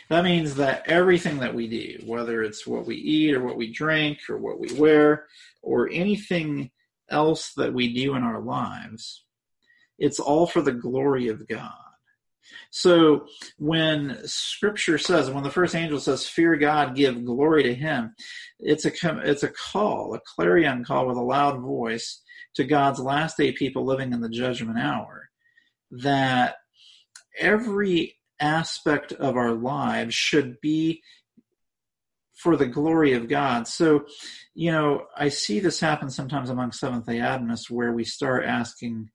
That 0.09 0.25
means 0.25 0.55
that 0.57 0.85
everything 0.87 1.39
that 1.39 1.55
we 1.55 1.69
do, 1.69 2.05
whether 2.07 2.43
it's 2.43 2.67
what 2.67 2.87
we 2.87 2.97
eat 2.97 3.35
or 3.35 3.43
what 3.43 3.57
we 3.57 3.73
drink 3.73 4.19
or 4.29 4.39
what 4.39 4.59
we 4.59 4.73
wear 4.75 5.27
or 5.63 5.89
anything 5.91 6.71
else 7.09 7.53
that 7.55 7.73
we 7.73 7.93
do 7.93 8.15
in 8.15 8.23
our 8.23 8.41
lives, 8.41 9.25
it's 9.99 10.21
all 10.21 10.47
for 10.47 10.63
the 10.63 10.73
glory 10.73 11.29
of 11.29 11.47
God. 11.49 11.73
So 12.71 13.27
when 13.59 14.19
scripture 14.25 14.99
says, 14.99 15.31
when 15.31 15.43
the 15.43 15.51
first 15.51 15.75
angel 15.75 16.01
says, 16.01 16.27
fear 16.27 16.57
God, 16.57 16.95
give 16.95 17.25
glory 17.25 17.63
to 17.65 17.75
him, 17.75 18.15
it's 18.59 18.85
a, 18.85 18.93
it's 19.25 19.43
a 19.43 19.49
call, 19.49 20.15
a 20.15 20.21
clarion 20.21 20.85
call 20.85 21.07
with 21.07 21.17
a 21.17 21.23
loud 21.23 21.61
voice 21.61 22.23
to 22.55 22.65
God's 22.65 23.01
last 23.01 23.37
day 23.37 23.53
people 23.53 23.85
living 23.85 24.13
in 24.13 24.21
the 24.21 24.29
judgment 24.29 24.79
hour 24.79 25.31
that 25.91 26.57
every 27.39 28.17
aspect 28.41 29.13
of 29.13 29.37
our 29.37 29.53
lives 29.53 30.15
should 30.15 30.61
be 30.61 31.03
for 32.35 32.57
the 32.57 32.67
glory 32.67 33.13
of 33.13 33.29
God. 33.29 33.69
So, 33.69 34.07
you 34.55 34.73
know, 34.73 35.07
I 35.17 35.29
see 35.29 35.61
this 35.61 35.79
happen 35.79 36.11
sometimes 36.11 36.49
among 36.49 36.73
Seventh 36.73 37.07
day 37.07 37.21
Adventists 37.21 37.71
where 37.71 37.93
we 37.93 38.05
start 38.05 38.47
asking 38.47 39.11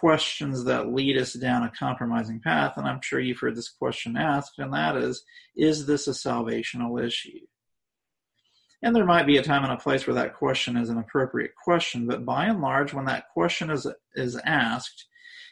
questions 0.00 0.64
that 0.64 0.92
lead 0.92 1.16
us 1.16 1.34
down 1.34 1.62
a 1.62 1.70
compromising 1.70 2.40
path. 2.40 2.74
And 2.76 2.86
I'm 2.86 3.00
sure 3.02 3.20
you've 3.20 3.40
heard 3.40 3.56
this 3.56 3.68
question 3.68 4.16
asked, 4.16 4.58
and 4.58 4.72
that 4.72 4.96
is 4.96 5.24
Is 5.56 5.86
this 5.86 6.08
a 6.08 6.12
salvational 6.12 7.04
issue? 7.04 7.40
And 8.82 8.94
there 8.94 9.06
might 9.06 9.26
be 9.26 9.38
a 9.38 9.42
time 9.42 9.64
and 9.64 9.72
a 9.72 9.78
place 9.78 10.06
where 10.06 10.14
that 10.14 10.34
question 10.34 10.76
is 10.76 10.90
an 10.90 10.98
appropriate 10.98 11.52
question, 11.62 12.06
but 12.06 12.26
by 12.26 12.46
and 12.46 12.60
large, 12.60 12.92
when 12.92 13.06
that 13.06 13.30
question 13.32 13.70
is, 13.70 13.86
is 14.14 14.38
asked, 14.44 15.06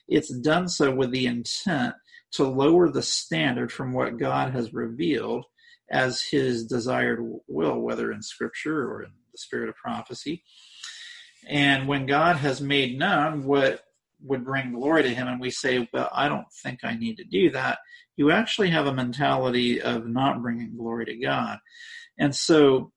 it's 0.07 0.29
done 0.29 0.69
so 0.69 0.95
with 0.95 1.13
the 1.13 1.27
intent 1.27 1.95
to 2.33 2.45
lower 2.45 2.91
the 2.91 3.03
standard 3.03 3.73
from 3.73 3.95
what 3.95 4.19
God 4.19 4.53
has 4.53 4.75
revealed 4.75 5.47
as 5.91 6.23
his 6.23 6.67
desired 6.67 7.21
will, 7.47 7.79
whether 7.79 8.13
in 8.13 8.23
scripture 8.23 8.91
or 8.91 9.03
in 9.03 9.11
the 9.33 9.39
spirit 9.39 9.69
of 9.71 9.77
prophecy. 9.77 10.43
And 11.49 11.89
when 11.89 12.07
God 12.07 12.37
has 12.37 12.61
made 12.61 12.99
known 12.99 13.45
what 13.45 13.83
would 14.25 14.45
bring 14.45 14.73
glory 14.73 15.03
to 15.03 15.15
him, 15.15 15.29
and 15.29 15.41
we 15.41 15.51
say, 15.51 15.89
Well, 15.93 16.09
I 16.13 16.29
don't 16.29 16.47
think 16.63 16.81
I 16.83 16.95
need 16.95 17.17
to 17.17 17.25
do 17.25 17.51
that, 17.51 17.79
you 18.17 18.31
actually 18.31 18.71
have 18.71 18.87
a 18.87 18.95
mentality 18.95 19.81
of 19.81 20.07
not 20.07 20.43
bringing 20.43 20.77
glory 20.77 21.07
to 21.07 21.17
God. 21.17 21.59
And 22.19 22.35
so, 22.35 22.93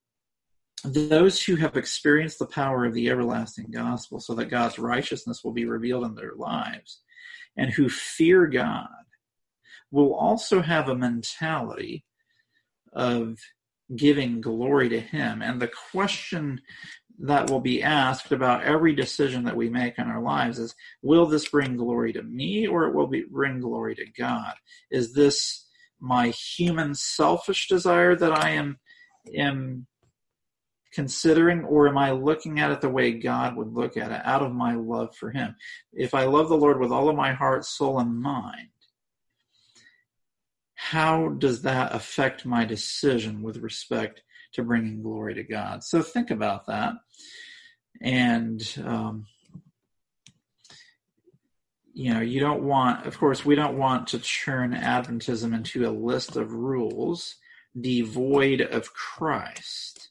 those 0.83 1.41
who 1.41 1.55
have 1.55 1.77
experienced 1.77 2.37
the 2.37 2.45
power 2.45 2.85
of 2.85 2.93
the 2.93 3.09
everlasting 3.09 3.71
gospel, 3.71 4.19
so 4.19 4.35
that 4.35 4.51
God's 4.51 4.77
righteousness 4.77 5.43
will 5.43 5.53
be 5.53 5.65
revealed 5.65 6.05
in 6.05 6.15
their 6.15 6.33
lives, 6.35 7.01
and 7.57 7.71
who 7.71 7.89
fear 7.89 8.45
God, 8.45 8.87
will 9.91 10.13
also 10.13 10.61
have 10.61 10.89
a 10.89 10.95
mentality 10.95 12.05
of 12.93 13.39
giving 13.95 14.41
glory 14.41 14.89
to 14.89 14.99
Him. 14.99 15.41
And 15.41 15.61
the 15.61 15.71
question 15.91 16.61
that 17.19 17.49
will 17.49 17.61
be 17.61 17.81
asked 17.81 18.31
about 18.31 18.63
every 18.63 18.93
decision 18.93 19.45
that 19.45 19.55
we 19.55 19.69
make 19.69 19.97
in 19.97 20.07
our 20.07 20.21
lives 20.21 20.59
is 20.59 20.75
will 21.01 21.25
this 21.25 21.47
bring 21.47 21.77
glory 21.77 22.11
to 22.13 22.23
me 22.23 22.67
or 22.67 22.85
it 22.85 22.93
will 22.93 23.07
be, 23.07 23.23
bring 23.29 23.59
glory 23.59 23.95
to 23.95 24.05
God? 24.17 24.53
Is 24.91 25.13
this 25.13 25.65
my 25.99 26.29
human 26.29 26.93
selfish 26.93 27.67
desire 27.67 28.15
that 28.15 28.33
I 28.33 28.51
am 28.51 28.77
am 29.33 29.87
considering 30.93 31.63
or 31.65 31.87
am 31.87 31.97
I 31.97 32.11
looking 32.11 32.59
at 32.59 32.71
it 32.71 32.81
the 32.81 32.89
way 32.89 33.11
God 33.11 33.55
would 33.55 33.73
look 33.73 33.97
at 33.97 34.11
it 34.11 34.21
out 34.23 34.41
of 34.41 34.53
my 34.53 34.75
love 34.75 35.15
for 35.15 35.31
him? 35.31 35.55
If 35.93 36.13
I 36.13 36.25
love 36.25 36.49
the 36.49 36.57
Lord 36.57 36.79
with 36.79 36.91
all 36.91 37.09
of 37.09 37.15
my 37.15 37.33
heart, 37.33 37.65
soul 37.65 37.99
and 37.99 38.21
mind, 38.21 38.69
how 40.75 41.29
does 41.29 41.63
that 41.63 41.95
affect 41.95 42.45
my 42.45 42.65
decision 42.65 43.41
with 43.41 43.57
respect 43.57 44.21
to 44.55 44.63
bringing 44.63 45.01
glory 45.01 45.35
to 45.35 45.43
God? 45.43 45.83
So 45.83 46.01
think 46.01 46.31
about 46.31 46.67
that. 46.67 46.93
And, 48.01 48.61
um, 48.83 49.27
you 51.93 52.13
know, 52.13 52.19
you 52.19 52.39
don't 52.41 52.63
want, 52.63 53.05
of 53.05 53.17
course, 53.17 53.45
we 53.45 53.55
don't 53.55 53.77
want 53.77 54.07
to 54.07 54.19
turn 54.19 54.73
Adventism 54.73 55.53
into 55.53 55.87
a 55.87 55.91
list 55.91 56.35
of 56.35 56.51
rules 56.51 57.35
devoid 57.79 58.61
of 58.61 58.93
Christ. 58.93 60.09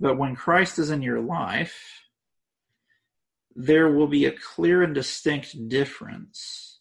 But 0.00 0.18
when 0.18 0.36
Christ 0.36 0.78
is 0.78 0.90
in 0.90 1.02
your 1.02 1.20
life, 1.20 2.02
there 3.54 3.90
will 3.90 4.06
be 4.06 4.26
a 4.26 4.32
clear 4.32 4.82
and 4.82 4.94
distinct 4.94 5.68
difference 5.68 6.78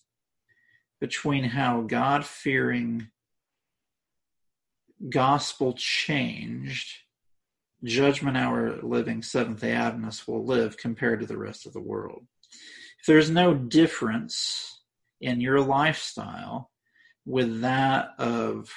between 0.99 1.43
how 1.43 1.82
God 1.82 2.26
fearing, 2.26 3.07
gospel 5.10 5.74
changed, 5.74 6.98
judgment 7.84 8.38
hour 8.38 8.82
living 8.82 9.22
Seventh 9.22 9.62
day 9.62 9.72
Adventists 9.72 10.28
will 10.28 10.45
live 10.45 10.78
compared 10.78 11.20
to 11.20 11.26
the 11.26 11.38
rest 11.38 11.66
of 11.66 11.74
the 11.74 11.82
world. 11.82 12.26
If 13.00 13.06
there's 13.06 13.30
no 13.30 13.54
difference 13.54 14.82
in 15.22 15.41
your 15.41 15.62
lifestyle 15.62 16.72
with 17.26 17.62
that 17.62 18.10
of 18.18 18.72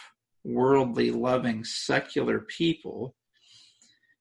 worldly 0.44 1.10
loving 1.10 1.64
secular 1.64 2.40
people, 2.40 3.14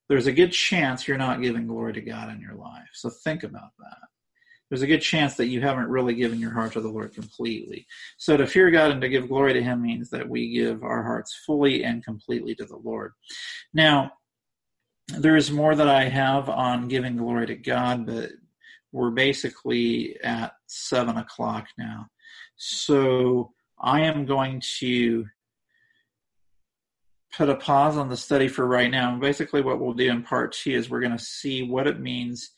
there's 0.08 0.26
a 0.26 0.32
good 0.32 0.52
chance 0.52 1.06
you're 1.06 1.16
not 1.16 1.42
giving 1.42 1.66
glory 1.66 1.92
to 1.94 2.00
God 2.00 2.30
in 2.30 2.40
your 2.40 2.54
life. 2.54 2.88
So 2.92 3.10
think 3.10 3.42
about 3.42 3.70
that 3.78 4.08
there's 4.70 4.82
a 4.82 4.86
good 4.86 5.02
chance 5.02 5.34
that 5.34 5.48
you 5.48 5.60
haven't 5.60 5.88
really 5.88 6.14
given 6.14 6.38
your 6.38 6.52
heart 6.52 6.72
to 6.72 6.80
the 6.80 6.88
Lord 6.88 7.12
completely. 7.12 7.86
So 8.16 8.36
to 8.36 8.46
fear 8.46 8.70
God 8.70 8.92
and 8.92 9.00
to 9.00 9.08
give 9.08 9.28
glory 9.28 9.52
to 9.52 9.62
Him 9.62 9.82
means 9.82 10.10
that 10.10 10.28
we 10.28 10.52
give 10.52 10.84
our 10.84 11.02
hearts 11.02 11.36
fully 11.44 11.82
and 11.82 12.04
completely 12.04 12.54
to 12.54 12.64
the 12.64 12.76
Lord. 12.76 13.12
Now, 13.74 14.12
there 15.08 15.36
is 15.36 15.50
more 15.50 15.74
that 15.74 15.88
I 15.88 16.04
have 16.08 16.48
on 16.48 16.86
giving 16.86 17.16
glory 17.16 17.48
to 17.48 17.56
God, 17.56 18.06
but 18.06 18.30
we're 18.92 19.10
basically 19.10 20.16
at 20.22 20.52
seven 20.66 21.16
o'clock 21.16 21.66
now. 21.76 22.06
So 22.56 23.52
I 23.80 24.02
am 24.02 24.24
going 24.24 24.62
to 24.78 25.26
put 27.36 27.48
a 27.48 27.56
pause 27.56 27.96
on 27.96 28.08
the 28.08 28.16
study 28.16 28.46
for 28.46 28.66
right 28.66 28.90
now. 28.90 29.12
And 29.12 29.20
basically, 29.20 29.62
what 29.62 29.80
we'll 29.80 29.94
do 29.94 30.10
in 30.10 30.22
part 30.22 30.52
two 30.52 30.72
is 30.72 30.88
we're 30.88 31.00
going 31.00 31.16
to 31.16 31.24
see 31.24 31.62
what 31.64 31.88
it 31.88 31.98
means 31.98 32.50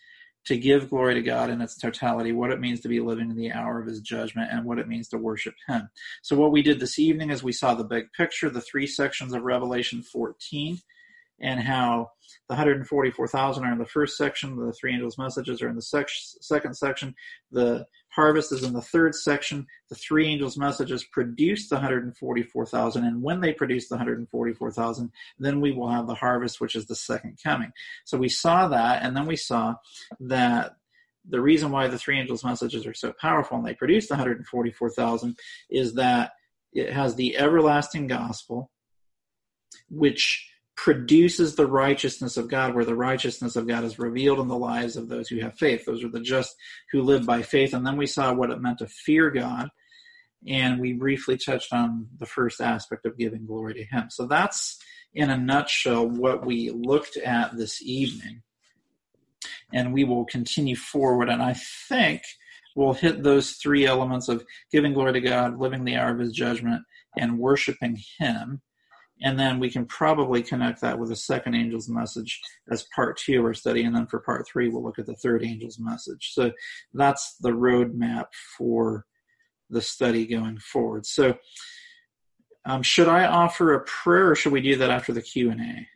to 0.46 0.56
give 0.56 0.90
glory 0.90 1.14
to 1.14 1.22
God 1.22 1.50
in 1.50 1.60
its 1.60 1.76
totality, 1.76 2.32
what 2.32 2.50
it 2.50 2.60
means 2.60 2.80
to 2.80 2.88
be 2.88 3.00
living 3.00 3.30
in 3.30 3.36
the 3.36 3.52
hour 3.52 3.80
of 3.80 3.86
his 3.86 4.00
judgment, 4.00 4.50
and 4.50 4.64
what 4.64 4.78
it 4.78 4.88
means 4.88 5.08
to 5.08 5.18
worship 5.18 5.54
him. 5.68 5.88
So, 6.22 6.36
what 6.36 6.52
we 6.52 6.62
did 6.62 6.80
this 6.80 6.98
evening 6.98 7.30
is 7.30 7.42
we 7.42 7.52
saw 7.52 7.74
the 7.74 7.84
big 7.84 8.12
picture, 8.12 8.50
the 8.50 8.60
three 8.60 8.86
sections 8.86 9.32
of 9.32 9.42
Revelation 9.42 10.02
14, 10.02 10.78
and 11.40 11.60
how 11.60 12.10
the 12.48 12.54
144,000 12.54 13.64
are 13.64 13.72
in 13.72 13.78
the 13.78 13.84
first 13.84 14.16
section, 14.16 14.56
the 14.56 14.72
three 14.72 14.92
angels' 14.92 15.18
messages 15.18 15.62
are 15.62 15.68
in 15.68 15.76
the 15.76 15.82
sec- 15.82 16.08
second 16.40 16.74
section, 16.76 17.14
the 17.50 17.86
harvest 18.14 18.52
is 18.52 18.62
in 18.62 18.72
the 18.72 18.82
third 18.82 19.14
section. 19.14 19.66
The 19.88 19.96
three 19.96 20.26
angels' 20.26 20.58
messages 20.58 21.04
produce 21.04 21.68
the 21.68 21.76
144,000, 21.76 23.04
and 23.04 23.22
when 23.22 23.40
they 23.40 23.52
produce 23.52 23.88
the 23.88 23.96
144,000, 23.96 25.10
then 25.38 25.60
we 25.60 25.72
will 25.72 25.88
have 25.88 26.06
the 26.06 26.14
harvest, 26.14 26.60
which 26.60 26.76
is 26.76 26.86
the 26.86 26.96
second 26.96 27.38
coming. 27.42 27.72
So 28.04 28.18
we 28.18 28.28
saw 28.28 28.68
that, 28.68 29.02
and 29.02 29.16
then 29.16 29.26
we 29.26 29.36
saw 29.36 29.76
that 30.20 30.76
the 31.28 31.40
reason 31.40 31.70
why 31.70 31.88
the 31.88 31.98
three 31.98 32.18
angels' 32.18 32.44
messages 32.44 32.86
are 32.86 32.94
so 32.94 33.12
powerful 33.20 33.56
and 33.56 33.66
they 33.66 33.74
produce 33.74 34.08
the 34.08 34.14
144,000 34.14 35.36
is 35.70 35.94
that 35.94 36.32
it 36.72 36.92
has 36.92 37.14
the 37.14 37.38
everlasting 37.38 38.08
gospel, 38.08 38.70
which 39.88 40.51
produces 40.76 41.54
the 41.54 41.66
righteousness 41.66 42.36
of 42.36 42.48
God, 42.48 42.74
where 42.74 42.84
the 42.84 42.96
righteousness 42.96 43.56
of 43.56 43.66
God 43.66 43.84
is 43.84 43.98
revealed 43.98 44.40
in 44.40 44.48
the 44.48 44.56
lives 44.56 44.96
of 44.96 45.08
those 45.08 45.28
who 45.28 45.40
have 45.40 45.58
faith. 45.58 45.84
Those 45.84 46.02
are 46.02 46.08
the 46.08 46.20
just 46.20 46.56
who 46.90 47.02
live 47.02 47.26
by 47.26 47.42
faith. 47.42 47.74
And 47.74 47.86
then 47.86 47.96
we 47.96 48.06
saw 48.06 48.32
what 48.32 48.50
it 48.50 48.60
meant 48.60 48.78
to 48.78 48.86
fear 48.86 49.30
God. 49.30 49.68
And 50.46 50.80
we 50.80 50.92
briefly 50.92 51.36
touched 51.36 51.72
on 51.72 52.08
the 52.18 52.26
first 52.26 52.60
aspect 52.60 53.06
of 53.06 53.18
giving 53.18 53.46
glory 53.46 53.74
to 53.74 53.84
Him. 53.84 54.10
So 54.10 54.26
that's, 54.26 54.78
in 55.14 55.30
a 55.30 55.36
nutshell, 55.36 56.08
what 56.08 56.44
we 56.44 56.70
looked 56.70 57.16
at 57.16 57.56
this 57.56 57.82
evening. 57.82 58.42
And 59.72 59.92
we 59.92 60.04
will 60.04 60.24
continue 60.24 60.76
forward. 60.76 61.28
And 61.28 61.42
I 61.42 61.54
think 61.88 62.22
we'll 62.74 62.94
hit 62.94 63.22
those 63.22 63.52
three 63.52 63.86
elements 63.86 64.28
of 64.28 64.44
giving 64.72 64.94
glory 64.94 65.12
to 65.12 65.20
God, 65.20 65.58
living 65.58 65.84
the 65.84 65.96
hour 65.96 66.10
of 66.10 66.18
His 66.18 66.32
judgment, 66.32 66.82
and 67.16 67.38
worshiping 67.38 67.98
Him 68.18 68.62
and 69.22 69.38
then 69.38 69.58
we 69.58 69.70
can 69.70 69.86
probably 69.86 70.42
connect 70.42 70.80
that 70.80 70.98
with 70.98 71.08
the 71.08 71.16
second 71.16 71.54
angel's 71.54 71.88
message 71.88 72.40
as 72.70 72.86
part 72.94 73.16
two 73.16 73.38
of 73.38 73.44
our 73.44 73.54
study. 73.54 73.84
And 73.84 73.94
then 73.94 74.06
for 74.06 74.20
part 74.20 74.46
three, 74.46 74.68
we'll 74.68 74.82
look 74.82 74.98
at 74.98 75.06
the 75.06 75.14
third 75.14 75.44
angel's 75.44 75.78
message. 75.78 76.32
So 76.32 76.52
that's 76.92 77.36
the 77.40 77.50
roadmap 77.50 78.26
for 78.56 79.06
the 79.70 79.80
study 79.80 80.26
going 80.26 80.58
forward. 80.58 81.06
So 81.06 81.36
um, 82.64 82.82
should 82.82 83.08
I 83.08 83.26
offer 83.26 83.74
a 83.74 83.84
prayer 83.84 84.30
or 84.30 84.34
should 84.34 84.52
we 84.52 84.60
do 84.60 84.76
that 84.76 84.90
after 84.90 85.12
the 85.12 85.22
Q&A? 85.22 85.86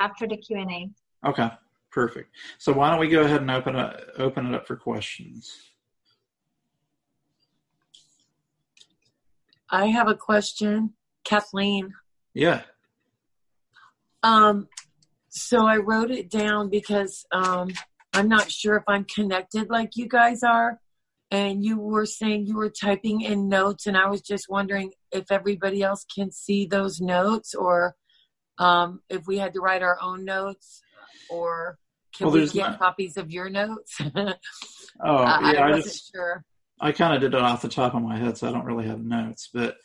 After 0.00 0.26
the 0.26 0.36
Q&A. 0.36 0.90
Okay, 1.28 1.50
perfect. 1.90 2.30
So 2.58 2.72
why 2.72 2.90
don't 2.90 3.00
we 3.00 3.08
go 3.08 3.22
ahead 3.22 3.40
and 3.40 3.50
open 3.50 3.76
open 4.18 4.46
it 4.46 4.54
up 4.54 4.66
for 4.66 4.76
questions? 4.76 5.73
I 9.70 9.86
have 9.86 10.08
a 10.08 10.14
question, 10.14 10.94
Kathleen. 11.24 11.92
Yeah. 12.34 12.62
Um, 14.22 14.68
so 15.28 15.66
I 15.66 15.76
wrote 15.76 16.10
it 16.10 16.30
down 16.30 16.70
because 16.70 17.26
um, 17.32 17.70
I'm 18.12 18.28
not 18.28 18.50
sure 18.50 18.76
if 18.76 18.84
I'm 18.86 19.04
connected 19.04 19.70
like 19.70 19.96
you 19.96 20.08
guys 20.08 20.42
are. 20.42 20.80
And 21.30 21.64
you 21.64 21.78
were 21.78 22.06
saying 22.06 22.46
you 22.46 22.56
were 22.56 22.70
typing 22.70 23.22
in 23.22 23.48
notes, 23.48 23.86
and 23.86 23.96
I 23.96 24.08
was 24.08 24.20
just 24.20 24.48
wondering 24.48 24.92
if 25.10 25.32
everybody 25.32 25.82
else 25.82 26.04
can 26.14 26.30
see 26.30 26.64
those 26.64 27.00
notes 27.00 27.54
or 27.54 27.96
um, 28.58 29.00
if 29.08 29.26
we 29.26 29.38
had 29.38 29.54
to 29.54 29.60
write 29.60 29.82
our 29.82 29.98
own 30.00 30.24
notes 30.24 30.80
or 31.28 31.78
can 32.16 32.28
well, 32.28 32.36
we 32.36 32.48
get 32.48 32.70
not... 32.70 32.78
copies 32.78 33.16
of 33.16 33.32
your 33.32 33.48
notes? 33.48 33.96
oh, 34.00 34.10
yeah, 34.14 34.34
I, 35.02 35.54
I 35.56 35.70
wasn't 35.70 35.84
just, 35.84 36.12
sure. 36.14 36.44
I 36.80 36.92
kind 36.92 37.14
of 37.14 37.20
did 37.20 37.34
it 37.34 37.40
off 37.40 37.62
the 37.62 37.68
top 37.68 37.94
of 37.94 38.02
my 38.02 38.16
head, 38.16 38.36
so 38.36 38.48
I 38.48 38.52
don't 38.52 38.64
really 38.64 38.86
have 38.86 39.04
notes. 39.04 39.48
But 39.52 39.76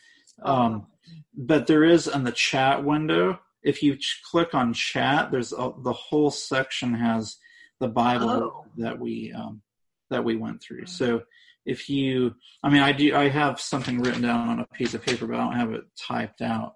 um, 0.42 0.88
but 1.36 1.68
there 1.68 1.84
is 1.84 2.08
in 2.08 2.24
the 2.24 2.32
chat 2.32 2.84
window. 2.84 3.40
If 3.62 3.84
you 3.84 3.98
ch- 3.98 4.22
click 4.30 4.54
on 4.54 4.74
chat, 4.74 5.32
there's 5.32 5.52
a, 5.52 5.72
the 5.84 5.94
whole 5.94 6.32
section 6.32 6.94
has 6.94 7.38
the 7.80 7.88
Bible 7.88 8.30
Oh. 8.30 8.66
that 8.78 9.00
we 9.00 9.34
um, 9.34 9.62
that 10.10 10.24
we 10.24 10.36
went 10.36 10.62
through. 10.62 10.86
So 10.86 11.24
if 11.66 11.90
you, 11.90 12.36
I 12.64 12.70
mean, 12.70 12.82
I 12.82 12.92
do. 12.92 13.16
I 13.16 13.30
have 13.30 13.60
something 13.60 14.02
written 14.02 14.22
down 14.22 14.50
on 14.50 14.60
a 14.60 14.68
piece 14.68 14.94
of 14.94 15.06
paper, 15.06 15.28
but 15.28 15.36
I 15.36 15.44
don't 15.44 15.56
have 15.56 15.74
it 15.74 15.84
typed 15.98 16.42
out. 16.42 16.74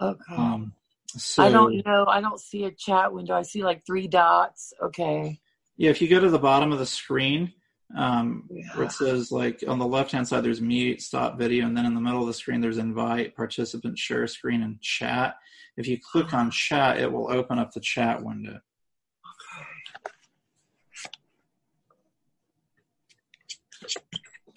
Okay. 0.00 0.34
Um, 0.36 0.72
so 1.08 1.42
I 1.42 1.50
don't 1.50 1.84
know. 1.84 2.06
I 2.06 2.20
don't 2.20 2.40
see 2.40 2.64
a 2.64 2.70
chat 2.70 3.12
window. 3.12 3.34
I 3.34 3.42
see 3.42 3.62
like 3.62 3.84
three 3.84 4.08
dots. 4.08 4.72
Okay. 4.82 5.40
Yeah, 5.76 5.90
if 5.90 6.00
you 6.00 6.08
go 6.08 6.20
to 6.20 6.30
the 6.30 6.38
bottom 6.38 6.72
of 6.72 6.78
the 6.78 6.86
screen, 6.86 7.52
um, 7.96 8.48
where 8.74 8.86
it 8.86 8.92
says 8.92 9.30
like 9.30 9.62
on 9.68 9.78
the 9.78 9.86
left 9.86 10.12
hand 10.12 10.26
side, 10.26 10.44
there's 10.44 10.60
mute, 10.60 11.02
stop 11.02 11.38
video, 11.38 11.66
and 11.66 11.76
then 11.76 11.86
in 11.86 11.94
the 11.94 12.00
middle 12.00 12.20
of 12.20 12.26
the 12.26 12.34
screen, 12.34 12.60
there's 12.60 12.78
invite, 12.78 13.36
participant, 13.36 13.98
share 13.98 14.26
screen, 14.26 14.62
and 14.62 14.80
chat. 14.80 15.36
If 15.76 15.86
you 15.86 15.98
click 16.12 16.32
on 16.34 16.50
chat, 16.50 16.98
it 16.98 17.10
will 17.10 17.30
open 17.30 17.58
up 17.58 17.72
the 17.72 17.80
chat 17.80 18.22
window. 18.22 18.60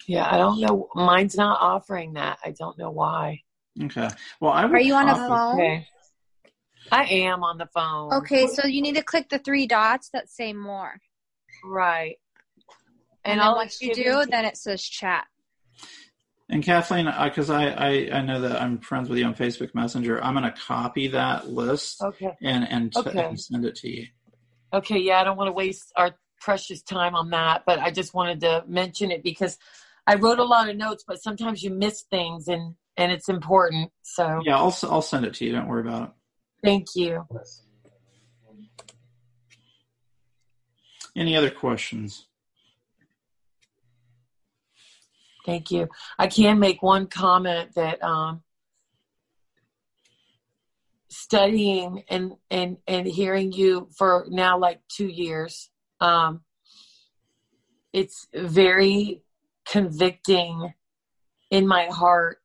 Yeah, 0.06 0.28
I 0.30 0.38
don't 0.38 0.60
know. 0.60 0.88
Mine's 0.94 1.36
not 1.36 1.60
offering 1.60 2.12
that. 2.14 2.38
I 2.44 2.52
don't 2.52 2.78
know 2.78 2.90
why. 2.90 3.42
Okay. 3.82 4.08
Well, 4.40 4.52
I 4.52 4.64
will 4.64 4.76
Are 4.76 4.80
you 4.80 4.94
on 4.94 5.08
a 5.08 5.14
copy- 5.14 5.28
phone? 5.28 5.54
Okay. 5.60 5.86
I 6.92 7.04
am 7.04 7.42
on 7.42 7.58
the 7.58 7.66
phone. 7.74 8.12
Okay, 8.12 8.46
so 8.46 8.66
you 8.66 8.80
need 8.80 8.94
to 8.94 9.02
click 9.02 9.28
the 9.28 9.38
three 9.40 9.66
dots 9.66 10.08
that 10.12 10.30
say 10.30 10.52
more. 10.52 11.00
Right. 11.64 12.16
And, 13.26 13.32
And 13.32 13.40
then 13.40 13.46
I'll 13.48 13.56
once 13.56 13.82
you 13.82 13.92
do, 13.92 14.00
you- 14.02 14.26
then 14.26 14.44
it 14.44 14.56
says 14.56 14.80
chat. 14.82 15.26
And 16.48 16.62
Kathleen, 16.62 17.06
because 17.24 17.50
I, 17.50 17.70
I 17.70 17.88
I 18.18 18.20
know 18.22 18.40
that 18.42 18.62
I'm 18.62 18.78
friends 18.78 19.08
with 19.08 19.18
you 19.18 19.24
on 19.24 19.34
Facebook 19.34 19.74
Messenger, 19.74 20.22
I'm 20.22 20.34
going 20.34 20.44
to 20.44 20.56
copy 20.56 21.08
that 21.08 21.48
list 21.48 22.00
Okay. 22.00 22.30
and 22.40 22.70
and, 22.70 22.92
t- 22.92 23.00
Okay. 23.00 23.24
and 23.24 23.40
send 23.40 23.64
it 23.64 23.74
to 23.76 23.90
you. 23.90 24.06
Okay. 24.72 24.98
Yeah, 25.00 25.20
I 25.20 25.24
don't 25.24 25.36
want 25.36 25.48
to 25.48 25.52
waste 25.52 25.92
our 25.96 26.14
precious 26.40 26.82
time 26.82 27.16
on 27.16 27.30
that, 27.30 27.64
but 27.66 27.80
I 27.80 27.90
just 27.90 28.14
wanted 28.14 28.40
to 28.42 28.62
mention 28.68 29.10
it 29.10 29.24
because 29.24 29.58
I 30.06 30.14
wrote 30.14 30.38
a 30.38 30.44
lot 30.44 30.68
of 30.68 30.76
notes, 30.76 31.02
but 31.04 31.20
sometimes 31.20 31.64
you 31.64 31.70
miss 31.70 32.02
things 32.02 32.46
and 32.46 32.76
and 32.96 33.10
it's 33.10 33.28
important. 33.28 33.90
So 34.02 34.40
Yeah, 34.44 34.56
I'll 34.56 34.68
s- 34.68 34.84
I'll 34.84 35.02
send 35.02 35.26
it 35.26 35.34
to 35.34 35.44
you. 35.44 35.50
Don't 35.50 35.66
worry 35.66 35.80
about 35.80 36.02
it. 36.10 36.10
thank 36.62 36.86
you. 36.94 37.26
Any 41.16 41.34
other 41.34 41.50
questions? 41.50 42.26
Thank 45.46 45.70
you. 45.70 45.88
I 46.18 46.26
can 46.26 46.58
make 46.58 46.82
one 46.82 47.06
comment 47.06 47.76
that 47.76 48.02
um, 48.02 48.42
studying 51.08 52.02
and, 52.10 52.32
and, 52.50 52.78
and 52.88 53.06
hearing 53.06 53.52
you 53.52 53.88
for 53.96 54.26
now 54.28 54.58
like 54.58 54.80
two 54.88 55.06
years, 55.06 55.70
um, 56.00 56.40
it's 57.92 58.26
very 58.34 59.22
convicting 59.64 60.74
in 61.50 61.66
my 61.66 61.86
heart. 61.86 62.38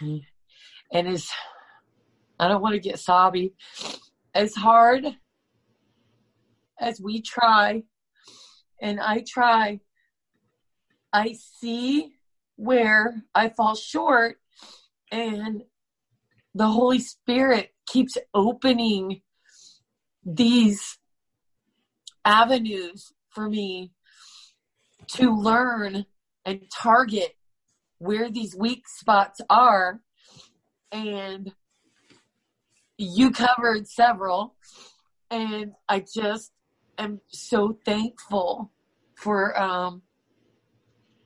And 0.00 1.08
is 1.08 1.28
I 2.38 2.48
don't 2.48 2.62
want 2.62 2.74
to 2.74 2.80
get 2.80 3.00
sobby. 3.00 3.54
As 4.34 4.54
hard 4.54 5.04
as 6.78 7.00
we 7.00 7.20
try, 7.22 7.82
and 8.80 9.00
I 9.00 9.24
try 9.26 9.80
I 11.16 11.32
see 11.32 12.12
where 12.56 13.22
I 13.34 13.48
fall 13.48 13.74
short, 13.74 14.36
and 15.10 15.62
the 16.54 16.66
Holy 16.66 16.98
Spirit 16.98 17.70
keeps 17.86 18.18
opening 18.34 19.22
these 20.26 20.98
avenues 22.22 23.14
for 23.30 23.48
me 23.48 23.92
to 25.12 25.34
learn 25.34 26.04
and 26.44 26.60
target 26.70 27.34
where 27.96 28.30
these 28.30 28.54
weak 28.54 28.86
spots 28.86 29.40
are. 29.48 30.02
And 30.92 31.54
you 32.98 33.30
covered 33.30 33.88
several, 33.88 34.54
and 35.30 35.72
I 35.88 36.04
just 36.14 36.52
am 36.98 37.22
so 37.28 37.78
thankful 37.86 38.70
for 39.14 39.58
um, 39.58 40.02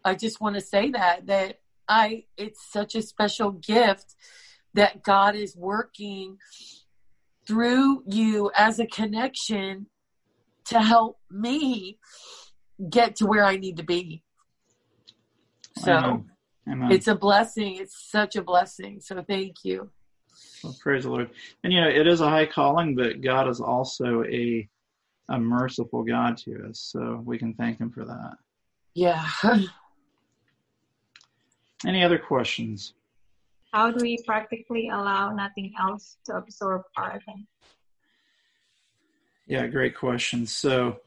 I 0.04 0.14
just 0.14 0.40
want 0.40 0.54
to 0.56 0.60
say 0.60 0.90
that 0.90 1.26
that 1.26 1.60
I 1.88 2.24
it's 2.36 2.70
such 2.70 2.94
a 2.94 3.02
special 3.02 3.50
gift 3.52 4.14
that 4.74 5.02
God 5.02 5.34
is 5.34 5.56
working 5.56 6.38
through 7.46 8.04
you 8.06 8.50
as 8.56 8.78
a 8.78 8.86
connection 8.86 9.86
to 10.66 10.80
help 10.80 11.18
me 11.30 11.98
get 12.88 13.16
to 13.16 13.26
where 13.26 13.44
I 13.44 13.56
need 13.56 13.76
to 13.78 13.82
be. 13.82 14.22
So 15.78 15.90
Amen. 15.90 16.30
Amen. 16.70 16.92
it's 16.92 17.08
a 17.08 17.14
blessing. 17.14 17.76
It's 17.76 18.10
such 18.10 18.36
a 18.36 18.42
blessing. 18.42 19.00
So 19.00 19.22
thank 19.26 19.56
you. 19.64 19.90
Well, 20.62 20.76
praise 20.80 21.04
the 21.04 21.10
Lord. 21.10 21.30
And 21.64 21.72
you 21.72 21.80
know, 21.80 21.88
it 21.88 22.06
is 22.06 22.20
a 22.20 22.28
high 22.28 22.46
calling, 22.46 22.94
but 22.94 23.20
God 23.20 23.48
is 23.48 23.60
also 23.60 24.24
a 24.24 24.68
a 25.28 25.38
merciful 25.38 26.02
God 26.02 26.36
to 26.38 26.68
us, 26.68 26.80
so 26.92 27.22
we 27.24 27.38
can 27.38 27.54
thank 27.54 27.78
Him 27.78 27.90
for 27.90 28.04
that. 28.04 28.36
Yeah. 28.94 29.26
Any 31.86 32.04
other 32.04 32.18
questions? 32.18 32.94
How 33.72 33.90
do 33.90 33.98
we 34.02 34.18
practically 34.26 34.88
allow 34.88 35.32
nothing 35.32 35.72
else 35.80 36.16
to 36.26 36.36
absorb 36.36 36.82
our 36.96 37.10
attention? 37.10 37.46
Yeah, 39.46 39.66
great 39.66 39.96
question. 39.96 40.46
So 40.46 41.00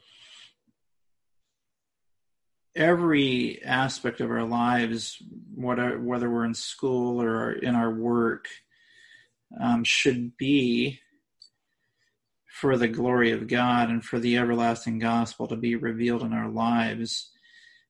every 2.76 3.61
aspect 3.63 4.21
of 4.21 4.32
our 4.32 4.43
lives, 4.43 5.21
whether 5.55 5.99
whether 5.99 6.30
we're 6.30 6.45
in 6.45 6.53
school 6.53 7.21
or 7.21 7.51
in 7.51 7.76
our 7.76 7.91
work, 7.91 8.47
um, 9.59 9.84
should 9.84 10.36
be 10.38 10.99
for 12.47 12.78
the 12.78 12.88
glory 12.88 13.32
of 13.32 13.47
God 13.47 13.89
and 13.89 14.03
for 14.03 14.19
the 14.19 14.38
everlasting 14.38 14.99
gospel 14.99 15.47
to 15.47 15.55
be 15.55 15.76
revealed 15.76 16.24
in 16.24 16.34
our 16.34 16.49
lives. 16.49 17.30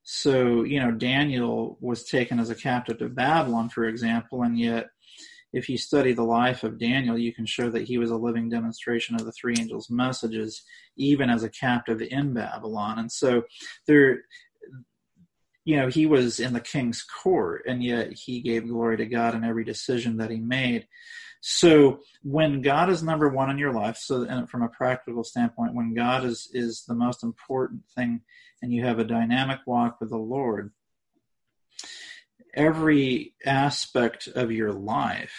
So, 0.04 0.64
you 0.64 0.80
know, 0.80 0.91
Daniel 0.91 1.78
was 1.80 2.04
taken 2.04 2.39
as 2.39 2.49
a 2.49 2.56
captive 2.56 2.99
to 2.99 3.10
Babylon, 3.10 3.70
for 3.70 3.86
example, 3.86 4.43
and 4.43 4.60
yet 4.60 4.89
if 5.54 5.70
you 5.70 5.78
study 5.78 6.14
the 6.14 6.24
life 6.24 6.64
of 6.64 6.80
Daniel, 6.80 7.18
you 7.18 7.32
can 7.32 7.45
show 7.45 7.70
that 7.70 7.84
he 7.84 7.97
was 7.97 8.10
a 8.10 8.18
living 8.18 8.49
demonstration 8.49 9.16
of 9.16 9.24
the 9.24 9.32
three 9.32 9.56
angels' 9.58 9.89
messages, 9.89 10.64
even 10.97 11.30
as 11.30 11.43
a 11.43 11.49
captive 11.49 12.01
in 12.01 12.34
Babylon. 12.34 12.97
And 12.99 13.12
so 13.12 13.43
there 13.88 14.24
you 15.66 15.78
know, 15.78 15.88
he 15.88 16.06
was 16.06 16.39
in 16.39 16.54
the 16.54 16.60
king's 16.60 17.04
court, 17.04 17.64
and 17.68 17.84
yet 17.84 18.12
he 18.12 18.41
gave 18.41 18.68
glory 18.68 18.97
to 18.97 19.06
God 19.06 19.34
in 19.34 19.43
every 19.43 19.64
decision 19.64 20.18
that 20.18 20.30
he 20.30 20.39
made. 20.39 20.88
So 21.46 22.00
when 22.24 22.62
God 22.62 22.89
is 22.89 23.04
number 23.04 23.28
one 23.28 23.50
in 23.50 23.58
your 23.58 23.74
life, 23.74 23.98
so 23.98 24.22
and 24.22 24.50
from 24.50 24.62
a 24.62 24.70
practical 24.70 25.26
standpoint, 25.26 25.76
when 25.76 25.94
God 25.94 26.24
is 26.24 26.50
is 26.54 26.86
the 26.88 26.96
most 26.96 27.22
important 27.22 27.82
thing, 27.94 28.22
and 28.62 28.72
you 28.72 28.86
have 28.86 28.98
a 28.98 29.04
dynamic 29.04 29.60
walk 29.68 30.00
with 30.00 30.10
the 30.10 30.18
Lord, 30.18 30.72
every 32.54 33.34
aspect 33.46 34.28
of 34.28 34.54
your 34.54 34.72
life, 34.72 35.36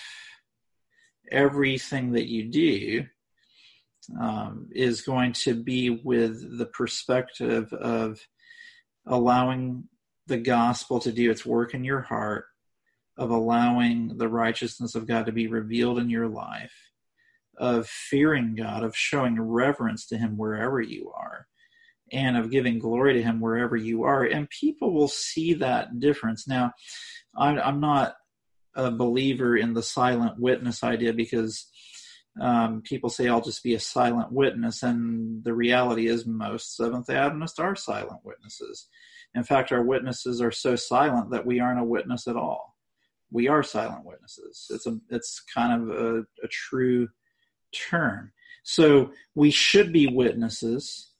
everything 1.32 2.12
that 2.12 2.28
you 2.28 2.50
do, 2.50 3.06
um, 4.20 4.68
is 4.72 5.00
going 5.00 5.32
to 5.32 5.54
be 5.54 5.88
with 5.88 6.58
the 6.58 6.66
perspective 6.66 7.72
of 7.72 8.20
allowing 9.06 9.84
the 10.26 10.36
gospel 10.36 11.00
to 11.00 11.12
do 11.12 11.30
its 11.30 11.46
work 11.46 11.72
in 11.72 11.82
your 11.82 12.02
heart, 12.02 12.44
of 13.16 13.30
allowing 13.30 14.18
the 14.18 14.28
righteousness 14.28 14.94
of 14.94 15.06
God 15.06 15.26
to 15.26 15.32
be 15.32 15.46
revealed 15.46 15.98
in 15.98 16.10
your 16.10 16.28
life, 16.28 16.74
of 17.56 17.86
fearing 17.86 18.54
God, 18.54 18.82
of 18.82 18.96
showing 18.96 19.40
reverence 19.40 20.06
to 20.06 20.18
Him 20.18 20.36
wherever 20.36 20.80
you 20.80 21.12
are, 21.16 21.46
and 22.12 22.36
of 22.36 22.50
giving 22.50 22.78
glory 22.78 23.14
to 23.14 23.22
Him 23.22 23.40
wherever 23.40 23.76
you 23.76 24.04
are. 24.04 24.24
And 24.24 24.50
people 24.50 24.92
will 24.92 25.08
see 25.08 25.54
that 25.54 26.00
difference. 26.00 26.48
Now, 26.48 26.72
I'm, 27.36 27.58
I'm 27.58 27.80
not 27.80 28.14
a 28.74 28.90
believer 28.90 29.56
in 29.56 29.74
the 29.74 29.82
silent 29.82 30.38
witness 30.38 30.82
idea 30.82 31.12
because 31.12 31.68
um, 32.40 32.82
people 32.82 33.10
say 33.10 33.28
I'll 33.28 33.40
just 33.40 33.62
be 33.62 33.74
a 33.74 33.80
silent 33.80 34.32
witness, 34.32 34.82
and 34.82 35.44
the 35.44 35.54
reality 35.54 36.08
is 36.08 36.26
most 36.26 36.76
Seventh 36.76 37.06
day 37.06 37.14
Adventists 37.14 37.60
are 37.60 37.76
silent 37.76 38.20
witnesses. 38.24 38.88
In 39.36 39.44
fact, 39.44 39.70
our 39.70 39.82
witnesses 39.82 40.40
are 40.40 40.50
so 40.50 40.74
silent 40.74 41.30
that 41.30 41.46
we 41.46 41.60
aren't 41.60 41.80
a 41.80 41.84
witness 41.84 42.26
at 42.26 42.36
all. 42.36 42.73
We 43.34 43.48
are 43.48 43.64
silent 43.64 44.04
witnesses. 44.04 44.68
It's 44.70 44.86
a 44.86 44.96
it's 45.10 45.42
kind 45.52 45.82
of 45.82 45.88
a, 45.90 46.18
a 46.44 46.48
true 46.48 47.08
term. 47.72 48.32
So 48.62 49.10
we 49.34 49.50
should 49.50 49.92
be 49.92 50.06
witnesses, 50.06 51.10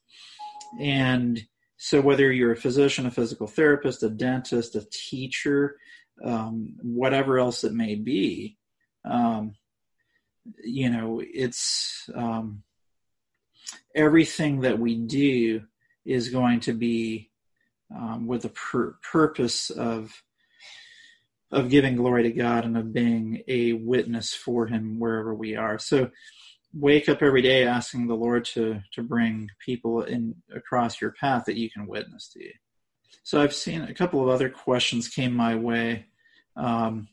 and 0.80 1.44
so 1.76 2.00
whether 2.00 2.30
you're 2.30 2.52
a 2.52 2.56
physician, 2.56 3.06
a 3.06 3.10
physical 3.10 3.48
therapist, 3.48 4.04
a 4.04 4.08
dentist, 4.08 4.76
a 4.76 4.86
teacher, 4.92 5.76
um, 6.24 6.76
whatever 6.80 7.40
else 7.40 7.64
it 7.64 7.72
may 7.72 7.96
be, 7.96 8.58
um, 9.04 9.56
you 10.62 10.90
know, 10.90 11.20
it's 11.20 12.08
um, 12.14 12.62
everything 13.92 14.60
that 14.60 14.78
we 14.78 14.94
do 14.94 15.62
is 16.04 16.28
going 16.28 16.60
to 16.60 16.74
be 16.74 17.32
um, 17.92 18.28
with 18.28 18.42
the 18.42 18.50
pur- 18.50 18.96
purpose 19.10 19.70
of 19.70 20.22
of 21.54 21.70
giving 21.70 21.96
glory 21.96 22.24
to 22.24 22.32
God 22.32 22.64
and 22.64 22.76
of 22.76 22.92
being 22.92 23.42
a 23.46 23.72
witness 23.74 24.34
for 24.34 24.66
Him 24.66 24.98
wherever 24.98 25.34
we 25.34 25.56
are. 25.56 25.78
So 25.78 26.10
wake 26.74 27.08
up 27.08 27.22
every 27.22 27.42
day 27.42 27.64
asking 27.64 28.08
the 28.08 28.14
Lord 28.14 28.44
to 28.46 28.80
to 28.92 29.02
bring 29.02 29.48
people 29.64 30.02
in 30.02 30.34
across 30.54 31.00
your 31.00 31.12
path 31.12 31.44
that 31.46 31.56
you 31.56 31.70
can 31.70 31.86
witness 31.86 32.28
to. 32.30 32.42
You. 32.42 32.52
So 33.22 33.40
I've 33.40 33.54
seen 33.54 33.82
a 33.82 33.94
couple 33.94 34.20
of 34.20 34.28
other 34.28 34.50
questions 34.50 35.08
came 35.08 35.32
my 35.32 35.54
way 35.54 36.06
um, 36.56 37.08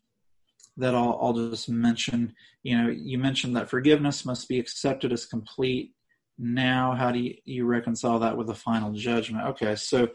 that 0.77 0.95
I'll, 0.95 1.19
I'll 1.21 1.33
just 1.33 1.69
mention. 1.69 2.33
You 2.63 2.77
know, 2.77 2.89
you 2.89 3.17
mentioned 3.19 3.55
that 3.55 3.69
forgiveness 3.69 4.25
must 4.25 4.49
be 4.49 4.59
accepted 4.59 5.13
as 5.13 5.25
complete 5.25 5.93
now 6.41 6.95
how 6.95 7.11
do 7.11 7.19
you, 7.19 7.35
you, 7.45 7.65
reconcile 7.65 8.19
that 8.19 8.35
with 8.35 8.47
the 8.47 8.55
final 8.55 8.91
judgment? 8.93 9.45
Okay 9.49 9.75
so 9.75 10.07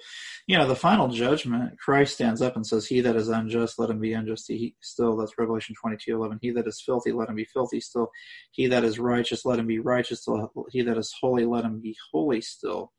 you 0.46 0.58
know 0.58 0.66
the 0.66 0.74
final 0.74 1.08
judgment 1.08 1.78
christ 1.78 2.14
stands 2.14 2.42
up 2.42 2.56
and 2.56 2.66
says 2.66 2.86
he 2.86 3.00
that 3.00 3.16
is 3.16 3.28
unjust 3.28 3.78
let 3.78 3.90
him 3.90 4.00
be 4.00 4.12
unjust. 4.12 4.48
He 4.48 4.74
still 4.80 5.16
that's 5.16 5.38
revelation 5.38 5.74
22 5.80 6.16
11 6.16 6.38
he 6.42 6.50
that 6.50 6.66
is 6.66 6.82
filthy 6.84 7.12
let 7.12 7.28
him 7.28 7.36
be 7.36 7.44
filthy 7.44 7.80
still. 7.80 8.10
He 8.50 8.66
that 8.66 8.84
is 8.84 8.98
righteous 8.98 9.44
let 9.44 9.58
him 9.58 9.66
be 9.66 9.78
righteous 9.78 10.22
still. 10.22 10.50
He 10.70 10.82
that 10.82 10.98
is 10.98 11.14
holy 11.20 11.44
let 11.44 11.64
him 11.64 11.80
be 11.80 11.96
holy 12.12 12.40
still. 12.40 12.92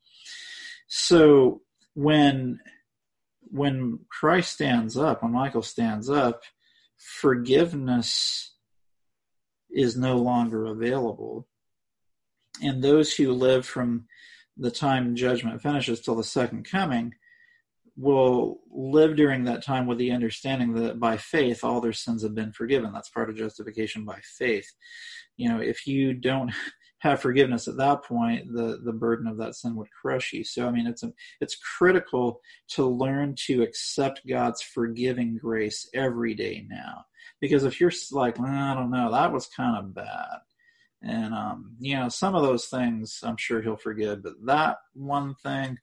So 0.86 1.60
when 1.94 2.60
when 3.50 3.98
christ 4.08 4.52
stands 4.52 4.96
up 4.96 5.22
when 5.22 5.32
michael 5.32 5.62
stands 5.62 6.08
up 6.08 6.42
forgiveness 6.96 8.54
is 9.68 9.96
no 9.96 10.16
longer 10.16 10.66
available 10.66 11.47
and 12.62 12.82
those 12.82 13.14
who 13.14 13.32
live 13.32 13.66
from 13.66 14.06
the 14.56 14.70
time 14.70 15.14
judgment 15.14 15.62
finishes 15.62 16.00
till 16.00 16.16
the 16.16 16.24
second 16.24 16.68
coming 16.68 17.14
will 17.96 18.60
live 18.70 19.16
during 19.16 19.44
that 19.44 19.64
time 19.64 19.86
with 19.86 19.98
the 19.98 20.12
understanding 20.12 20.72
that 20.74 21.00
by 21.00 21.16
faith 21.16 21.64
all 21.64 21.80
their 21.80 21.92
sins 21.92 22.22
have 22.22 22.34
been 22.34 22.52
forgiven. 22.52 22.92
That's 22.92 23.10
part 23.10 23.28
of 23.28 23.36
justification 23.36 24.04
by 24.04 24.20
faith. 24.38 24.70
You 25.36 25.48
know 25.48 25.60
if 25.60 25.86
you 25.86 26.14
don't 26.14 26.52
have 27.00 27.20
forgiveness 27.20 27.68
at 27.68 27.76
that 27.76 28.02
point 28.04 28.52
the 28.52 28.80
the 28.84 28.92
burden 28.92 29.28
of 29.28 29.36
that 29.38 29.54
sin 29.54 29.76
would 29.76 29.88
crush 29.90 30.32
you. 30.32 30.44
So 30.44 30.66
i 30.66 30.70
mean 30.70 30.86
it's 30.86 31.02
a, 31.02 31.12
it's 31.40 31.56
critical 31.78 32.40
to 32.70 32.86
learn 32.86 33.34
to 33.46 33.62
accept 33.62 34.26
god's 34.28 34.62
forgiving 34.62 35.36
grace 35.36 35.88
every 35.94 36.34
day 36.34 36.66
now. 36.68 37.04
Because 37.40 37.64
if 37.64 37.80
you're 37.80 37.92
like 38.12 38.38
well, 38.38 38.48
i 38.48 38.74
don't 38.74 38.90
know 38.90 39.10
that 39.10 39.32
was 39.32 39.46
kind 39.46 39.76
of 39.76 39.94
bad 39.94 40.38
and 41.02 41.32
um, 41.32 41.76
you 41.78 41.96
know, 41.96 42.08
some 42.08 42.34
of 42.34 42.42
those 42.42 42.66
things 42.66 43.20
I'm 43.22 43.36
sure 43.36 43.62
he'll 43.62 43.76
forgive, 43.76 44.22
but 44.22 44.34
that 44.46 44.78
one 44.94 45.34
thing, 45.36 45.78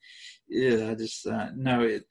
yeah, 0.48 0.94
just 0.94 1.26
uh, 1.28 1.50
no. 1.56 1.82
It, 1.82 2.04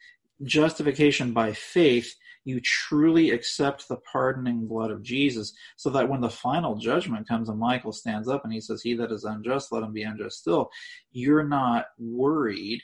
justification 0.42 1.32
by 1.32 1.52
faith, 1.52 2.12
you 2.44 2.60
truly 2.60 3.30
accept 3.30 3.88
the 3.88 3.98
pardoning 4.10 4.66
blood 4.66 4.90
of 4.90 5.02
Jesus, 5.02 5.52
so 5.76 5.90
that 5.90 6.08
when 6.08 6.20
the 6.20 6.30
final 6.30 6.76
judgment 6.76 7.28
comes 7.28 7.48
and 7.48 7.58
Michael 7.58 7.92
stands 7.92 8.28
up 8.28 8.44
and 8.44 8.52
he 8.52 8.60
says, 8.60 8.82
"He 8.82 8.94
that 8.94 9.12
is 9.12 9.24
unjust, 9.24 9.70
let 9.70 9.82
him 9.82 9.92
be 9.92 10.02
unjust 10.02 10.40
still," 10.40 10.70
you're 11.12 11.46
not 11.46 11.86
worried 11.98 12.80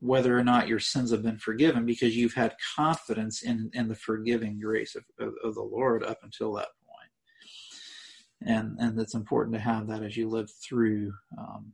whether 0.00 0.38
or 0.38 0.44
not 0.44 0.68
your 0.68 0.78
sins 0.78 1.10
have 1.10 1.22
been 1.22 1.38
forgiven 1.38 1.86
because 1.86 2.16
you've 2.16 2.34
had 2.34 2.54
confidence 2.76 3.42
in 3.42 3.70
in 3.72 3.88
the 3.88 3.94
forgiving 3.94 4.60
grace 4.60 4.94
of, 4.94 5.04
of, 5.18 5.34
of 5.42 5.54
the 5.54 5.62
Lord 5.62 6.04
up 6.04 6.18
until 6.22 6.52
that 6.54 6.68
and 8.44 8.76
and 8.78 8.98
it's 8.98 9.14
important 9.14 9.54
to 9.54 9.60
have 9.60 9.88
that 9.88 10.02
as 10.02 10.16
you 10.16 10.28
live 10.28 10.50
through 10.50 11.12
um, 11.38 11.72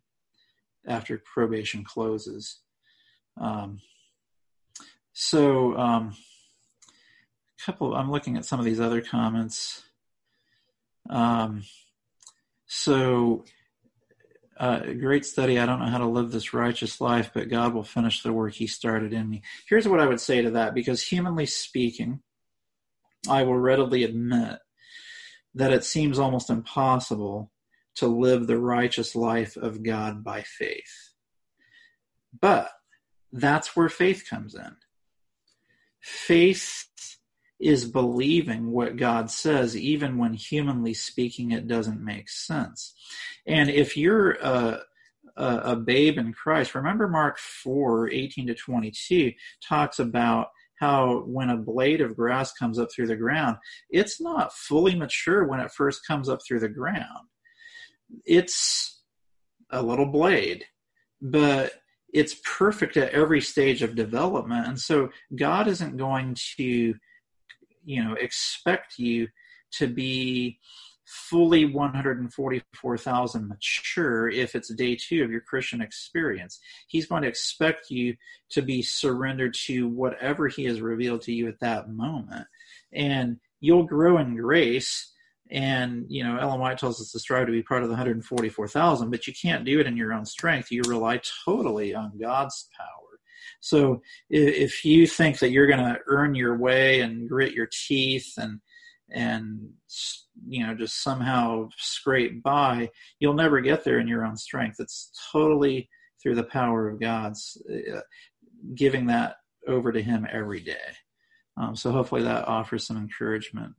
after 0.86 1.22
probation 1.32 1.84
closes. 1.84 2.58
Um, 3.40 3.80
so, 5.12 5.76
um, 5.76 6.14
a 7.60 7.64
couple. 7.64 7.94
I'm 7.94 8.10
looking 8.10 8.36
at 8.36 8.44
some 8.44 8.58
of 8.58 8.64
these 8.64 8.80
other 8.80 9.00
comments. 9.00 9.82
Um, 11.10 11.64
so, 12.66 13.44
uh, 14.58 14.80
great 14.80 15.26
study. 15.26 15.58
I 15.58 15.66
don't 15.66 15.80
know 15.80 15.86
how 15.86 15.98
to 15.98 16.06
live 16.06 16.30
this 16.30 16.54
righteous 16.54 17.00
life, 17.00 17.30
but 17.34 17.50
God 17.50 17.74
will 17.74 17.84
finish 17.84 18.22
the 18.22 18.32
work 18.32 18.54
He 18.54 18.66
started 18.66 19.12
in 19.12 19.28
me. 19.28 19.42
Here's 19.68 19.88
what 19.88 20.00
I 20.00 20.06
would 20.06 20.20
say 20.20 20.42
to 20.42 20.52
that, 20.52 20.74
because 20.74 21.02
humanly 21.02 21.46
speaking, 21.46 22.20
I 23.28 23.42
will 23.42 23.58
readily 23.58 24.04
admit 24.04 24.58
that 25.54 25.72
it 25.72 25.84
seems 25.84 26.18
almost 26.18 26.50
impossible 26.50 27.50
to 27.96 28.06
live 28.06 28.46
the 28.46 28.58
righteous 28.58 29.14
life 29.14 29.56
of 29.56 29.82
God 29.82 30.24
by 30.24 30.42
faith. 30.42 31.12
But 32.38 32.70
that's 33.32 33.76
where 33.76 33.88
faith 33.88 34.24
comes 34.28 34.54
in. 34.54 34.76
Faith 36.00 36.88
is 37.60 37.84
believing 37.84 38.72
what 38.72 38.96
God 38.96 39.30
says, 39.30 39.76
even 39.76 40.18
when 40.18 40.34
humanly 40.34 40.94
speaking 40.94 41.52
it 41.52 41.68
doesn't 41.68 42.04
make 42.04 42.28
sense. 42.28 42.94
And 43.46 43.70
if 43.70 43.96
you're 43.96 44.32
a, 44.32 44.80
a, 45.36 45.56
a 45.56 45.76
babe 45.76 46.18
in 46.18 46.32
Christ, 46.32 46.74
remember 46.74 47.06
Mark 47.06 47.38
4 47.38 48.10
18 48.10 48.48
to 48.48 48.54
22 48.54 49.32
talks 49.66 50.00
about 50.00 50.48
how 50.82 51.22
when 51.26 51.48
a 51.48 51.56
blade 51.56 52.00
of 52.00 52.16
grass 52.16 52.52
comes 52.54 52.76
up 52.76 52.88
through 52.92 53.06
the 53.06 53.14
ground, 53.14 53.56
it's 53.88 54.20
not 54.20 54.52
fully 54.52 54.96
mature 54.96 55.46
when 55.46 55.60
it 55.60 55.70
first 55.70 56.04
comes 56.04 56.28
up 56.28 56.40
through 56.44 56.58
the 56.58 56.68
ground. 56.68 57.28
It's 58.26 59.00
a 59.70 59.80
little 59.80 60.06
blade, 60.06 60.64
but 61.20 61.74
it's 62.12 62.34
perfect 62.44 62.96
at 62.96 63.12
every 63.12 63.40
stage 63.40 63.82
of 63.82 63.94
development. 63.94 64.66
And 64.66 64.78
so 64.78 65.10
God 65.36 65.68
isn't 65.68 65.96
going 65.96 66.36
to, 66.56 66.94
you 67.84 68.04
know, 68.04 68.14
expect 68.14 68.98
you 68.98 69.28
to 69.74 69.86
be 69.86 70.58
fully 71.12 71.66
144,000 71.66 73.48
mature 73.48 74.30
if 74.30 74.54
it's 74.54 74.74
day 74.74 74.96
two 74.96 75.22
of 75.22 75.30
your 75.30 75.42
Christian 75.42 75.82
experience. 75.82 76.58
He's 76.88 77.06
going 77.06 77.22
to 77.22 77.28
expect 77.28 77.90
you 77.90 78.16
to 78.50 78.62
be 78.62 78.80
surrendered 78.82 79.54
to 79.66 79.88
whatever 79.88 80.48
He 80.48 80.64
has 80.64 80.80
revealed 80.80 81.20
to 81.22 81.32
you 81.32 81.48
at 81.48 81.60
that 81.60 81.90
moment. 81.90 82.46
And 82.92 83.36
you'll 83.60 83.84
grow 83.84 84.18
in 84.18 84.36
grace. 84.36 85.12
And, 85.50 86.06
you 86.08 86.24
know, 86.24 86.38
Ellen 86.38 86.60
White 86.60 86.78
tells 86.78 86.98
us 86.98 87.12
to 87.12 87.18
strive 87.18 87.46
to 87.46 87.52
be 87.52 87.62
part 87.62 87.82
of 87.82 87.90
the 87.90 87.94
144,000, 87.94 89.10
but 89.10 89.26
you 89.26 89.34
can't 89.34 89.66
do 89.66 89.80
it 89.80 89.86
in 89.86 89.98
your 89.98 90.14
own 90.14 90.24
strength. 90.24 90.70
You 90.70 90.80
rely 90.88 91.20
totally 91.44 91.94
on 91.94 92.18
God's 92.18 92.70
power. 92.74 92.88
So 93.60 94.00
if 94.30 94.82
you 94.84 95.06
think 95.06 95.40
that 95.40 95.50
you're 95.50 95.66
going 95.66 95.78
to 95.78 96.00
earn 96.06 96.34
your 96.34 96.56
way 96.56 97.00
and 97.00 97.28
grit 97.28 97.52
your 97.52 97.68
teeth 97.86 98.32
and 98.38 98.60
and 99.14 99.68
you 100.46 100.66
know 100.66 100.74
just 100.74 101.02
somehow 101.02 101.68
scrape 101.76 102.42
by 102.42 102.90
you'll 103.20 103.34
never 103.34 103.60
get 103.60 103.84
there 103.84 103.98
in 103.98 104.08
your 104.08 104.24
own 104.24 104.36
strength. 104.36 104.76
It's 104.78 105.10
totally 105.32 105.88
through 106.22 106.36
the 106.36 106.44
power 106.44 106.88
of 106.88 107.00
god's 107.00 107.60
uh, 107.70 108.00
giving 108.74 109.06
that 109.06 109.36
over 109.68 109.92
to 109.92 110.02
him 110.02 110.26
every 110.30 110.60
day. 110.60 110.96
Um, 111.56 111.76
so 111.76 111.92
hopefully 111.92 112.22
that 112.22 112.48
offers 112.48 112.86
some 112.86 112.96
encouragement 112.96 113.74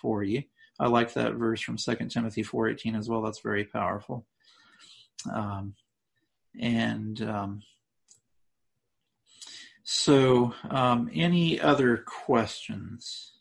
for 0.00 0.22
you. 0.22 0.42
I 0.78 0.88
like 0.88 1.14
that 1.14 1.34
verse 1.34 1.60
from 1.60 1.76
2 1.76 1.94
timothy 2.08 2.42
4.18 2.42 2.98
as 2.98 3.08
well. 3.08 3.22
That's 3.22 3.40
very 3.40 3.64
powerful. 3.64 4.26
Um, 5.32 5.74
and 6.60 7.20
um, 7.22 7.62
so 9.84 10.54
um, 10.70 11.10
any 11.14 11.60
other 11.60 11.98
questions 11.98 13.32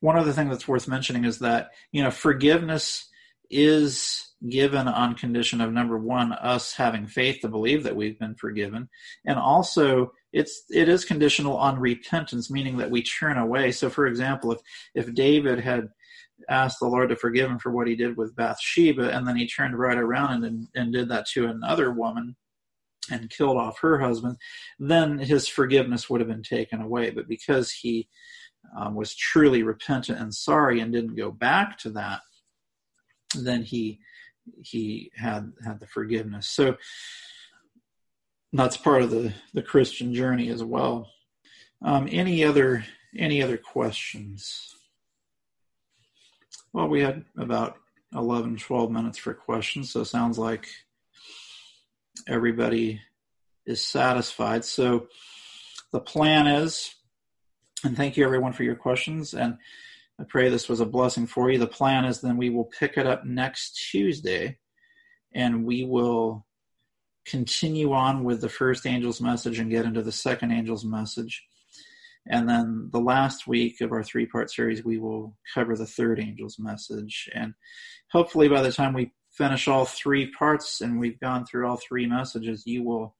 one 0.00 0.16
other 0.16 0.32
thing 0.32 0.48
that's 0.48 0.68
worth 0.68 0.88
mentioning 0.88 1.24
is 1.24 1.38
that 1.38 1.70
you 1.92 2.02
know 2.02 2.10
forgiveness 2.10 3.08
is 3.50 4.34
given 4.48 4.86
on 4.86 5.14
condition 5.14 5.60
of 5.60 5.72
number 5.72 5.98
one 5.98 6.32
us 6.32 6.74
having 6.74 7.06
faith 7.06 7.40
to 7.40 7.48
believe 7.48 7.82
that 7.82 7.96
we've 7.96 8.18
been 8.18 8.34
forgiven 8.34 8.88
and 9.26 9.38
also 9.38 10.12
it's 10.32 10.64
it 10.70 10.88
is 10.88 11.04
conditional 11.04 11.56
on 11.56 11.78
repentance 11.78 12.50
meaning 12.50 12.76
that 12.76 12.90
we 12.90 13.02
turn 13.02 13.38
away. 13.38 13.72
So 13.72 13.90
for 13.90 14.06
example 14.06 14.52
if 14.52 14.60
if 14.94 15.14
david 15.14 15.60
had 15.60 15.88
asked 16.48 16.78
the 16.80 16.86
lord 16.86 17.08
to 17.08 17.16
forgive 17.16 17.50
him 17.50 17.58
for 17.58 17.72
what 17.72 17.88
he 17.88 17.96
did 17.96 18.16
with 18.16 18.36
bathsheba 18.36 19.10
and 19.10 19.26
then 19.26 19.36
he 19.36 19.48
turned 19.48 19.76
right 19.76 19.98
around 19.98 20.44
and 20.44 20.68
and 20.74 20.92
did 20.92 21.08
that 21.08 21.26
to 21.26 21.46
another 21.46 21.90
woman 21.90 22.36
and 23.10 23.30
killed 23.30 23.56
off 23.56 23.80
her 23.80 23.98
husband 23.98 24.36
then 24.78 25.18
his 25.18 25.48
forgiveness 25.48 26.08
would 26.08 26.20
have 26.20 26.28
been 26.28 26.42
taken 26.42 26.80
away. 26.80 27.10
But 27.10 27.28
because 27.28 27.72
he 27.72 28.08
um, 28.76 28.94
was 28.94 29.14
truly 29.14 29.62
repentant 29.62 30.20
and 30.20 30.34
sorry 30.34 30.80
and 30.80 30.92
didn't 30.92 31.16
go 31.16 31.30
back 31.30 31.78
to 31.78 31.90
that, 31.90 32.20
then 33.34 33.62
he 33.62 34.00
he 34.62 35.10
had 35.14 35.52
had 35.64 35.78
the 35.78 35.86
forgiveness. 35.86 36.48
So 36.48 36.76
that's 38.52 38.76
part 38.76 39.02
of 39.02 39.10
the 39.10 39.32
the 39.54 39.62
Christian 39.62 40.14
journey 40.14 40.48
as 40.50 40.62
well. 40.62 41.10
Um, 41.82 42.08
any 42.10 42.44
other 42.44 42.84
any 43.16 43.42
other 43.42 43.56
questions? 43.56 44.74
Well, 46.72 46.88
we 46.88 47.00
had 47.00 47.24
about 47.36 47.78
11, 48.14 48.58
12 48.58 48.90
minutes 48.90 49.18
for 49.18 49.34
questions, 49.34 49.90
so 49.90 50.04
sounds 50.04 50.38
like 50.38 50.68
everybody 52.26 53.00
is 53.66 53.82
satisfied. 53.82 54.64
So 54.64 55.08
the 55.92 56.00
plan 56.00 56.46
is, 56.46 56.94
and 57.84 57.96
thank 57.96 58.16
you 58.16 58.24
everyone 58.24 58.52
for 58.52 58.64
your 58.64 58.74
questions, 58.74 59.34
and 59.34 59.56
I 60.20 60.24
pray 60.24 60.48
this 60.48 60.68
was 60.68 60.80
a 60.80 60.86
blessing 60.86 61.26
for 61.26 61.50
you. 61.50 61.58
The 61.58 61.66
plan 61.66 62.04
is 62.04 62.20
then 62.20 62.36
we 62.36 62.50
will 62.50 62.64
pick 62.64 62.96
it 62.96 63.06
up 63.06 63.24
next 63.24 63.90
Tuesday, 63.90 64.58
and 65.32 65.64
we 65.64 65.84
will 65.84 66.46
continue 67.24 67.92
on 67.92 68.24
with 68.24 68.40
the 68.40 68.48
first 68.48 68.86
angel's 68.86 69.20
message 69.20 69.58
and 69.58 69.70
get 69.70 69.84
into 69.84 70.02
the 70.02 70.12
second 70.12 70.50
angel's 70.50 70.84
message. 70.84 71.44
And 72.26 72.48
then 72.48 72.88
the 72.92 73.00
last 73.00 73.46
week 73.46 73.80
of 73.80 73.92
our 73.92 74.02
three 74.02 74.26
part 74.26 74.50
series, 74.50 74.84
we 74.84 74.98
will 74.98 75.36
cover 75.54 75.76
the 75.76 75.86
third 75.86 76.20
angel's 76.20 76.58
message. 76.58 77.28
And 77.34 77.54
hopefully, 78.10 78.48
by 78.48 78.62
the 78.62 78.72
time 78.72 78.92
we 78.92 79.12
finish 79.30 79.68
all 79.68 79.84
three 79.84 80.30
parts 80.32 80.80
and 80.80 80.98
we've 80.98 81.20
gone 81.20 81.46
through 81.46 81.66
all 81.66 81.76
three 81.76 82.06
messages, 82.06 82.64
you 82.66 82.82
will 82.82 83.14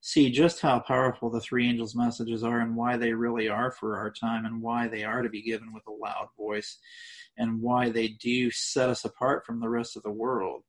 see 0.00 0.30
just 0.30 0.60
how 0.60 0.78
powerful 0.78 1.30
the 1.30 1.40
three 1.40 1.68
angels' 1.68 1.94
messages 1.94 2.42
are 2.42 2.60
and 2.60 2.74
why 2.74 2.96
they 2.96 3.12
really 3.12 3.48
are 3.48 3.70
for 3.70 3.96
our 3.96 4.10
time 4.10 4.44
and 4.46 4.62
why 4.62 4.88
they 4.88 5.04
are 5.04 5.22
to 5.22 5.28
be 5.28 5.42
given 5.42 5.72
with 5.72 5.82
a 5.86 5.92
loud 5.92 6.28
voice 6.36 6.78
and 7.36 7.60
why 7.60 7.90
they 7.90 8.08
do 8.08 8.50
set 8.50 8.88
us 8.88 9.04
apart 9.04 9.44
from 9.44 9.60
the 9.60 9.68
rest 9.68 9.96
of 9.96 10.02
the 10.02 10.10
world 10.10 10.62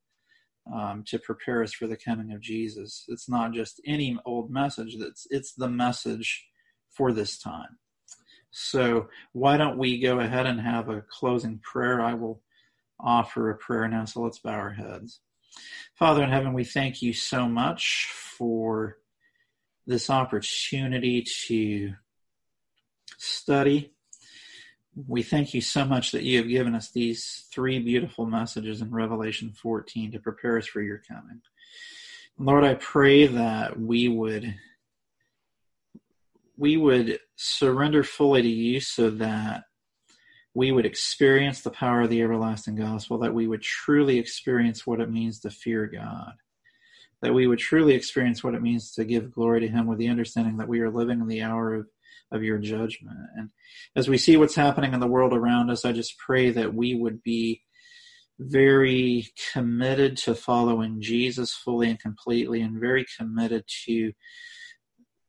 um, 0.74 1.04
to 1.08 1.18
prepare 1.18 1.64
us 1.64 1.74
for 1.74 1.88
the 1.88 1.98
coming 1.98 2.34
of 2.34 2.42
Jesus. 2.42 3.06
It's 3.08 3.30
not 3.30 3.54
just 3.54 3.82
any 3.86 4.18
old 4.26 4.52
message, 4.52 4.96
it's, 4.96 5.26
it's 5.30 5.54
the 5.54 5.70
message 5.70 6.46
for 6.90 7.14
this 7.14 7.40
time. 7.40 7.78
So, 8.52 9.08
why 9.32 9.56
don't 9.56 9.78
we 9.78 9.98
go 10.00 10.20
ahead 10.20 10.46
and 10.46 10.60
have 10.60 10.90
a 10.90 11.06
closing 11.10 11.60
prayer? 11.60 12.02
I 12.02 12.16
will 12.16 12.42
offer 13.00 13.50
a 13.50 13.56
prayer 13.56 13.88
now, 13.88 14.04
so 14.04 14.22
let's 14.22 14.40
bow 14.40 14.52
our 14.52 14.74
heads. 14.74 15.22
Father 15.96 16.22
in 16.24 16.30
heaven, 16.30 16.52
we 16.52 16.66
thank 16.66 17.02
you 17.02 17.14
so 17.14 17.48
much 17.48 18.10
for 18.12 18.98
this 19.92 20.10
opportunity 20.10 21.26
to 21.48 21.94
study. 23.18 23.94
We 25.08 25.22
thank 25.22 25.54
you 25.54 25.62
so 25.62 25.86
much 25.86 26.12
that 26.12 26.24
you 26.24 26.38
have 26.38 26.48
given 26.48 26.76
us 26.76 26.90
these 26.92 27.46
three 27.52 27.80
beautiful 27.80 28.26
messages 28.26 28.82
in 28.82 28.90
Revelation 28.90 29.52
14 29.52 30.14
to 30.14 30.20
prepare 30.20 30.58
us 30.58 30.66
for 30.66 30.82
your 30.82 31.02
coming. 31.08 31.42
Lord, 32.38 32.64
I 32.64 32.76
pray 32.76 33.28
that 33.28 33.80
we 33.80 34.08
would 34.08 34.56
we 36.58 36.78
would 36.78 37.20
surrender 37.36 38.04
fully 38.04 38.44
to 38.44 38.48
you 38.48 38.80
so 38.80 39.10
that 39.10 39.64
we 40.54 40.72
would 40.72 40.86
experience 40.86 41.62
the 41.62 41.72
power 41.72 42.02
of 42.02 42.10
the 42.10 42.22
everlasting 42.22 42.76
gospel, 42.76 43.18
that 43.20 43.34
we 43.34 43.48
would 43.48 43.62
truly 43.62 44.20
experience 44.20 44.86
what 44.86 45.00
it 45.00 45.10
means 45.10 45.40
to 45.40 45.50
fear 45.50 45.88
God, 45.88 46.34
that 47.22 47.34
we 47.34 47.48
would 47.48 47.60
truly 47.60 47.94
experience 47.94 48.44
what 48.44 48.56
it 48.56 48.62
means 48.62 48.92
to 48.94 49.06
give 49.06 49.32
glory 49.32 49.62
to 49.62 49.68
Him 49.68 49.88
with 49.88 50.00
the 50.00 50.10
understanding 50.10 50.58
that 50.58 50.68
we 50.68 50.80
are 50.82 50.90
living 50.90 51.22
in 51.22 51.28
the 51.28 51.44
hour 51.44 51.76
of, 51.76 51.88
of 52.32 52.44
your 52.44 52.58
judgment. 52.58 53.18
And 53.36 53.50
as 53.96 54.10
we 54.10 54.18
see 54.18 54.38
what's 54.38 54.56
happening 54.56 54.94
in 54.94 55.00
the 55.00 55.08
world 55.08 55.34
around 55.34 55.70
us, 55.70 55.86
I 55.86 55.92
just 55.92 56.18
pray 56.18 56.50
that 56.52 56.74
we 56.74 56.96
would 56.96 57.22
be 57.24 57.62
very 58.40 59.28
committed 59.54 60.18
to 60.18 60.34
following 60.34 61.02
Jesus 61.02 61.54
fully 61.54 61.90
and 61.90 62.00
completely, 62.00 62.62
and 62.62 62.80
very 62.80 63.06
committed 63.18 63.66
to 63.86 64.14